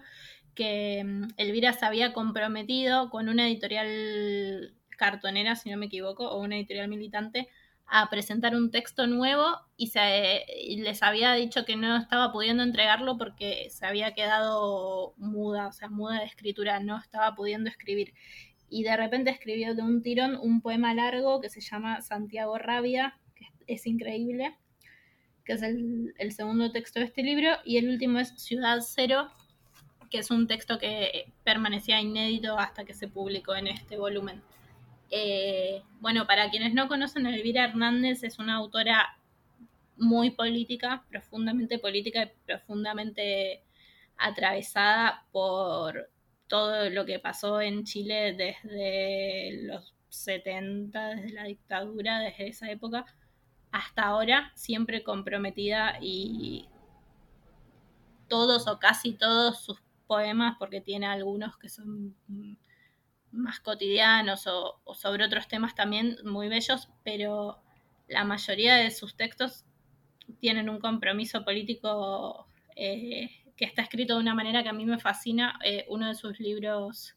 que 0.53 1.01
mm, 1.03 1.27
Elvira 1.37 1.71
se 1.71 1.85
había 1.85 2.11
comprometido 2.11 3.09
con 3.09 3.29
una 3.29 3.47
editorial 3.47 4.75
cartonera, 4.97 5.55
si 5.55 5.69
no 5.69 5.77
me 5.77 5.85
equivoco, 5.85 6.29
o 6.29 6.41
una 6.41 6.57
editorial 6.57 6.89
militante, 6.89 7.47
a 7.87 8.09
presentar 8.09 8.53
un 8.55 8.69
texto 8.69 9.07
nuevo 9.07 9.45
y, 9.77 9.87
se, 9.87 10.45
les 10.77 11.03
había 11.03 11.33
dicho 11.33 11.63
que 11.63 11.77
no 11.77 11.97
estaba 11.97 12.33
pudiendo 12.33 12.63
entregarlo 12.63 13.17
porque 13.17 13.69
se 13.69 13.85
había 13.85 14.13
quedado 14.13 15.13
muda, 15.17 15.67
o 15.67 15.71
sea, 15.71 15.89
muda 15.89 16.19
de 16.19 16.25
escritura, 16.25 16.81
no 16.81 16.97
estaba 16.97 17.33
pudiendo 17.33 17.69
escribir. 17.69 18.13
Y 18.73 18.83
de 18.83 18.95
repente 18.95 19.31
escribió 19.31 19.75
de 19.75 19.81
un 19.81 20.01
tirón 20.01 20.37
un 20.41 20.61
poema 20.61 20.93
largo 20.93 21.41
que 21.41 21.49
se 21.49 21.59
llama 21.59 22.01
Santiago 22.01 22.57
Rabia, 22.57 23.19
que 23.35 23.45
es 23.67 23.85
increíble, 23.85 24.55
que 25.43 25.53
es 25.53 25.61
el, 25.61 26.31
segundo 26.31 26.71
texto 26.71 27.01
de 27.01 27.05
este 27.07 27.21
libro, 27.21 27.49
y 27.65 27.77
el 27.77 27.89
último 27.89 28.19
es 28.19 28.29
Ciudad 28.37 28.79
Cero, 28.79 29.27
que 30.09 30.19
es 30.19 30.31
un 30.31 30.47
texto 30.47 30.79
que 30.79 31.33
permanecía 31.43 31.99
inédito 31.99 32.57
hasta 32.57 32.85
que 32.85 32.93
se 32.93 33.09
publicó 33.09 33.55
en 33.55 33.67
este 33.67 33.97
volumen. 33.97 34.41
Eh, 35.09 35.83
bueno, 35.99 36.25
para 36.25 36.49
quienes 36.49 36.73
no 36.73 36.87
conocen, 36.87 37.25
Elvira 37.25 37.65
Hernández 37.65 38.23
es 38.23 38.39
una 38.39 38.55
autora 38.55 39.17
muy 39.97 40.31
política, 40.31 41.03
profundamente 41.09 41.77
política 41.77 42.23
y 42.23 42.31
profundamente 42.45 43.63
atravesada 44.17 45.25
por 45.33 46.09
todo 46.51 46.89
lo 46.89 47.05
que 47.05 47.17
pasó 47.17 47.61
en 47.61 47.85
Chile 47.85 48.33
desde 48.33 49.63
los 49.63 49.93
70, 50.09 51.15
desde 51.15 51.31
la 51.31 51.45
dictadura, 51.45 52.19
desde 52.19 52.49
esa 52.49 52.69
época 52.69 53.05
hasta 53.71 54.03
ahora, 54.03 54.51
siempre 54.53 55.01
comprometida 55.01 55.97
y 56.01 56.67
todos 58.27 58.67
o 58.67 58.79
casi 58.79 59.13
todos 59.13 59.63
sus 59.63 59.81
poemas, 60.07 60.57
porque 60.59 60.81
tiene 60.81 61.05
algunos 61.05 61.57
que 61.57 61.69
son 61.69 62.17
más 63.31 63.61
cotidianos 63.61 64.45
o, 64.47 64.81
sobre 64.93 65.23
otros 65.23 65.47
temas 65.47 65.73
también 65.73 66.17
muy 66.25 66.49
bellos, 66.49 66.89
pero 67.05 67.61
la 68.09 68.25
mayoría 68.25 68.75
de 68.75 68.91
sus 68.91 69.15
textos 69.15 69.63
tienen 70.41 70.69
un 70.69 70.81
compromiso 70.81 71.45
político 71.45 72.45
eh, 72.75 73.40
que 73.55 73.65
está 73.65 73.81
escrito 73.81 74.15
de 74.15 74.21
una 74.21 74.35
manera 74.35 74.63
que 74.63 74.69
a 74.69 74.73
mí 74.73 74.85
me 74.85 74.99
fascina. 74.99 75.59
Eh, 75.63 75.85
uno 75.89 76.07
de 76.07 76.15
sus 76.15 76.39
libros, 76.39 77.15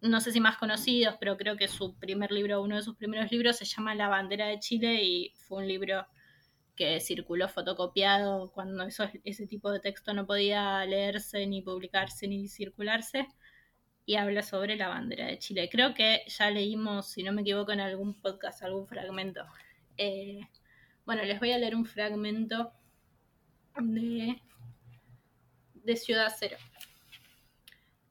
no 0.00 0.20
sé 0.20 0.32
si 0.32 0.40
más 0.40 0.56
conocidos, 0.58 1.16
pero 1.18 1.36
creo 1.36 1.56
que 1.56 1.68
su 1.68 1.96
primer 1.98 2.32
libro, 2.32 2.62
uno 2.62 2.76
de 2.76 2.82
sus 2.82 2.96
primeros 2.96 3.30
libros 3.30 3.56
se 3.56 3.64
llama 3.64 3.94
La 3.94 4.08
bandera 4.08 4.46
de 4.46 4.58
Chile 4.58 5.02
y 5.02 5.32
fue 5.36 5.58
un 5.58 5.68
libro 5.68 6.06
que 6.76 7.00
circuló 7.00 7.48
fotocopiado 7.48 8.52
cuando 8.52 8.86
ese 8.86 9.46
tipo 9.46 9.70
de 9.72 9.80
texto 9.80 10.12
no 10.12 10.26
podía 10.26 10.84
leerse, 10.84 11.46
ni 11.46 11.62
publicarse, 11.62 12.28
ni 12.28 12.48
circularse, 12.48 13.26
y 14.04 14.16
habla 14.16 14.42
sobre 14.42 14.76
la 14.76 14.88
bandera 14.88 15.26
de 15.26 15.38
Chile. 15.38 15.68
Creo 15.70 15.94
que 15.94 16.22
ya 16.28 16.50
leímos, 16.50 17.10
si 17.10 17.22
no 17.22 17.32
me 17.32 17.40
equivoco, 17.42 17.72
en 17.72 17.80
algún 17.80 18.20
podcast 18.20 18.62
algún 18.62 18.86
fragmento. 18.86 19.44
Eh, 19.96 20.40
bueno, 21.06 21.22
les 21.24 21.40
voy 21.40 21.52
a 21.52 21.58
leer 21.58 21.74
un 21.74 21.86
fragmento 21.86 22.72
de, 23.80 24.40
de 25.86 25.96
Ciudad 25.96 26.34
Cero. 26.36 26.56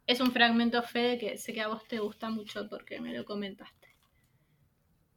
Es 0.08 0.22
un 0.22 0.32
fragmento, 0.32 0.82
Fede, 0.82 1.18
que 1.18 1.38
sé 1.38 1.54
que 1.54 1.62
a 1.62 1.68
vos 1.68 1.86
te 1.88 2.00
gusta 2.00 2.30
mucho 2.30 2.70
porque 2.70 3.02
me 3.02 3.14
lo 3.14 3.26
comentaste. 3.26 3.90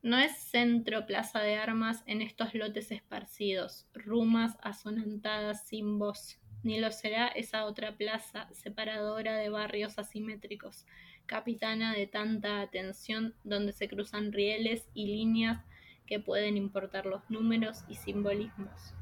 No 0.02 0.18
es 0.18 0.36
centro 0.36 1.06
plaza 1.06 1.40
de 1.40 1.56
armas 1.56 2.02
en 2.06 2.20
estos 2.20 2.54
lotes 2.54 2.90
esparcidos, 2.90 3.86
rumas 3.94 4.56
asonantadas 4.60 5.68
sin 5.68 6.00
voz, 6.00 6.40
ni 6.64 6.80
lo 6.80 6.90
será 6.90 7.28
esa 7.28 7.64
otra 7.64 7.96
plaza 7.96 8.48
separadora 8.52 9.36
de 9.36 9.50
barrios 9.50 9.96
asimétricos, 9.98 10.84
capitana 11.26 11.94
de 11.94 12.08
tanta 12.08 12.60
atención 12.60 13.36
donde 13.44 13.72
se 13.72 13.88
cruzan 13.88 14.32
rieles 14.32 14.88
y 14.94 15.06
líneas 15.06 15.64
que 16.06 16.18
pueden 16.18 16.56
importar 16.56 17.06
los 17.06 17.28
números 17.30 17.84
y 17.88 17.94
simbolismos. 17.94 18.94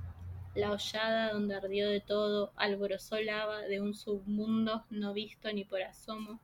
La 0.56 0.72
hollada 0.72 1.32
donde 1.32 1.54
ardió 1.54 1.88
de 1.88 2.00
todo, 2.00 2.52
alborozó 2.56 3.20
lava 3.20 3.60
de 3.60 3.82
un 3.82 3.92
submundo 3.92 4.86
no 4.88 5.12
visto 5.12 5.52
ni 5.52 5.64
por 5.64 5.82
asomo, 5.82 6.40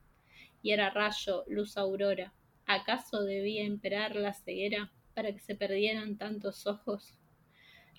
y 0.63 0.73
era 0.73 0.91
rayo, 0.91 1.45
luz 1.49 1.79
aurora, 1.79 2.35
¿Acaso 2.67 3.23
debía 3.23 3.65
imperar 3.65 4.17
la 4.17 4.35
ceguera 4.35 4.93
para 5.15 5.33
que 5.33 5.41
se 5.41 5.55
perdieran 5.55 6.17
tantos 6.17 6.67
ojos? 6.67 7.19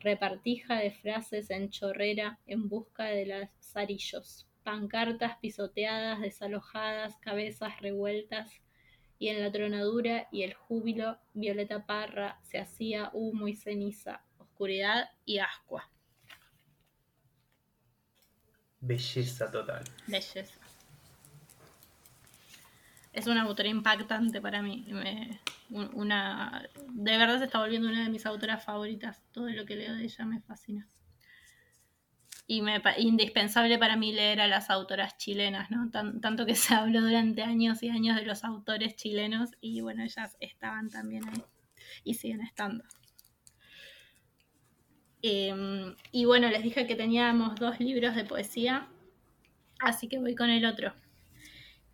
Repartija 0.02 0.78
de 0.78 0.92
frases 0.92 1.50
en 1.50 1.70
chorrera 1.70 2.40
en 2.46 2.70
busca 2.70 3.06
de 3.06 3.26
lazarillos, 3.26 4.48
pancartas 4.64 5.38
pisoteadas, 5.38 6.22
desalojadas, 6.22 7.18
cabezas 7.18 7.82
revueltas, 7.82 8.62
y 9.18 9.30
en 9.30 9.42
la 9.42 9.52
tronadura 9.52 10.28
y 10.32 10.44
el 10.44 10.54
júbilo, 10.54 11.18
Violeta 11.34 11.86
Parra 11.86 12.40
se 12.44 12.60
hacía 12.60 13.10
humo 13.14 13.48
y 13.48 13.56
ceniza, 13.56 14.24
oscuridad 14.38 15.10
y 15.26 15.40
ascua. 15.40 15.93
Belleza 18.84 19.50
total. 19.50 19.84
Belleza 20.08 20.64
es 23.14 23.28
una 23.28 23.44
autora 23.44 23.70
impactante 23.70 24.42
para 24.42 24.62
mí. 24.62 24.86
una, 25.70 26.68
de 26.90 27.18
verdad 27.18 27.38
se 27.38 27.46
está 27.46 27.60
volviendo 27.60 27.88
una 27.88 28.04
de 28.04 28.10
mis 28.10 28.26
autoras 28.26 28.64
favoritas. 28.64 29.22
Todo 29.32 29.50
lo 29.50 29.66
que 29.66 29.76
leo 29.76 29.94
de 29.94 30.04
ella 30.04 30.26
me 30.26 30.42
fascina. 30.42 30.88
Y 32.46 32.62
me 32.62 32.82
indispensable 32.98 33.78
para 33.78 33.96
mí 33.96 34.12
leer 34.12 34.42
a 34.42 34.48
las 34.48 34.70
autoras 34.70 35.18
chilenas, 35.18 35.72
¿no? 35.72 35.90
tanto 35.92 36.46
que 36.46 36.56
se 36.56 36.74
habló 36.74 37.02
durante 37.02 37.44
años 37.44 37.82
y 37.84 37.90
años 37.90 38.18
de 38.18 38.26
los 38.26 38.44
autores 38.44 38.96
chilenos 38.96 39.52
y 39.62 39.80
bueno, 39.80 40.04
ellas 40.04 40.36
estaban 40.42 40.90
también 40.90 41.24
ahí 41.30 41.44
y 42.04 42.16
siguen 42.16 42.42
estando. 42.42 42.84
Em, 45.26 45.96
y 46.12 46.26
bueno, 46.26 46.50
les 46.50 46.64
dije 46.64 46.86
que 46.86 46.96
teníamos 46.96 47.56
dos 47.56 47.80
libros 47.80 48.14
de 48.14 48.26
poesía, 48.26 48.90
así 49.80 50.10
que 50.10 50.20
voy 50.20 50.36
con 50.36 50.50
el 50.50 50.66
otro. 50.66 50.94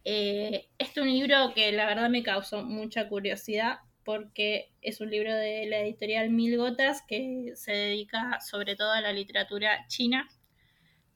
Eh, 0.03 0.67
este 0.79 0.99
es 0.99 1.05
un 1.05 1.13
libro 1.13 1.53
que 1.53 1.71
la 1.71 1.85
verdad 1.85 2.09
me 2.09 2.23
causó 2.23 2.63
mucha 2.63 3.07
curiosidad 3.07 3.81
porque 4.03 4.71
es 4.81 4.99
un 4.99 5.11
libro 5.11 5.35
de 5.35 5.67
la 5.67 5.81
editorial 5.81 6.31
Mil 6.31 6.57
Gotas 6.57 7.03
que 7.07 7.51
se 7.55 7.71
dedica 7.71 8.39
sobre 8.41 8.75
todo 8.75 8.91
a 8.91 9.01
la 9.01 9.13
literatura 9.13 9.85
china. 9.87 10.27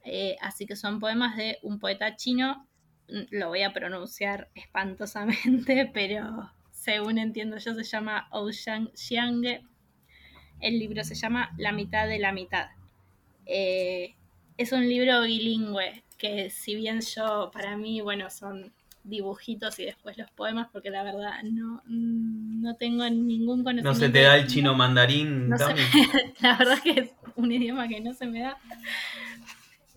Eh, 0.05 0.36
así 0.39 0.68
que 0.68 0.76
son 0.76 0.99
poemas 0.99 1.36
de 1.36 1.57
un 1.64 1.80
poeta 1.80 2.16
chino. 2.16 2.68
Lo 3.07 3.47
voy 3.47 3.64
a 3.64 3.74
pronunciar 3.74 4.51
espantosamente, 4.53 5.89
pero 5.95 6.51
según 6.72 7.18
entiendo 7.18 7.57
yo 7.57 7.74
se 7.74 7.84
llama 7.84 8.28
Ocean 8.32 8.91
Xiange. 8.93 9.64
El 10.64 10.80
libro 10.80 11.03
se 11.03 11.14
llama 11.14 11.53
La 11.57 11.74
mitad 11.74 12.07
de 12.07 12.20
la 12.20 12.32
mitad. 12.32 12.70
Eh, 13.45 14.16
es 14.57 14.72
un 14.72 14.88
libro 14.88 15.22
bilingüe 15.22 16.03
que 16.18 16.49
si 16.49 16.74
bien 16.76 17.01
yo, 17.01 17.51
para 17.53 17.76
mí, 17.76 17.99
bueno, 17.99 18.30
son 18.30 18.72
dibujitos 19.03 19.78
y 19.80 19.86
después 19.86 20.18
los 20.18 20.32
poemas, 20.32 20.70
porque 20.72 20.89
la 20.89 21.03
verdad 21.03 21.43
no, 21.43 21.84
no 21.86 22.76
tengo 22.78 23.03
ningún 23.09 23.66
conocimiento. 23.66 23.89
¿No 23.89 23.93
se 23.93 24.09
te 24.09 24.22
da 24.22 24.38
el 24.38 24.47
chino 24.47 24.74
mandarín 24.74 25.49
la 26.39 26.57
verdad 26.57 26.80
que 26.82 26.91
es 26.91 27.09
un 27.36 27.51
idioma 27.51 27.89
que 27.89 27.99
no 27.99 28.14
se 28.14 28.26
me 28.26 28.39
da. 28.39 28.57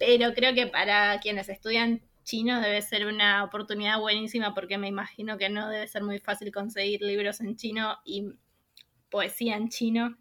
Pero 0.01 0.35
creo 0.35 0.53
que 0.53 0.67
para 0.67 1.21
quienes 1.21 1.49
estudian 1.49 2.01
chino 2.25 2.61
debe 2.61 2.83
ser 2.83 3.07
una 3.07 3.45
oportunidad 3.45 4.01
buenísima 4.01 4.53
porque 4.53 4.79
me 4.79 4.89
imagino 4.89 5.39
que 5.39 5.49
no 5.49 5.69
debe 5.69 5.87
ser 5.87 6.03
muy 6.03 6.19
fácil 6.19 6.51
conseguir 6.51 7.03
libros 7.03 7.41
en 7.41 7.57
chino 7.57 7.99
y 8.05 8.33
poesía 9.11 9.57
en 9.57 9.69
chino. 9.69 10.17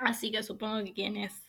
Así 0.00 0.30
que 0.30 0.42
supongo 0.42 0.84
que 0.84 0.92
quienes 0.92 1.44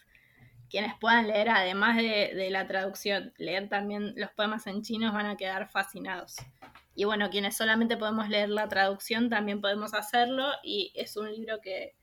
quienes 0.72 0.94
puedan 1.00 1.28
leer, 1.28 1.50
además 1.50 1.98
de, 1.98 2.48
la 2.50 2.66
traducción, 2.66 3.34
leer 3.38 3.68
también 3.68 4.14
los 4.16 4.32
poemas 4.32 4.66
en 4.68 4.82
chino, 4.82 5.12
van 5.12 5.26
a 5.26 5.36
quedar 5.36 5.70
fascinados. 5.70 6.38
Y 6.96 7.04
bueno, 7.04 7.30
quienes 7.30 7.58
solamente 7.58 7.98
podemos 7.98 8.30
leer 8.30 8.50
la 8.50 8.70
traducción, 8.70 9.30
también 9.30 9.60
podemos 9.60 9.94
hacerlo. 9.94 10.46
Y 10.64 10.94
es 10.96 11.18
un 11.18 11.30
libro 11.30 11.60
que 11.62 11.94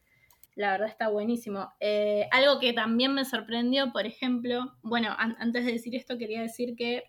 La 0.55 0.73
verdad 0.73 0.89
está 0.89 1.09
buenísimo. 1.09 1.73
Eh, 1.81 2.29
algo 2.31 2.61
que 2.61 2.73
también 2.73 3.15
me 3.15 3.25
sorprendió, 3.25 3.93
por 3.93 4.07
ejemplo, 4.07 4.77
bueno, 4.83 5.15
antes 5.17 5.65
de 5.65 5.73
decir 5.73 5.95
esto 5.95 6.19
quería 6.19 6.43
decir 6.43 6.75
que 6.77 7.05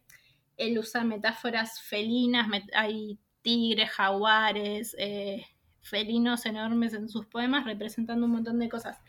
él 0.55 0.77
usa 0.77 1.03
metáforas 1.03 1.81
felinas, 1.81 2.47
hay 2.73 3.17
tigres, 3.41 3.89
jaguares, 3.89 4.95
eh, 4.99 5.45
felinos 5.81 6.45
enormes 6.45 6.93
en 6.93 7.09
sus 7.09 7.25
poemas 7.25 7.65
representando 7.65 8.25
un 8.25 8.33
montón 8.33 8.59
de 8.59 8.69
cosas. 8.69 8.99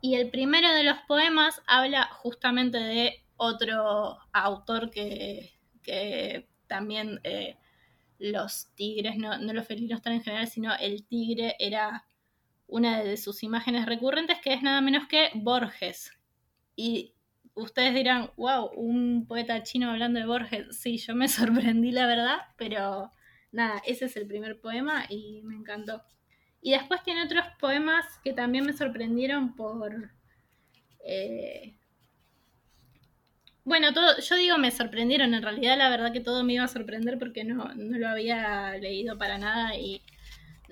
Y 0.00 0.14
el 0.14 0.30
primero 0.30 0.72
de 0.72 0.84
los 0.84 0.98
poemas 1.06 1.62
habla 1.66 2.04
justamente 2.12 2.78
de 2.78 3.24
otro 3.36 4.18
autor 4.32 4.90
que, 4.90 5.54
también 6.66 7.20
eh, 7.24 7.56
los 8.18 8.68
tigres, 8.74 9.16
no, 9.16 9.38
no 9.38 9.52
los 9.52 9.66
felinos 9.66 9.98
están 9.98 10.12
en 10.12 10.22
general, 10.22 10.46
sino 10.46 10.74
el 10.76 11.04
tigre 11.04 11.56
era 11.58 12.04
una 12.70 13.02
de 13.02 13.16
sus 13.16 13.42
imágenes 13.42 13.86
recurrentes, 13.86 14.38
que 14.40 14.52
es 14.52 14.62
nada 14.62 14.80
menos 14.80 15.06
que 15.08 15.30
Borges. 15.34 16.12
Y 16.76 17.14
ustedes 17.54 17.94
dirán, 17.94 18.30
wow, 18.36 18.70
un 18.74 19.26
poeta 19.26 19.62
chino 19.62 19.90
hablando 19.90 20.20
de 20.20 20.26
Borges. 20.26 20.78
Sí, 20.78 20.96
yo 20.98 21.14
me 21.14 21.28
sorprendí, 21.28 21.90
la 21.92 22.06
verdad, 22.06 22.38
pero 22.56 23.10
nada, 23.52 23.82
ese 23.86 24.06
es 24.06 24.16
el 24.16 24.26
primer 24.26 24.60
poema 24.60 25.04
y 25.08 25.42
me 25.42 25.56
encantó. 25.56 26.02
Y 26.62 26.72
después 26.72 27.02
tiene 27.02 27.24
otros 27.24 27.44
poemas 27.58 28.06
que 28.22 28.32
también 28.32 28.66
me 28.66 28.72
sorprendieron 28.72 29.54
por... 29.54 30.10
Eh, 31.04 31.74
bueno, 33.64 33.92
todo, 33.92 34.18
yo 34.18 34.36
digo 34.36 34.58
me 34.58 34.70
sorprendieron, 34.70 35.32
en 35.32 35.42
realidad 35.42 35.78
la 35.78 35.88
verdad 35.88 36.12
que 36.12 36.20
todo 36.20 36.44
me 36.44 36.54
iba 36.54 36.64
a 36.64 36.68
sorprender 36.68 37.18
porque 37.18 37.44
no, 37.44 37.72
no 37.74 37.98
lo 37.98 38.08
había 38.08 38.76
leído 38.78 39.16
para 39.16 39.38
nada 39.38 39.76
y 39.76 40.02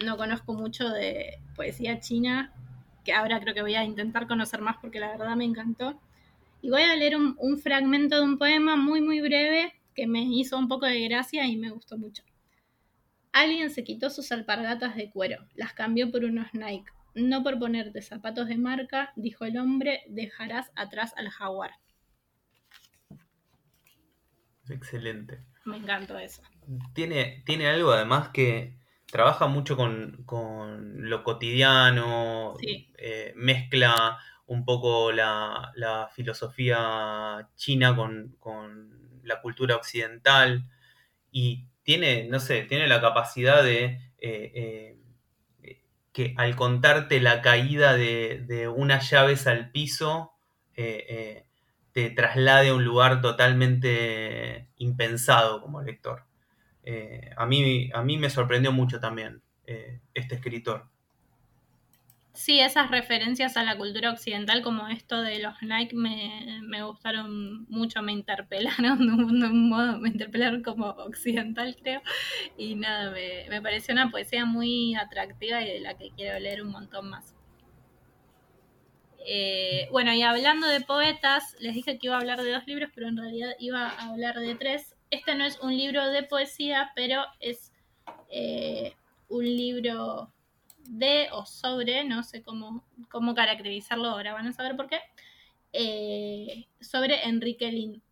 no 0.04 0.16
conozco 0.16 0.54
mucho 0.54 0.88
de 0.88 1.38
poesía 1.54 2.00
china, 2.00 2.52
que 3.04 3.12
ahora 3.12 3.40
creo 3.40 3.54
que 3.54 3.62
voy 3.62 3.74
a 3.74 3.84
intentar 3.84 4.26
conocer 4.26 4.60
más 4.60 4.76
porque 4.80 5.00
la 5.00 5.16
verdad 5.16 5.36
me 5.36 5.44
encantó. 5.44 6.00
Y 6.60 6.70
voy 6.70 6.82
a 6.82 6.96
leer 6.96 7.16
un, 7.16 7.36
un 7.38 7.58
fragmento 7.58 8.16
de 8.16 8.22
un 8.22 8.38
poema 8.38 8.76
muy, 8.76 9.00
muy 9.00 9.20
breve 9.20 9.74
que 9.94 10.06
me 10.06 10.22
hizo 10.22 10.58
un 10.58 10.68
poco 10.68 10.86
de 10.86 11.00
gracia 11.08 11.46
y 11.46 11.56
me 11.56 11.70
gustó 11.70 11.96
mucho. 11.98 12.22
Alguien 13.32 13.70
se 13.70 13.84
quitó 13.84 14.10
sus 14.10 14.32
alpargatas 14.32 14.96
de 14.96 15.10
cuero, 15.10 15.46
las 15.54 15.72
cambió 15.72 16.10
por 16.10 16.24
unos 16.24 16.52
Nike. 16.54 16.90
No 17.14 17.42
por 17.42 17.58
ponerte 17.58 18.02
zapatos 18.02 18.48
de 18.48 18.58
marca, 18.58 19.12
dijo 19.16 19.44
el 19.44 19.58
hombre, 19.58 20.02
dejarás 20.08 20.70
atrás 20.76 21.12
al 21.16 21.28
jaguar. 21.28 21.72
Excelente. 24.68 25.44
Me 25.64 25.78
encantó 25.78 26.18
eso. 26.18 26.42
Tiene, 26.94 27.42
tiene 27.44 27.68
algo 27.68 27.92
además 27.92 28.28
que 28.28 28.78
trabaja 29.10 29.46
mucho 29.46 29.76
con, 29.76 30.24
lo 30.98 31.24
cotidiano, 31.24 32.54
eh, 32.60 33.32
mezcla 33.36 34.18
un 34.46 34.64
poco 34.64 35.12
la, 35.12 36.10
filosofía 36.14 37.48
china 37.54 37.96
con, 37.96 38.36
la 39.22 39.40
cultura 39.42 39.76
occidental 39.76 40.68
y 41.30 41.66
tiene, 41.88 42.28
no 42.28 42.38
sé, 42.38 42.64
tiene 42.64 42.86
la 42.86 43.00
capacidad 43.00 43.62
de 43.62 43.98
eh, 44.18 44.98
eh, 45.62 45.82
que 46.12 46.34
al 46.36 46.54
contarte 46.54 47.18
la 47.18 47.40
caída 47.40 47.94
de, 47.94 48.70
unas 48.76 49.08
llaves 49.08 49.46
al 49.46 49.70
piso, 49.70 50.34
te 50.74 52.10
traslade 52.10 52.68
a 52.68 52.74
un 52.74 52.84
lugar 52.84 53.22
totalmente 53.22 54.68
impensado 54.76 55.62
como 55.62 55.80
lector. 55.80 56.26
Eh, 56.82 57.30
a, 57.38 57.46
mí, 57.46 57.90
a 57.94 58.02
mí 58.02 58.18
me 58.18 58.28
sorprendió 58.28 58.70
mucho 58.70 59.00
también 59.00 59.40
eh, 59.64 60.02
este 60.12 60.34
escritor. 60.34 60.90
Sí, 62.38 62.60
esas 62.60 62.92
referencias 62.92 63.56
a 63.56 63.64
la 63.64 63.76
cultura 63.76 64.12
occidental 64.12 64.62
como 64.62 64.86
esto 64.86 65.22
de 65.22 65.40
los 65.40 65.60
Nike 65.60 65.96
me, 65.96 66.82
gustaron 66.84 67.66
mucho, 67.68 68.00
me 68.00 68.12
interpelaron 68.12 68.98
de 69.00 69.12
un, 69.12 69.68
modo, 69.68 69.98
me 69.98 70.10
interpelaron 70.10 70.62
como 70.62 70.86
occidental 70.86 71.74
creo, 71.82 72.00
y 72.56 72.76
nada, 72.76 73.10
me, 73.10 73.46
me, 73.48 73.60
pareció 73.60 73.92
una 73.92 74.12
poesía 74.12 74.44
muy 74.44 74.94
atractiva 74.94 75.62
y 75.62 75.66
de 75.66 75.80
la 75.80 75.98
que 75.98 76.12
quiero 76.12 76.38
leer 76.38 76.62
un 76.62 76.70
montón 76.70 77.10
más. 77.10 77.34
Eh, 79.26 79.88
bueno, 79.90 80.14
y 80.14 80.22
hablando 80.22 80.68
de 80.68 80.80
poetas, 80.80 81.56
les 81.58 81.74
dije 81.74 81.98
que 81.98 82.06
iba 82.06 82.14
a 82.14 82.20
hablar 82.20 82.40
de 82.40 82.52
dos 82.52 82.68
libros, 82.68 82.90
pero 82.94 83.08
en 83.08 83.16
realidad 83.16 83.50
iba 83.58 83.88
a 83.88 84.10
hablar 84.10 84.38
de 84.38 84.54
tres 84.54 84.94
este 85.10 85.34
no 85.34 85.44
es 85.44 85.58
un 85.60 85.76
libro 85.76 86.08
de 86.08 86.22
poesía, 86.22 86.92
pero 86.94 87.24
es 87.40 87.72
eh, 88.30 88.94
un 89.28 89.44
libro 89.44 90.32
de 90.88 91.28
o 91.32 91.44
sobre, 91.44 92.04
no 92.04 92.22
sé 92.22 92.42
cómo, 92.42 92.84
cómo 93.10 93.34
caracterizarlo 93.34 94.08
ahora, 94.08 94.32
van 94.32 94.46
a 94.46 94.52
saber 94.52 94.74
por 94.74 94.88
qué, 94.88 94.98
eh, 95.72 96.66
sobre 96.80 97.28
Enrique 97.28 97.70
Lin. 97.70 98.02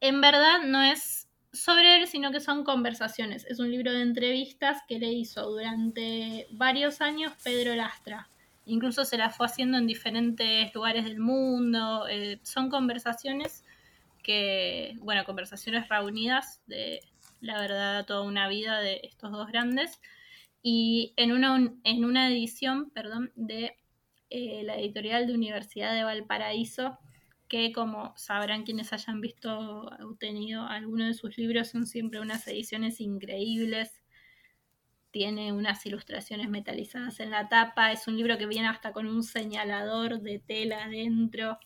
En 0.00 0.20
verdad 0.20 0.62
no 0.64 0.82
es 0.82 1.28
sobre 1.52 1.96
él, 1.96 2.06
sino 2.06 2.32
que 2.32 2.40
son 2.40 2.64
conversaciones. 2.64 3.46
Es 3.46 3.60
un 3.60 3.70
libro 3.70 3.92
de 3.92 4.02
entrevistas 4.02 4.78
que 4.88 4.98
le 4.98 5.12
hizo 5.12 5.48
durante 5.48 6.46
varios 6.50 7.00
años 7.00 7.32
Pedro 7.42 7.74
Lastra. 7.74 8.28
Incluso 8.66 9.04
se 9.04 9.16
las 9.16 9.36
fue 9.36 9.46
haciendo 9.46 9.78
en 9.78 9.86
diferentes 9.86 10.74
lugares 10.74 11.04
del 11.04 11.20
mundo. 11.20 12.06
Eh, 12.08 12.40
son 12.42 12.68
conversaciones 12.68 13.64
que, 14.22 14.96
bueno, 14.98 15.24
conversaciones 15.24 15.88
reunidas 15.88 16.60
de 16.66 17.00
la 17.40 17.60
verdad 17.60 18.04
toda 18.06 18.22
una 18.22 18.48
vida 18.48 18.80
de 18.80 19.00
estos 19.04 19.30
dos 19.30 19.46
grandes 19.46 20.00
y 20.62 21.14
en 21.16 21.32
una, 21.32 21.72
en 21.84 22.04
una 22.04 22.28
edición, 22.28 22.90
perdón, 22.90 23.32
de 23.36 23.76
eh, 24.28 24.62
la 24.64 24.76
editorial 24.76 25.26
de 25.26 25.34
Universidad 25.34 25.94
de 25.94 26.02
Valparaíso, 26.02 26.98
que 27.48 27.72
como 27.72 28.12
sabrán 28.16 28.64
quienes 28.64 28.92
hayan 28.92 29.20
visto 29.20 29.56
o 29.56 30.14
tenido 30.18 30.66
alguno 30.66 31.06
de 31.06 31.14
sus 31.14 31.38
libros, 31.38 31.68
son 31.68 31.86
siempre 31.86 32.20
unas 32.20 32.46
ediciones 32.48 33.00
increíbles. 33.00 34.02
Tiene 35.12 35.52
unas 35.52 35.86
ilustraciones 35.86 36.48
metalizadas 36.48 37.20
en 37.20 37.30
la 37.30 37.48
tapa. 37.48 37.92
Es 37.92 38.08
un 38.08 38.16
libro 38.16 38.36
que 38.36 38.46
viene 38.46 38.68
hasta 38.68 38.92
con 38.92 39.06
un 39.06 39.22
señalador 39.22 40.20
de 40.20 40.40
tela 40.40 40.84
adentro. 40.84 41.58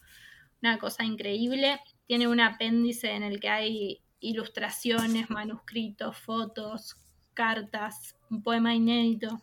Una 0.63 0.79
cosa 0.79 1.05
increíble 1.05 1.81
tiene 2.07 2.29
un 2.29 2.41
apéndice 2.41 3.13
en 3.13 3.23
el 3.23 3.41
que 3.41 3.49
hay 3.49 4.03
ilustraciones, 4.21 5.31
manuscritos, 5.31 6.19
fotos, 6.19 6.97
cartas, 7.33 8.17
un 8.31 8.43
poema 8.43 8.75
inédito. 8.75 9.43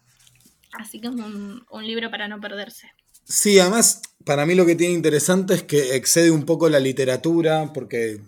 Así 0.74 1.00
que 1.00 1.10
un, 1.10 1.66
un 1.70 1.88
libro 1.88 2.10
para 2.12 2.28
no 2.28 2.40
perderse. 2.40 2.88
Sí, 3.24 3.60
además, 3.60 4.02
para 4.26 4.46
mí 4.46 4.56
lo 4.56 4.66
que 4.66 4.76
tiene 4.76 4.94
interesante 4.94 5.54
es 5.54 5.64
que 5.64 5.96
excede 5.96 6.32
un 6.32 6.46
poco 6.46 6.70
la 6.70 6.80
literatura, 6.80 7.72
porque 7.74 8.22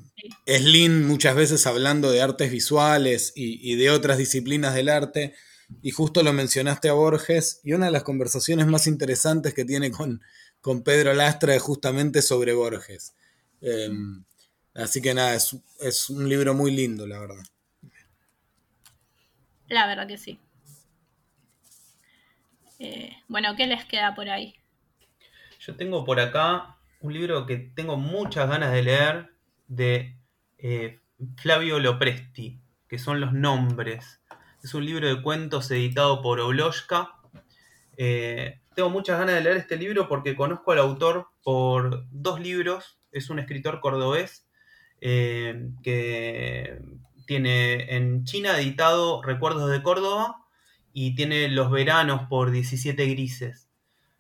es 0.46 0.64
Lin 0.64 1.08
muchas 1.08 1.36
veces 1.36 1.66
hablando 1.68 2.12
de 2.12 2.22
artes 2.22 2.52
visuales 2.52 3.32
y, 3.36 3.76
de 3.76 3.90
otras 3.90 4.18
disciplinas 4.18 4.74
del 4.76 4.90
arte, 4.90 5.34
y 5.82 5.92
justo 5.92 6.24
lo 6.24 6.34
mencionaste 6.34 6.90
a 6.90 6.94
Borges, 6.94 7.62
y 7.64 7.74
una 7.74 7.86
de 7.86 7.92
las 7.92 8.04
conversaciones 8.04 8.68
más 8.68 8.88
interesantes 8.88 9.54
que 9.54 9.66
tiene 9.66 9.92
con, 9.92 10.22
con 10.62 10.84
Pedro 10.84 11.14
Lastra 11.14 11.56
es 11.56 11.62
justamente 11.62 12.22
sobre 12.22 12.54
Borges. 12.54 13.14
Em, 13.62 14.24
Así 14.80 15.02
que 15.02 15.14
nada, 15.14 15.36
es, 15.36 16.10
un 16.10 16.30
libro 16.30 16.54
muy 16.54 16.72
lindo, 16.72 17.06
la 17.06 17.20
verdad. 17.20 17.44
La 19.68 19.88
verdad 19.88 20.08
que 20.08 20.18
sí. 20.18 20.40
Eh, 22.80 23.12
bueno, 23.28 23.56
¿qué 23.58 23.68
les 23.68 23.84
queda 23.84 24.16
por 24.16 24.30
ahí? 24.30 24.56
Yo 25.60 25.76
tengo 25.76 26.06
por 26.06 26.20
acá 26.22 26.78
un 27.02 27.14
libro 27.14 27.46
que 27.46 27.58
tengo 27.58 27.98
muchas 27.98 28.50
ganas 28.50 28.72
de 28.72 28.82
leer 28.82 29.34
de 29.68 30.18
eh, 30.58 31.02
Flavio 31.36 31.80
Lopresti, 31.80 32.62
que 32.88 32.98
son 32.98 33.20
los 33.20 33.34
nombres. 33.34 34.22
Es 34.64 34.74
un 34.74 34.86
libro 34.86 35.14
de 35.14 35.22
cuentos 35.22 35.70
editado 35.72 36.22
por 36.22 36.40
Obloshka. 36.40 37.16
Eh, 37.98 38.62
tengo 38.76 38.90
muchas 38.90 39.20
ganas 39.20 39.36
de 39.36 39.42
leer 39.42 39.58
este 39.58 39.76
libro 39.76 40.08
porque 40.08 40.38
conozco 40.38 40.72
al 40.72 40.80
autor 40.80 41.28
por 41.44 42.06
dos 42.12 42.40
libros. 42.40 42.98
Es 43.12 43.30
un 43.30 43.40
escritor 43.40 43.82
cordobés 43.82 44.46
que 45.02 46.82
tiene 47.26 47.96
en 47.96 48.26
China 48.26 48.58
editado 48.58 49.22
Recuerdos 49.22 49.72
de 49.72 49.82
Córdoba 49.82 50.49
y 50.94 51.16
tiene 51.16 51.48
Los 51.50 51.72
Veranos 51.72 52.28
por 52.30 52.52
17 52.52 53.06
Grises. 53.08 53.70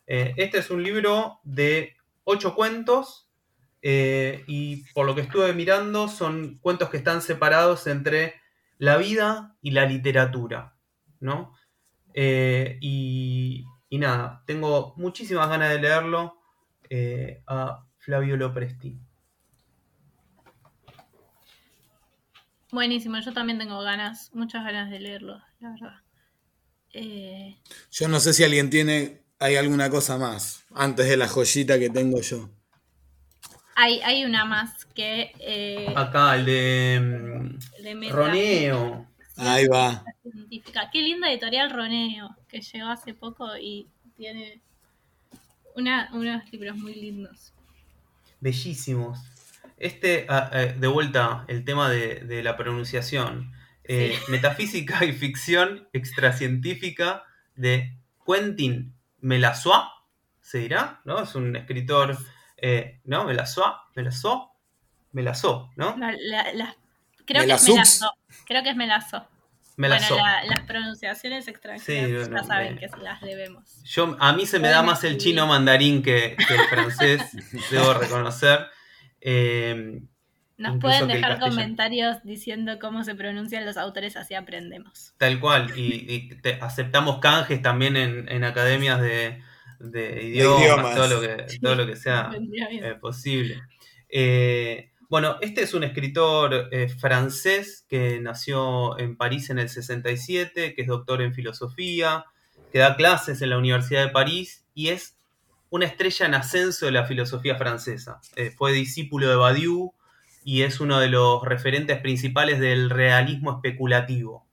Eh, 0.07 0.33
este 0.37 0.59
es 0.59 0.69
un 0.69 0.83
libro 0.83 1.39
de 1.43 1.95
8 2.23 2.55
cuentos 2.55 3.29
eh, 3.81 4.43
y 4.47 4.83
por 4.93 5.05
lo 5.05 5.15
que 5.15 5.21
estuve 5.21 5.53
mirando 5.53 6.07
son 6.07 6.57
cuentos 6.59 6.89
que 6.89 6.97
están 6.97 7.21
separados 7.21 7.87
entre 7.87 8.35
la 8.77 8.97
vida 8.97 9.55
y 9.61 9.71
la 9.71 9.85
literatura, 9.85 10.75
¿no? 11.19 11.53
y, 12.11 13.65
y, 13.87 13.97
nada, 13.97 14.43
tengo 14.45 14.93
muchísimas 14.97 15.47
ganas 15.47 15.69
de 15.69 15.79
leerlo 15.79 16.37
a 17.47 17.85
Flavio 17.99 18.35
Lopresti. 18.35 18.99
Buenísimo, 22.71 23.19
yo 23.19 23.33
también 23.33 23.57
tengo 23.57 23.81
ganas, 23.81 24.29
muchas 24.35 24.63
ganas 24.63 24.91
de 24.91 24.99
leerlo, 24.99 25.41
la 25.59 25.71
verdad. 25.71 26.08
Eh, 26.93 27.55
yo 27.91 28.07
no 28.07 28.19
sé 28.19 28.33
si 28.33 28.43
alguien 28.43 28.69
tiene 28.69 29.21
hay 29.39 29.55
alguna 29.55 29.89
cosa 29.89 30.17
más, 30.17 30.63
antes 30.73 31.07
de 31.07 31.15
la 31.17 31.27
joyita 31.27 31.79
que 31.79 31.89
tengo 31.89 32.19
yo. 32.21 32.49
Hay, 33.75 34.01
hay 34.01 34.25
una 34.25 34.43
más 34.43 34.85
que... 34.93 35.31
eh, 35.39 35.93
Acá, 35.95 36.35
el 36.35 36.45
de, 36.45 36.99
mm, 36.99 37.83
de 37.83 38.09
Roneo. 38.09 39.07
Ahí 39.37 39.67
va. 39.67 40.03
científica. 40.21 40.89
Qué 40.91 41.01
linda 41.01 41.31
editorial 41.31 41.69
Roneo, 41.71 42.35
que 42.49 42.59
llegó 42.59 42.87
hace 42.89 43.13
poco 43.13 43.55
y 43.57 43.87
tiene 44.17 44.59
una- 45.75 46.09
unos 46.11 46.51
libros 46.51 46.75
muy 46.75 46.93
lindos. 46.95 47.53
Bellísimos. 48.41 49.19
Este, 49.77 50.25
ah, 50.27 50.49
eh, 50.51 50.75
de 50.77 50.87
vuelta, 50.87 51.45
el 51.47 51.63
tema 51.63 51.89
de, 51.89 52.15
de 52.15 52.43
la 52.43 52.57
pronunciación. 52.57 53.53
Eh, 53.91 54.13
Sí. 54.15 54.21
Metafísica 54.31 55.03
y 55.03 55.13
ficción 55.13 55.87
extracientífica 55.93 57.23
de 57.55 57.97
Quentin 58.25 58.93
Melassois, 59.21 59.81
se 60.41 60.59
dirá, 60.59 61.01
¿no? 61.05 61.23
Es 61.23 61.33
un 61.35 61.55
escritor, 61.55 62.15
eh, 62.57 62.99
¿no? 63.05 63.25
Melassois, 63.25 63.73
Melassois, 63.95 64.43
Melassois, 65.11 65.69
¿no? 65.75 65.95
La- 65.97 66.53
la- 66.53 66.75
creo 67.25 67.45
que 67.45 67.53
es. 67.53 67.67
Melazo. 67.67 68.11
Creo 68.45 68.61
que 68.63 68.69
es. 68.69 68.75
Melassois. 68.75 69.23
Bueno, 69.75 70.17
la- 70.17 70.43
las 70.45 70.59
pronunciaciones 70.65 71.47
extranjeras 71.47 71.85
Sí, 71.85 72.29
no, 72.29 72.37
ya 72.37 72.43
saben 72.43 72.75
me- 72.75 72.79
que 72.81 72.87
las 73.01 73.21
debemos. 73.21 73.81
Yo, 73.85 74.15
a 74.19 74.33
mí 74.33 74.45
se 74.45 74.59
me 74.59 74.67
da 74.69 74.81
más 74.83 75.03
el 75.03 75.17
chino 75.17 75.47
mandarín 75.47 76.03
que, 76.03 76.35
que 76.47 76.53
el 76.53 76.67
francés, 76.67 77.21
debo 77.71 77.93
reconocer. 77.95 78.67
Eh, 79.21 80.01
Nos 80.59 80.79
pueden 80.79 81.07
dejar 81.07 81.39
comentarios 81.39 82.17
diciendo 82.23 82.77
cómo 82.79 83.03
se 83.03 83.15
pronuncian 83.15 83.65
los 83.65 83.77
autores, 83.77 84.15
así 84.17 84.35
aprendemos. 84.35 85.13
Tal 85.17 85.39
cual, 85.39 85.71
y, 85.77 86.05
y 86.13 86.29
te- 86.41 86.59
aceptamos 86.61 87.19
canjes 87.19 87.61
también 87.61 87.95
en, 87.95 88.29
en 88.29 88.43
academias 88.43 89.01
de, 89.01 89.41
de 89.79 90.23
idiomas, 90.25 90.61
idiomas. 90.61 90.95
Todo, 90.95 91.07
lo 91.07 91.21
que, 91.21 91.45
todo 91.61 91.75
lo 91.75 91.87
que 91.87 91.95
sea 91.95 92.29
eh, 92.71 92.95
posible. 92.99 93.61
Eh, 94.09 94.91
bueno, 95.09 95.37
este 95.41 95.61
es 95.63 95.73
un 95.73 95.83
escritor 95.83 96.67
eh, 96.71 96.89
francés 96.89 97.85
que 97.89 98.19
nació 98.19 98.99
en 98.99 99.15
París 99.17 99.49
en 99.49 99.59
el 99.59 99.69
67, 99.69 100.75
que 100.75 100.81
es 100.81 100.87
doctor 100.87 101.21
en 101.21 101.33
filosofía, 101.33 102.25
que 102.71 102.79
da 102.79 102.95
clases 102.95 103.41
en 103.41 103.49
la 103.49 103.57
Universidad 103.57 104.05
de 104.05 104.11
París 104.11 104.65
y 104.75 104.89
es 104.89 105.15
una 105.71 105.85
estrella 105.85 106.25
en 106.25 106.33
ascenso 106.35 106.85
de 106.85 106.91
la 106.91 107.05
filosofía 107.05 107.55
francesa. 107.55 108.19
Eh, 108.35 108.51
fue 108.55 108.71
discípulo 108.73 109.29
de 109.29 109.35
Badiou 109.35 109.93
y 110.43 110.61
es 110.61 110.79
uno 110.79 110.99
de 110.99 111.09
los 111.09 111.43
referentes 111.43 111.99
principales 111.99 112.59
del 112.59 112.89
realismo 112.89 113.51
especulativo. 113.53 114.45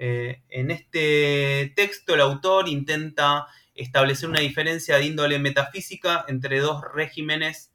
Eh, 0.00 0.42
en 0.48 0.70
este 0.70 1.72
texto 1.74 2.14
el 2.14 2.20
autor 2.20 2.68
intenta 2.68 3.46
establecer 3.74 4.28
una 4.28 4.40
diferencia 4.40 4.96
de 4.96 5.06
índole 5.06 5.38
metafísica 5.38 6.24
entre 6.28 6.60
dos 6.60 6.82
regímenes 6.94 7.70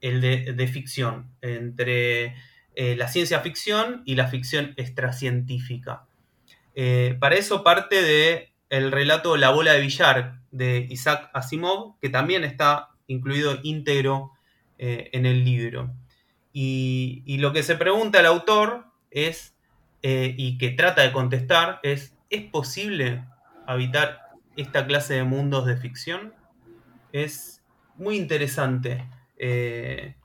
el 0.00 0.20
de, 0.20 0.68
ficción, 0.68 1.30
entre 1.40 2.36
eh, 2.74 2.94
la 2.96 3.08
ciencia 3.08 3.40
ficción 3.40 4.02
y 4.04 4.14
la 4.14 4.28
ficción 4.28 4.74
extracientífica. 4.76 6.04
Eh, 6.74 7.16
para 7.18 7.36
eso 7.36 7.64
parte 7.64 8.02
de 8.02 8.52
el 8.68 8.92
relato 8.92 9.36
La 9.36 9.50
bola 9.50 9.72
de 9.72 9.80
billar 9.80 10.40
de 10.50 10.86
Isaac 10.90 11.30
Asimov, 11.32 11.98
que 12.00 12.08
también 12.08 12.44
está 12.44 12.90
incluido 13.06 13.58
íntegro 13.62 14.32
en 14.78 15.24
el 15.24 15.44
libro. 15.44 15.94
Y, 16.58 17.36
lo 17.36 17.52
que 17.52 17.62
se 17.62 17.76
pregunta 17.76 18.18
el 18.18 18.24
autor 18.24 18.86
es, 19.10 19.54
eh, 20.00 20.34
y 20.38 20.56
que 20.56 20.70
trata 20.70 21.02
de 21.02 21.12
contestar, 21.12 21.80
es, 21.82 22.16
¿es 22.30 22.44
posible 22.44 23.26
habitar 23.66 24.30
esta 24.56 24.86
clase 24.86 25.12
de 25.12 25.24
mundos 25.24 25.66
de 25.66 25.76
ficción? 25.76 26.32
Es 27.12 27.62
muy 27.96 28.16
interesante 28.16 29.06
eh, 29.36 30.16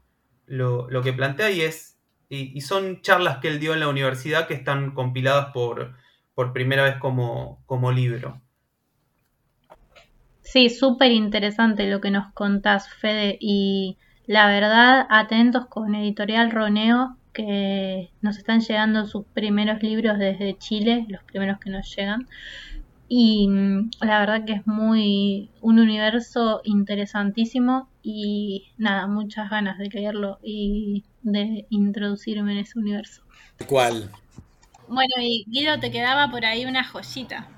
lo, 0.46 0.90
lo 0.90 1.02
que 1.02 1.12
plantea 1.12 1.52
y 1.52 1.64
es, 1.64 2.00
y, 2.30 2.62
son 2.62 3.02
charlas 3.02 3.40
que 3.40 3.50
él 3.50 3.60
dio 3.60 3.74
en 3.74 3.82
la 3.82 3.90
universidad 3.90 4.48
que 4.48 4.54
están 4.54 4.92
compiladas 4.92 5.52
por, 5.52 5.98
por 6.34 6.54
primera 6.54 6.84
vez 6.84 6.96
como, 6.96 7.62
como 7.66 7.92
libro. 7.92 8.42
Sí, 10.40 10.70
súper 10.70 11.12
interesante 11.12 11.90
lo 11.90 12.00
que 12.00 12.10
nos 12.10 12.32
contás, 12.34 12.88
Fede. 12.88 13.38
La 14.32 14.48
verdad, 14.48 15.08
atentos 15.10 15.66
con 15.66 15.94
Editorial 15.94 16.52
Roneo, 16.52 17.18
que 17.34 18.12
nos 18.22 18.38
están 18.38 18.62
llegando 18.62 19.06
sus 19.06 19.26
primeros 19.26 19.84
libros 19.84 20.18
desde 20.18 20.58
Chile, 20.58 21.06
los 21.10 21.22
primeros 21.26 21.60
que 21.60 21.70
nos 21.70 21.94
llegan. 21.94 22.30
Y 23.10 23.50
mm, 23.50 23.90
la 24.00 24.22
verdad 24.22 24.46
que 24.46 24.54
es 24.54 24.66
muy 24.66 25.50
un 25.60 25.80
universo 25.80 26.62
interesantísimo 26.64 27.90
y 28.02 28.70
nada, 28.78 29.06
muchas 29.06 29.50
ganas 29.50 29.78
de 29.78 29.90
leerlo 29.90 30.40
y 30.42 31.04
de 31.24 31.66
introducirme 31.70 32.54
en 32.54 32.60
ese 32.60 32.80
universo. 32.80 33.24
¿Cuál? 33.68 34.12
Bueno, 34.88 35.14
y 35.20 35.44
Guido, 35.50 35.78
te 35.82 35.92
quedaba 35.92 36.32
por 36.32 36.46
ahí 36.46 36.64
una 36.64 36.86
joyita. 36.86 37.50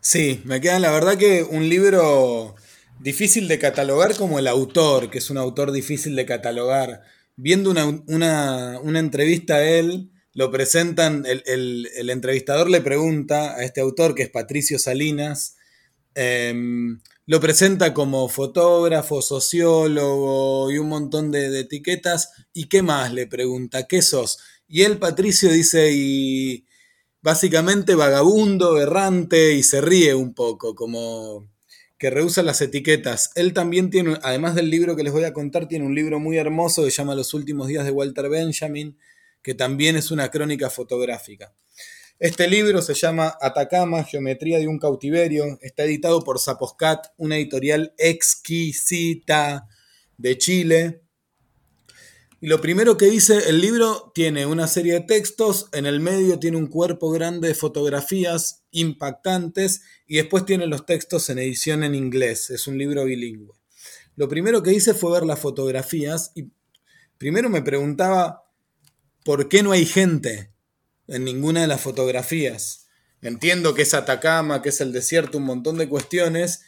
Sí, 0.00 0.42
me 0.44 0.60
queda 0.60 0.80
la 0.80 0.90
verdad 0.90 1.16
que 1.16 1.44
un 1.44 1.68
libro 1.68 2.56
difícil 2.98 3.48
de 3.48 3.58
catalogar 3.58 4.16
como 4.16 4.38
el 4.38 4.46
autor, 4.48 5.10
que 5.10 5.18
es 5.18 5.30
un 5.30 5.38
autor 5.38 5.72
difícil 5.72 6.16
de 6.16 6.26
catalogar. 6.26 7.02
Viendo 7.36 7.70
una, 7.70 7.86
una- 8.08 8.80
una 8.82 8.98
entrevista 8.98 9.56
a 9.56 9.64
él, 9.68 10.10
lo 10.34 10.50
presentan, 10.50 11.24
el, 11.26 11.42
el- 11.46 11.88
el 11.96 12.10
entrevistador 12.10 12.70
le 12.70 12.80
pregunta 12.80 13.54
a 13.56 13.64
este 13.64 13.80
autor, 13.80 14.14
que 14.14 14.22
es 14.24 14.30
Patricio 14.30 14.78
Salinas, 14.78 15.56
em, 16.14 17.00
lo 17.26 17.40
presenta 17.40 17.92
como 17.94 18.28
fotógrafo, 18.28 19.20
sociólogo 19.22 20.70
y 20.70 20.78
un 20.78 20.88
montón 20.88 21.30
de, 21.32 21.50
de 21.50 21.60
etiquetas. 21.60 22.30
¿Y 22.52 22.68
qué 22.68 22.82
más? 22.82 23.12
Le 23.12 23.26
pregunta, 23.26 23.86
¿qué 23.86 24.02
sos? 24.02 24.38
Y 24.68 24.82
él, 24.82 24.98
Patricio, 24.98 25.50
dice, 25.52 25.90
y 25.92 26.66
básicamente 27.22 27.94
vagabundo, 27.94 28.78
errante 28.80 29.54
y 29.54 29.62
se 29.62 29.80
ríe 29.80 30.14
un 30.14 30.34
poco, 30.34 30.74
como 30.74 31.48
que 31.98 32.10
rehúsa 32.10 32.42
las 32.42 32.60
etiquetas. 32.60 33.30
Él 33.34 33.52
también 33.52 33.90
tiene, 33.90 34.18
además 34.22 34.54
del 34.54 34.70
libro 34.70 34.96
que 34.96 35.02
les 35.02 35.12
voy 35.12 35.24
a 35.24 35.32
contar, 35.32 35.66
tiene 35.68 35.86
un 35.86 35.94
libro 35.94 36.20
muy 36.20 36.36
hermoso 36.36 36.84
que 36.84 36.90
se 36.90 36.98
llama 36.98 37.14
Los 37.14 37.32
últimos 37.34 37.68
días 37.68 37.84
de 37.84 37.90
Walter 37.90 38.28
Benjamin, 38.28 38.98
que 39.42 39.54
también 39.54 39.96
es 39.96 40.10
una 40.10 40.30
crónica 40.30 40.70
fotográfica. 40.70 41.54
Este 42.18 42.48
libro 42.48 42.80
se 42.80 42.94
llama 42.94 43.36
Atacama, 43.40 44.02
Geometría 44.02 44.58
de 44.58 44.68
un 44.68 44.78
cautiverio. 44.78 45.58
Está 45.60 45.84
editado 45.84 46.24
por 46.24 46.40
Zaposcat, 46.40 47.08
una 47.18 47.36
editorial 47.36 47.94
exquisita 47.98 49.68
de 50.16 50.38
Chile. 50.38 51.02
Y 52.38 52.48
lo 52.48 52.60
primero 52.60 52.98
que 52.98 53.06
dice, 53.06 53.48
el 53.48 53.62
libro 53.62 54.12
tiene 54.14 54.44
una 54.44 54.66
serie 54.66 54.92
de 54.92 55.00
textos, 55.00 55.68
en 55.72 55.86
el 55.86 56.00
medio 56.00 56.38
tiene 56.38 56.58
un 56.58 56.66
cuerpo 56.66 57.10
grande 57.10 57.48
de 57.48 57.54
fotografías 57.54 58.62
impactantes 58.72 59.82
y 60.06 60.16
después 60.16 60.44
tiene 60.44 60.66
los 60.66 60.84
textos 60.84 61.30
en 61.30 61.38
edición 61.38 61.82
en 61.82 61.94
inglés. 61.94 62.50
Es 62.50 62.66
un 62.66 62.76
libro 62.76 63.04
bilingüe. 63.04 63.54
Lo 64.16 64.28
primero 64.28 64.62
que 64.62 64.74
hice 64.74 64.92
fue 64.92 65.12
ver 65.12 65.24
las 65.24 65.38
fotografías 65.38 66.32
y 66.34 66.50
primero 67.16 67.48
me 67.48 67.62
preguntaba 67.62 68.44
por 69.24 69.48
qué 69.48 69.62
no 69.62 69.72
hay 69.72 69.86
gente 69.86 70.52
en 71.08 71.24
ninguna 71.24 71.62
de 71.62 71.68
las 71.68 71.80
fotografías. 71.80 72.86
Entiendo 73.22 73.74
que 73.74 73.82
es 73.82 73.94
Atacama, 73.94 74.60
que 74.60 74.68
es 74.68 74.80
el 74.82 74.92
desierto, 74.92 75.38
un 75.38 75.44
montón 75.44 75.78
de 75.78 75.88
cuestiones, 75.88 76.60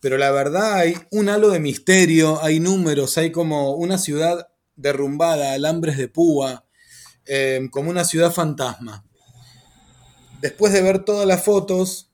pero 0.00 0.18
la 0.18 0.32
verdad 0.32 0.74
hay 0.74 0.96
un 1.12 1.28
halo 1.28 1.50
de 1.50 1.60
misterio, 1.60 2.42
hay 2.42 2.58
números, 2.58 3.18
hay 3.18 3.30
como 3.30 3.76
una 3.76 3.98
ciudad 3.98 4.48
derrumbada, 4.76 5.52
alambres 5.52 5.96
de 5.96 6.08
púa, 6.08 6.64
eh, 7.26 7.68
como 7.70 7.90
una 7.90 8.04
ciudad 8.04 8.32
fantasma. 8.32 9.04
Después 10.40 10.72
de 10.72 10.82
ver 10.82 11.04
todas 11.04 11.26
las 11.26 11.44
fotos, 11.44 12.10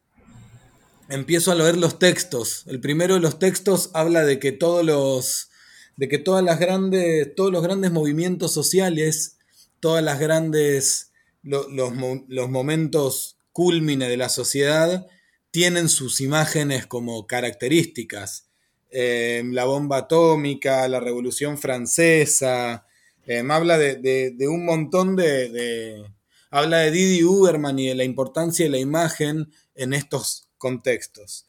empiezo 1.09 1.51
a 1.51 1.55
leer 1.55 1.77
los 1.79 1.99
textos. 1.99 2.65
El 2.67 2.81
primero 2.81 3.15
de 3.15 3.21
los 3.21 3.39
textos 3.39 3.91
habla 3.95 4.25
de 4.25 4.39
que 4.39 4.53
todos 4.53 4.85
los, 4.85 5.51
de 5.97 6.09
que 6.09 6.19
todas 6.19 6.45
las 6.45 6.59
grandes, 6.59 7.35
todos 7.35 7.51
los 7.51 7.63
grandes 7.63 7.91
movimientos 7.91 8.53
sociales, 8.53 9.39
todas 9.81 10.05
las 10.05 10.19
grandes, 10.21 11.13
lo- 11.43 11.69
los, 11.69 11.93
los 12.29 12.51
momentos 12.51 13.39
cúlmine 13.53 14.09
de 14.09 14.17
la 14.19 14.29
sociedad 14.29 15.07
tienen 15.51 15.89
sus 15.89 16.21
imágenes 16.21 16.87
como 16.87 17.27
características. 17.27 18.47
Eh, 18.91 19.43
la 19.47 19.64
bomba 19.64 19.99
atómica, 19.99 20.89
la 20.89 21.01
revolución 21.01 21.59
francesa, 21.59 22.86
eh, 23.26 23.43
habla 23.49 23.76
de 23.78 24.49
un 24.49 24.64
montón 24.64 25.16
de, 25.16 25.49
de- 25.51 26.05
Habla 26.51 26.78
de 26.78 26.91
Didi 26.91 27.24
Uberman 27.24 27.78
y 27.78 27.89
de 27.89 27.95
la 27.95 28.05
importancia 28.05 28.64
de 28.64 28.70
la 28.70 28.78
imagen 28.78 29.53
en 29.74 29.93
estos 29.93 30.49
contextos. 30.57 31.47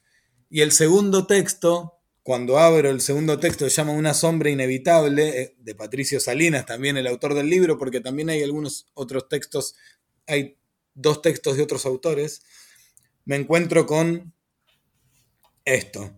Y 0.50 0.60
el 0.60 0.74
segundo 0.74 1.26
texto, 1.26 2.00
cuando 2.22 2.58
abro 2.60 2.90
el 2.90 3.00
segundo 3.00 3.40
texto, 3.40 3.64
se 3.70 3.72
llama 3.78 3.94
Una 3.94 4.14
sombra 4.14 4.50
inevitable, 4.50 5.42
eh, 5.42 5.56
de 5.58 5.74
Patricio 5.76 6.20
Salinas, 6.20 6.66
también 6.66 6.98
el 6.98 7.08
autor 7.08 7.34
del 7.34 7.50
libro, 7.50 7.78
porque 7.78 8.02
también 8.02 8.30
hay 8.30 8.44
algunos 8.44 8.88
otros 8.94 9.30
textos, 9.30 9.76
hay 10.28 10.58
dos 10.96 11.22
textos 11.22 11.56
de 11.56 11.64
otros 11.64 11.86
autores. 11.86 12.42
Me 13.24 13.38
encuentro 13.38 13.86
con 13.86 14.34
esto. 15.64 16.12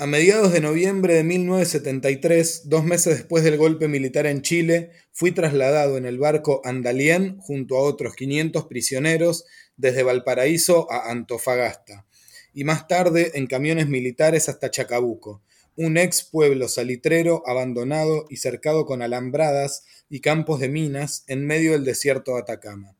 A 0.00 0.06
mediados 0.06 0.54
de 0.54 0.62
noviembre 0.62 1.12
de 1.12 1.24
1973, 1.24 2.70
dos 2.70 2.86
meses 2.86 3.18
después 3.18 3.44
del 3.44 3.58
golpe 3.58 3.86
militar 3.86 4.24
en 4.24 4.40
Chile, 4.40 4.92
fui 5.12 5.30
trasladado 5.30 5.98
en 5.98 6.06
el 6.06 6.18
barco 6.18 6.62
Andalien 6.64 7.36
junto 7.36 7.76
a 7.76 7.82
otros 7.82 8.14
500 8.16 8.64
prisioneros 8.64 9.44
desde 9.76 10.02
Valparaíso 10.02 10.90
a 10.90 11.10
Antofagasta, 11.10 12.06
y 12.54 12.64
más 12.64 12.88
tarde 12.88 13.32
en 13.34 13.46
camiones 13.46 13.88
militares 13.88 14.48
hasta 14.48 14.70
Chacabuco, 14.70 15.42
un 15.76 15.98
ex 15.98 16.22
pueblo 16.22 16.68
salitrero 16.68 17.42
abandonado 17.44 18.24
y 18.30 18.38
cercado 18.38 18.86
con 18.86 19.02
alambradas 19.02 19.84
y 20.08 20.20
campos 20.20 20.60
de 20.60 20.70
minas 20.70 21.24
en 21.26 21.46
medio 21.46 21.72
del 21.72 21.84
desierto 21.84 22.36
de 22.36 22.40
Atacama. 22.40 22.96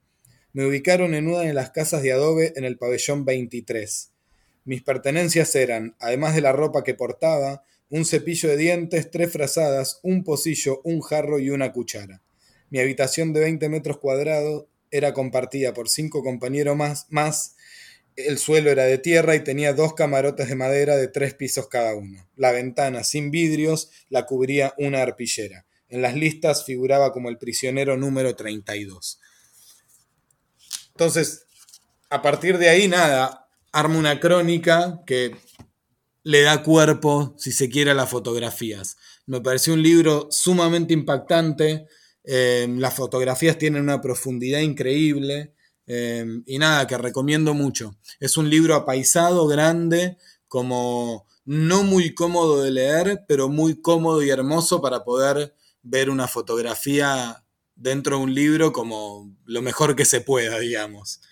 Me 0.53 0.67
ubicaron 0.67 1.15
en 1.15 1.29
una 1.29 1.41
de 1.41 1.55
las 1.55 1.71
casas 1.71 2.03
de 2.03 2.13
adobe 2.13 2.53
en 2.57 2.65
el 2.67 2.77
pabellón 2.77 3.25
23. 3.25 4.10
Mis 4.71 4.83
pertenencias 4.83 5.57
eran, 5.57 5.97
además 5.99 6.37
de 6.37 6.43
la 6.43 6.53
ropa 6.53 6.85
que 6.85 6.95
portaba, 6.95 7.65
un 7.89 8.05
cepillo 8.05 8.49
de 8.49 8.57
dientes, 8.57 9.11
tres 9.11 9.33
frazadas, 9.33 9.99
un 10.05 10.23
pocillo, 10.23 10.81
un 10.85 11.01
jarro 11.01 11.41
y 11.41 11.51
una 11.51 11.73
cuchara. 11.73 12.23
Mi 12.69 12.79
habitación 12.79 13.33
de 13.33 13.41
20 13.41 13.69
metros 13.69 13.99
cuadrados 13.99 14.67
era 14.93 15.13
compartida 15.13 15.75
por 15.75 15.89
cinco 15.89 16.23
compañeros 16.23 16.77
más, 16.77 17.07
más 17.09 17.57
el 18.15 18.39
suelo 18.39 18.71
era 18.71 18.85
de 18.85 18.99
tierra 18.99 19.35
y 19.35 19.43
tenía 19.43 19.73
dos 19.73 19.95
camarotes 19.95 20.49
de 20.49 20.55
madera 20.55 20.97
de 20.97 21.09
tres 21.09 21.35
pisos 21.35 21.67
cada 21.67 21.97
uno. 21.97 22.29
La 22.37 22.53
ventana, 22.53 23.03
sin 23.03 23.33
vidrios, 23.33 23.91
la 24.09 24.25
cubría 24.25 24.73
una 24.79 25.03
arpillera. 25.03 25.67
En 25.89 26.01
las 26.01 26.15
listas 26.15 26.65
figuraba 26.65 27.13
como 27.13 27.29
el 27.29 27.39
prisionero 27.39 27.97
número 27.97 28.37
32. 28.37 29.19
Entonces, 30.91 31.47
a 32.09 32.23
partir 32.23 32.57
de 32.57 32.69
ahí, 32.69 32.87
nada, 32.87 33.49
arma 33.73 33.99
una 33.99 34.21
crónica 34.21 35.03
que 35.07 35.37
le 36.23 36.43
da 36.43 36.63
cuerpo, 36.63 37.35
si 37.39 37.53
se 37.53 37.69
quiere, 37.69 37.91
a 37.91 37.95
las 37.95 38.11
fotografías. 38.11 38.97
Me 39.27 39.41
pareció 39.41 39.75
un 39.75 39.83
libro 39.83 40.29
sumamente 40.31 40.93
impactante. 40.93 41.87
Eh, 42.25 42.67
las 42.79 42.95
fotografías 42.95 43.59
tienen 43.59 43.83
una 43.83 44.01
profundidad 44.01 44.61
increíble. 44.61 45.55
Em, 45.87 46.43
y 46.47 46.59
nada, 46.59 46.87
que 46.87 46.99
recomiendo 46.99 47.55
mucho. 47.55 47.97
Es 48.21 48.37
un 48.37 48.49
libro 48.51 48.75
apaisado, 48.75 49.47
grande, 49.47 50.19
como 50.47 51.27
no 51.45 51.83
muy 51.83 52.15
cómodo 52.15 52.63
de 52.63 52.71
leer, 52.71 53.25
pero 53.27 53.49
muy 53.49 53.81
cómodo 53.81 54.23
y 54.23 54.31
hermoso 54.31 54.81
para 54.81 55.05
poder 55.05 55.55
ver 55.83 56.11
una 56.11 56.29
fotografía 56.29 57.45
dentro 57.75 58.19
de 58.19 58.23
un 58.23 58.35
libro 58.35 58.73
como 58.73 59.35
lo 59.47 59.63
mejor 59.63 59.97
que 59.97 60.05
se 60.05 60.21
pueda, 60.21 60.59
digamos. 60.59 61.23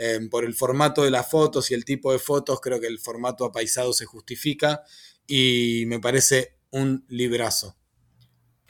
Em, 0.00 0.30
por 0.30 0.44
el 0.44 0.54
formato 0.54 1.02
de 1.02 1.10
las 1.10 1.28
fotos 1.28 1.72
y 1.72 1.74
el 1.74 1.84
tipo 1.84 2.12
de 2.12 2.20
fotos, 2.20 2.60
creo 2.60 2.80
que 2.80 2.86
el 2.86 3.00
formato 3.00 3.44
apaisado 3.44 3.92
se 3.92 4.06
justifica 4.06 4.84
y 5.26 5.84
me 5.88 5.98
parece 5.98 6.54
un 6.70 7.04
librazo. 7.08 7.76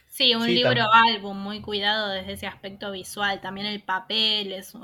Sí, 0.08 0.34
un 0.34 0.46
libro 0.46 0.86
álbum 0.90 1.38
muy 1.38 1.60
cuidado 1.60 2.08
desde 2.08 2.32
ese 2.32 2.46
aspecto 2.46 2.90
visual. 2.92 3.42
También 3.42 3.66
el 3.66 3.82
papel 3.82 4.52
es 4.52 4.74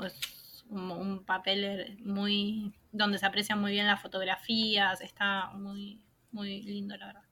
un, 0.69 1.25
papel 1.25 1.63
eh, 1.63 1.97
muy 2.05 2.73
donde 2.91 3.17
se 3.17 3.25
aprecian 3.25 3.59
muy 3.59 3.71
bien 3.71 3.87
las 3.87 4.01
fotografías, 4.01 5.01
está 5.01 5.49
muy, 5.55 5.99
muy 6.31 6.61
lindo, 6.61 6.95
la 6.95 7.07
verdad. 7.07 7.23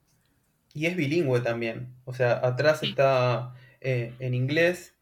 Y 0.74 0.86
es 0.86 0.96
bilingüe 0.96 1.40
también, 1.40 1.94
o 2.04 2.12
sea, 2.12 2.40
atrás 2.44 2.82
está 2.82 3.54
eh, 3.80 4.12
en 4.18 4.34
inglés, 4.34 4.96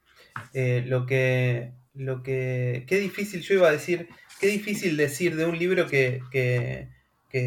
eh, 0.53 0.85
lo 0.87 1.07
que, 1.07 1.73
lo 1.95 2.22
que, 2.22 2.84
qué 2.86 2.99
difícil, 2.99 3.43
yo 3.43 3.55
iba 3.55 3.68
a 3.68 3.72
decir, 3.72 4.09
qué 4.40 4.49
difícil 4.49 4.97
decir 4.97 5.36
de 5.36 5.45
un 5.45 5.59
libro 5.59 5.86
que, 5.86 6.20
que, 6.30 6.88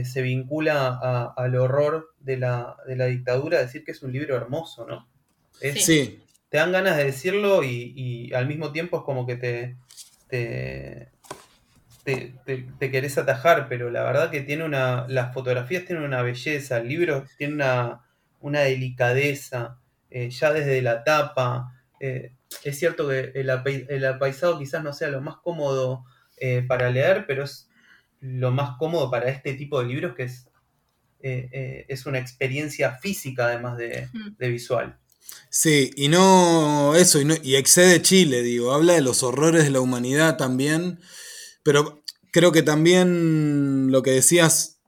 se 0.03 0.23
vincula 0.23 1.33
al 1.37 1.55
horror 1.55 2.15
de 2.19 2.37
la, 2.37 2.75
de 2.87 2.95
la, 2.95 3.05
dictadura, 3.05 3.59
decir 3.59 3.83
que 3.83 3.91
es 3.91 4.01
un 4.01 4.11
libro 4.11 4.35
hermoso, 4.35 4.87
¿no? 4.87 5.07
sí. 5.59 6.21
Te 6.49 6.57
dan 6.57 6.71
ganas 6.71 6.97
de 6.97 7.05
decirlo 7.05 7.63
y, 7.63 7.93
y 7.95 8.33
al 8.33 8.47
mismo 8.47 8.71
tiempo 8.71 8.97
es 8.97 9.03
como 9.03 9.27
que 9.27 9.35
te, 9.35 9.75
te, 10.29 11.11
te, 12.05 12.91
querés 12.91 13.17
atajar, 13.17 13.67
pero 13.67 13.89
la 13.89 14.03
verdad 14.03 14.29
que 14.29 14.41
tiene 14.41 14.63
una. 14.63 15.05
Las 15.07 15.33
fotografías 15.33 15.85
tienen 15.85 16.03
una 16.03 16.21
belleza, 16.21 16.77
el 16.77 16.87
libro 16.87 17.25
tiene 17.37 17.63
una, 18.41 18.61
delicadeza, 18.61 19.79
eh, 20.09 20.29
ya 20.29 20.53
desde 20.53 20.81
la 20.81 21.03
tapa. 21.03 21.73
Eh, 21.99 22.31
es 22.63 22.79
cierto 22.79 23.07
que 23.07 23.31
el, 23.35 23.49
el, 23.49 24.05
apaisado 24.05 24.57
quizás 24.57 24.83
no 24.83 24.93
sea 24.93 25.09
lo 25.09 25.21
más 25.21 25.37
cómodo 25.37 26.05
eh, 26.37 26.63
para 26.67 26.89
leer, 26.89 27.25
pero 27.27 27.43
es 27.43 27.69
lo 28.19 28.51
más 28.51 28.77
cómodo 28.77 29.11
para 29.11 29.29
este 29.29 29.53
tipo 29.53 29.79
de 29.79 29.87
libros 29.87 30.15
que 30.15 30.23
es, 30.23 30.47
es 31.19 32.05
una 32.05 32.19
experiencia 32.19 32.97
física 32.97 33.45
además 33.45 33.77
de 33.77 34.09
visual. 34.39 34.99
Sí, 35.49 35.91
y 35.95 36.09
no 36.09 36.95
eso, 36.95 37.19
y, 37.21 37.55
excede 37.55 38.01
Chile, 38.01 38.41
digo, 38.43 38.73
habla 38.73 38.93
de 38.93 39.01
los 39.01 39.23
horrores 39.23 39.63
de 39.63 39.69
la 39.69 39.79
humanidad 39.79 40.37
también, 40.37 40.99
pero 41.63 42.03
creo 42.31 42.51
que 42.51 42.61
también 42.61 43.91
lo 43.91 44.03
que 44.03 44.11
decías 44.11 44.79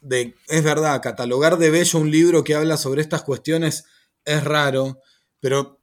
de, 0.00 0.34
es 0.48 0.64
verdad, 0.64 1.02
catalogar 1.02 1.58
de 1.58 1.70
bello 1.70 1.98
un 1.98 2.10
libro 2.10 2.44
que 2.44 2.54
habla 2.54 2.76
sobre 2.76 3.02
estas 3.02 3.22
cuestiones 3.22 3.84
es 4.24 4.42
raro, 4.42 5.00
pero 5.40 5.82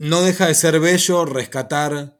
no 0.00 0.22
deja 0.22 0.46
de 0.46 0.54
ser 0.54 0.80
bello 0.80 1.26
rescatar 1.26 2.18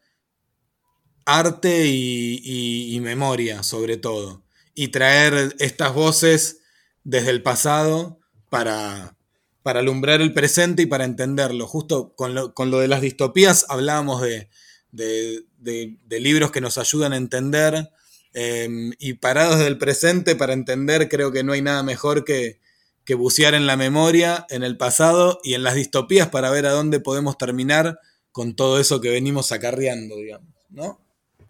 arte 1.24 1.86
y 1.86 2.98
memoria, 3.02 3.62
sobre 3.62 3.96
todo, 3.96 4.44
y 4.74 4.88
traer 4.88 5.56
estas 5.58 5.94
voces 5.94 6.60
desde 7.04 7.30
el 7.30 7.42
pasado 7.42 8.20
para, 8.50 9.16
para 9.62 9.80
alumbrar 9.80 10.20
el 10.20 10.34
presente 10.34 10.82
y 10.82 10.86
para 10.86 11.04
entenderlo. 11.04 11.66
Justo 11.66 12.14
con 12.14 12.34
lo, 12.34 12.78
de 12.78 12.88
las 12.88 13.00
distopías 13.00 13.64
hablábamos 13.68 14.22
de, 14.22 14.48
libros 16.10 16.50
que 16.50 16.60
nos 16.60 16.76
ayudan 16.76 17.14
a 17.14 17.16
entender 17.16 17.90
em, 18.34 18.92
y 18.98 19.14
parados 19.14 19.58
del 19.58 19.78
presente 19.78 20.36
para 20.36 20.52
entender 20.52 21.08
creo 21.08 21.32
que 21.32 21.44
no 21.44 21.52
hay 21.52 21.62
nada 21.62 21.82
mejor 21.82 22.24
que, 22.24 22.60
que 23.04 23.14
bucear 23.14 23.54
en 23.54 23.66
la 23.66 23.76
memoria, 23.76 24.46
en 24.50 24.62
el 24.62 24.76
pasado 24.76 25.40
y 25.42 25.54
en 25.54 25.62
las 25.62 25.74
distopías 25.74 26.28
para 26.28 26.50
ver 26.50 26.66
a 26.66 26.70
dónde 26.70 27.00
podemos 27.00 27.38
terminar 27.38 27.98
con 28.32 28.54
todo 28.54 28.78
eso 28.78 29.00
que 29.00 29.10
venimos 29.10 29.52
acarreando, 29.52 30.16
digamos, 30.16 30.48
¿no? 30.68 31.00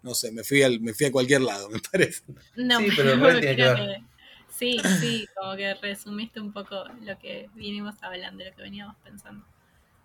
No 0.01 0.15
sé, 0.15 0.31
me 0.31 0.43
fui, 0.43 0.63
al, 0.63 0.79
me 0.79 0.93
fui 0.93 1.05
a 1.05 1.11
cualquier 1.11 1.41
lado, 1.41 1.69
me 1.71 1.79
parece. 1.79 2.23
No, 2.55 2.79
sí, 2.79 2.87
pero 2.95 3.15
no 3.17 3.39
tiene 3.39 3.55
que 3.55 4.03
Sí, 4.49 4.77
sí, 4.99 5.27
como 5.35 5.55
que 5.55 5.73
resumiste 5.75 6.39
un 6.39 6.53
poco 6.53 6.83
lo 7.01 7.17
que 7.17 7.49
vinimos 7.55 7.95
hablando, 8.03 8.43
lo 8.43 8.53
que 8.55 8.61
veníamos 8.61 8.95
pensando. 9.03 9.43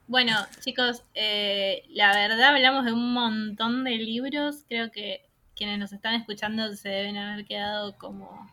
Bueno, 0.06 0.32
chicos, 0.64 1.02
eh, 1.14 1.82
la 1.90 2.14
verdad 2.14 2.54
hablamos 2.54 2.84
de 2.84 2.92
un 2.92 3.12
montón 3.12 3.84
de 3.84 3.96
libros. 3.96 4.64
Creo 4.68 4.90
que 4.90 5.28
quienes 5.54 5.78
nos 5.78 5.92
están 5.92 6.14
escuchando 6.14 6.74
se 6.74 6.88
deben 6.88 7.16
haber 7.16 7.44
quedado 7.44 7.98
como 7.98 8.48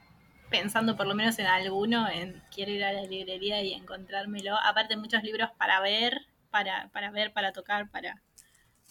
pensando 0.54 0.95
por 0.95 1.08
lo 1.08 1.16
menos 1.16 1.39
en 1.39 1.47
alguno, 1.47 2.08
en 2.08 2.43
quiero 2.54 2.72
ir 2.72 2.84
a 2.84 2.93
la 2.93 3.01
librería 3.01 3.64
y 3.64 3.74
encontrármelo. 3.74 4.56
Aparte 4.64 4.95
muchos 4.95 5.24
libros 5.24 5.49
para 5.58 5.82
ver, 5.82 6.28
para, 6.51 6.89
para 6.89 7.10
ver, 7.10 7.34
para 7.34 7.54
tocar, 7.54 7.89
para... 7.89 8.22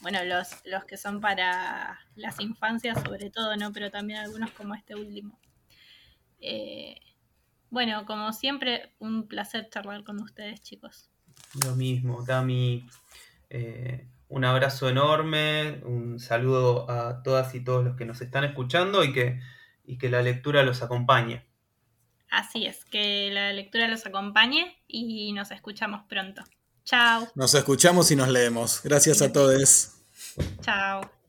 Bueno, 0.00 0.24
los, 0.24 0.48
los 0.64 0.84
que 0.84 0.96
son 0.96 1.20
para 1.20 2.00
las 2.16 2.40
infancias 2.40 3.00
sobre 3.00 3.30
todo, 3.30 3.56
¿no? 3.56 3.72
Pero 3.72 3.92
también 3.92 4.18
algunos 4.18 4.50
como 4.50 4.74
este 4.74 4.96
último. 4.96 5.38
Eh, 6.40 6.96
bueno, 7.70 8.06
como 8.06 8.32
siempre, 8.32 8.96
un 8.98 9.28
placer 9.28 9.68
charlar 9.70 10.02
con 10.02 10.20
ustedes, 10.20 10.62
chicos. 10.62 11.10
Lo 11.64 11.76
mismo, 11.76 12.24
Tami. 12.24 12.88
Eh, 13.50 14.08
un 14.26 14.44
abrazo 14.44 14.88
enorme, 14.88 15.80
un 15.84 16.18
saludo 16.18 16.90
a 16.90 17.22
todas 17.22 17.54
y 17.54 17.62
todos 17.62 17.84
los 17.84 17.94
que 17.94 18.04
nos 18.04 18.20
están 18.20 18.42
escuchando 18.42 19.04
y 19.04 19.12
que, 19.12 19.38
y 19.84 19.96
que 19.98 20.10
la 20.10 20.22
lectura 20.22 20.64
los 20.64 20.82
acompañe. 20.82 21.51
Así 22.32 22.64
es, 22.64 22.86
que 22.86 23.30
la 23.30 23.52
lectura 23.52 23.88
los 23.88 24.06
acompañe 24.06 24.78
y 24.88 25.34
nos 25.34 25.50
escuchamos 25.50 26.04
pronto. 26.08 26.42
Chao. 26.82 27.28
Nos 27.34 27.52
escuchamos 27.52 28.10
y 28.10 28.16
nos 28.16 28.28
leemos. 28.28 28.80
Gracias 28.82 29.20
a 29.20 29.30
todos. 29.30 29.98
Chao. 30.62 31.21